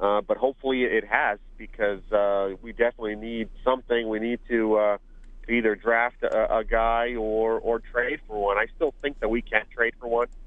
uh, 0.00 0.20
but 0.22 0.36
hopefully 0.36 0.82
it 0.82 1.04
has 1.04 1.38
because 1.56 2.02
uh, 2.12 2.50
we 2.62 2.72
definitely 2.72 3.16
need 3.16 3.48
something. 3.64 4.08
We 4.08 4.18
need 4.18 4.40
to 4.48 4.76
uh, 4.76 4.96
either 5.48 5.76
draft 5.76 6.22
a, 6.22 6.58
a 6.58 6.64
guy 6.64 7.14
or 7.14 7.58
or 7.58 7.78
trade 7.78 8.20
for 8.26 8.40
one. 8.40 8.58
I 8.58 8.66
still 8.74 8.92
think 9.02 9.20
that 9.20 9.28
we 9.28 9.40
can 9.40 9.62
trade 9.74 9.94
for 10.00 10.08
one. 10.08 10.26
Uh, 10.26 10.43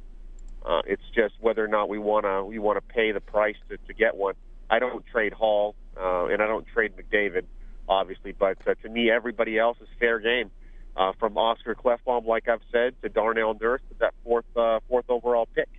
it's 0.86 1.03
just 1.15 1.36
whether 1.39 1.63
or 1.63 1.68
not 1.68 1.89
we 1.89 1.97
want 1.97 2.26
to 2.26 2.43
we 2.43 2.59
want 2.59 2.78
to 2.78 2.93
pay 2.93 3.11
the 3.11 3.22
price 3.22 3.55
to, 3.70 3.78
to 3.88 3.93
get 3.93 4.15
one. 4.15 4.36
I 4.70 4.80
don't 4.80 5.05
trade 5.05 5.34
Hall 5.34 5.76
uh, 5.99 6.26
and 6.26 6.41
I 6.41 6.47
don't 6.47 6.68
trade 6.68 6.93
McDavid, 6.97 7.43
obviously, 7.88 8.34
but 8.34 8.57
uh, 8.68 8.76
to 8.84 8.89
me, 8.89 9.09
everybody 9.09 9.57
else 9.57 9.78
is 9.82 9.88
fair 9.99 10.20
game. 10.20 10.51
Uh, 10.95 11.11
from 11.20 11.38
Oscar 11.38 11.76
Klefbom, 11.76 12.26
like 12.26 12.47
I've 12.47 12.63
said, 12.72 12.99
to 13.03 13.09
Darnell 13.09 13.55
Nurse, 13.61 13.82
to 13.89 13.95
that 13.99 14.15
fourth 14.24 14.45
uh, 14.55 14.80
fourth 14.89 15.05
overall 15.09 15.47
pick. 15.53 15.70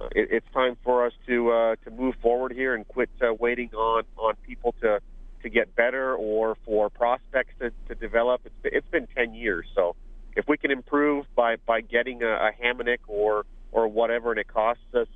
Uh, 0.00 0.06
it, 0.12 0.28
it's 0.30 0.46
time 0.54 0.78
for 0.82 1.04
us 1.04 1.12
to 1.26 1.50
uh, 1.50 1.76
to 1.84 1.90
move 1.90 2.14
forward 2.22 2.52
here 2.52 2.74
and 2.74 2.88
quit 2.88 3.10
uh, 3.20 3.34
waiting 3.34 3.68
on 3.74 4.04
on 4.16 4.36
people 4.46 4.74
to 4.80 5.00
to 5.42 5.50
get 5.50 5.76
better 5.76 6.14
or 6.14 6.56
for 6.64 6.88
prospects 6.88 7.52
to, 7.60 7.70
to 7.88 7.94
develop. 7.94 8.40
It's 8.46 8.54
been, 8.62 8.72
it's 8.74 8.88
been 8.88 9.06
ten 9.14 9.34
years, 9.34 9.66
so 9.74 9.96
if 10.34 10.48
we 10.48 10.56
can 10.56 10.70
improve 10.70 11.26
by 11.36 11.56
by 11.66 11.82
getting 11.82 12.22
a, 12.22 12.30
a 12.30 12.50
Hamonic 12.58 13.00
or 13.06 13.44
or 13.72 13.88
whatever, 13.88 14.30
and 14.30 14.40
it 14.40 14.48
costs 14.48 14.94
us 14.94 15.08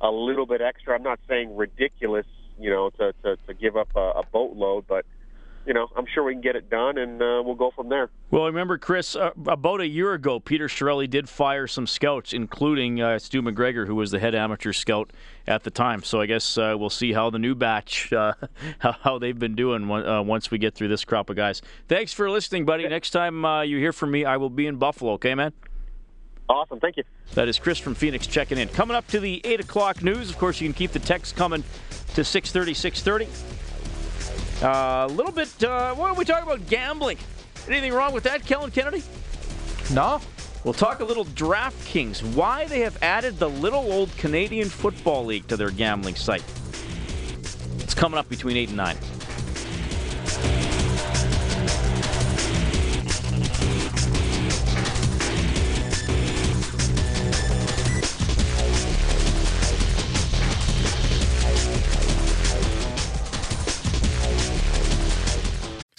a 0.00 0.10
little 0.10 0.46
bit 0.46 0.60
extra. 0.60 0.94
I'm 0.94 1.02
not 1.02 1.18
saying 1.28 1.56
ridiculous, 1.56 2.26
you 2.58 2.70
know, 2.70 2.90
to 2.90 3.12
to, 3.24 3.36
to 3.46 3.54
give 3.54 3.76
up 3.76 3.88
a, 3.96 4.20
a 4.20 4.22
boatload, 4.32 4.86
but 4.86 5.04
you 5.68 5.74
know, 5.74 5.86
I'm 5.94 6.06
sure 6.06 6.24
we 6.24 6.32
can 6.32 6.40
get 6.40 6.56
it 6.56 6.70
done, 6.70 6.96
and 6.96 7.20
uh, 7.20 7.42
we'll 7.44 7.54
go 7.54 7.70
from 7.70 7.90
there. 7.90 8.08
Well, 8.30 8.46
remember, 8.46 8.78
Chris, 8.78 9.14
uh, 9.14 9.32
about 9.46 9.82
a 9.82 9.86
year 9.86 10.14
ago, 10.14 10.40
Peter 10.40 10.66
Chiarelli 10.66 11.08
did 11.08 11.28
fire 11.28 11.66
some 11.66 11.86
scouts, 11.86 12.32
including 12.32 13.02
uh, 13.02 13.18
Stu 13.18 13.42
McGregor, 13.42 13.86
who 13.86 13.94
was 13.94 14.10
the 14.10 14.18
head 14.18 14.34
amateur 14.34 14.72
scout 14.72 15.10
at 15.46 15.64
the 15.64 15.70
time. 15.70 16.02
So 16.02 16.22
I 16.22 16.26
guess 16.26 16.56
uh, 16.56 16.74
we'll 16.78 16.88
see 16.88 17.12
how 17.12 17.28
the 17.28 17.38
new 17.38 17.54
batch, 17.54 18.10
uh, 18.14 18.32
how, 18.78 18.92
how, 18.92 19.18
they've 19.18 19.38
been 19.38 19.54
doing 19.54 19.90
uh, 19.90 20.22
once 20.22 20.50
we 20.50 20.56
get 20.56 20.74
through 20.74 20.88
this 20.88 21.04
crop 21.04 21.28
of 21.28 21.36
guys. 21.36 21.60
Thanks 21.86 22.14
for 22.14 22.30
listening, 22.30 22.64
buddy. 22.64 22.88
Next 22.88 23.10
time 23.10 23.44
you 23.68 23.76
hear 23.76 23.92
from 23.92 24.10
me, 24.10 24.24
I 24.24 24.38
will 24.38 24.50
be 24.50 24.66
in 24.66 24.76
Buffalo. 24.76 25.12
Okay, 25.12 25.34
man. 25.34 25.52
Awesome. 26.48 26.80
Thank 26.80 26.96
you. 26.96 27.04
That 27.34 27.48
is 27.48 27.58
Chris 27.58 27.78
from 27.78 27.94
Phoenix 27.94 28.26
checking 28.26 28.58
in. 28.58 28.68
Coming 28.68 28.96
up 28.96 29.06
to 29.08 29.20
the 29.20 29.40
8 29.44 29.60
o'clock 29.60 30.02
news. 30.02 30.30
Of 30.30 30.38
course, 30.38 30.60
you 30.60 30.68
can 30.68 30.74
keep 30.74 30.92
the 30.92 30.98
text 30.98 31.36
coming 31.36 31.62
to 32.14 32.24
630, 32.24 32.74
630. 32.74 34.64
Uh, 34.64 35.06
a 35.06 35.12
little 35.12 35.32
bit, 35.32 35.62
uh, 35.62 35.94
what 35.94 36.10
are 36.10 36.14
we 36.14 36.24
talking 36.24 36.50
about? 36.50 36.66
Gambling. 36.68 37.18
Anything 37.68 37.92
wrong 37.92 38.12
with 38.12 38.24
that, 38.24 38.44
Kellen 38.44 38.70
Kennedy? 38.70 39.02
No. 39.92 40.20
We'll 40.64 40.74
talk 40.74 41.00
a 41.00 41.04
little 41.04 41.24
DraftKings. 41.24 42.34
Why 42.34 42.64
they 42.64 42.80
have 42.80 43.00
added 43.02 43.38
the 43.38 43.48
little 43.48 43.92
old 43.92 44.14
Canadian 44.16 44.68
Football 44.68 45.26
League 45.26 45.46
to 45.48 45.56
their 45.56 45.70
gambling 45.70 46.16
site. 46.16 46.42
It's 47.78 47.94
coming 47.94 48.18
up 48.18 48.28
between 48.28 48.56
8 48.56 48.68
and 48.68 48.76
9. 48.76 48.96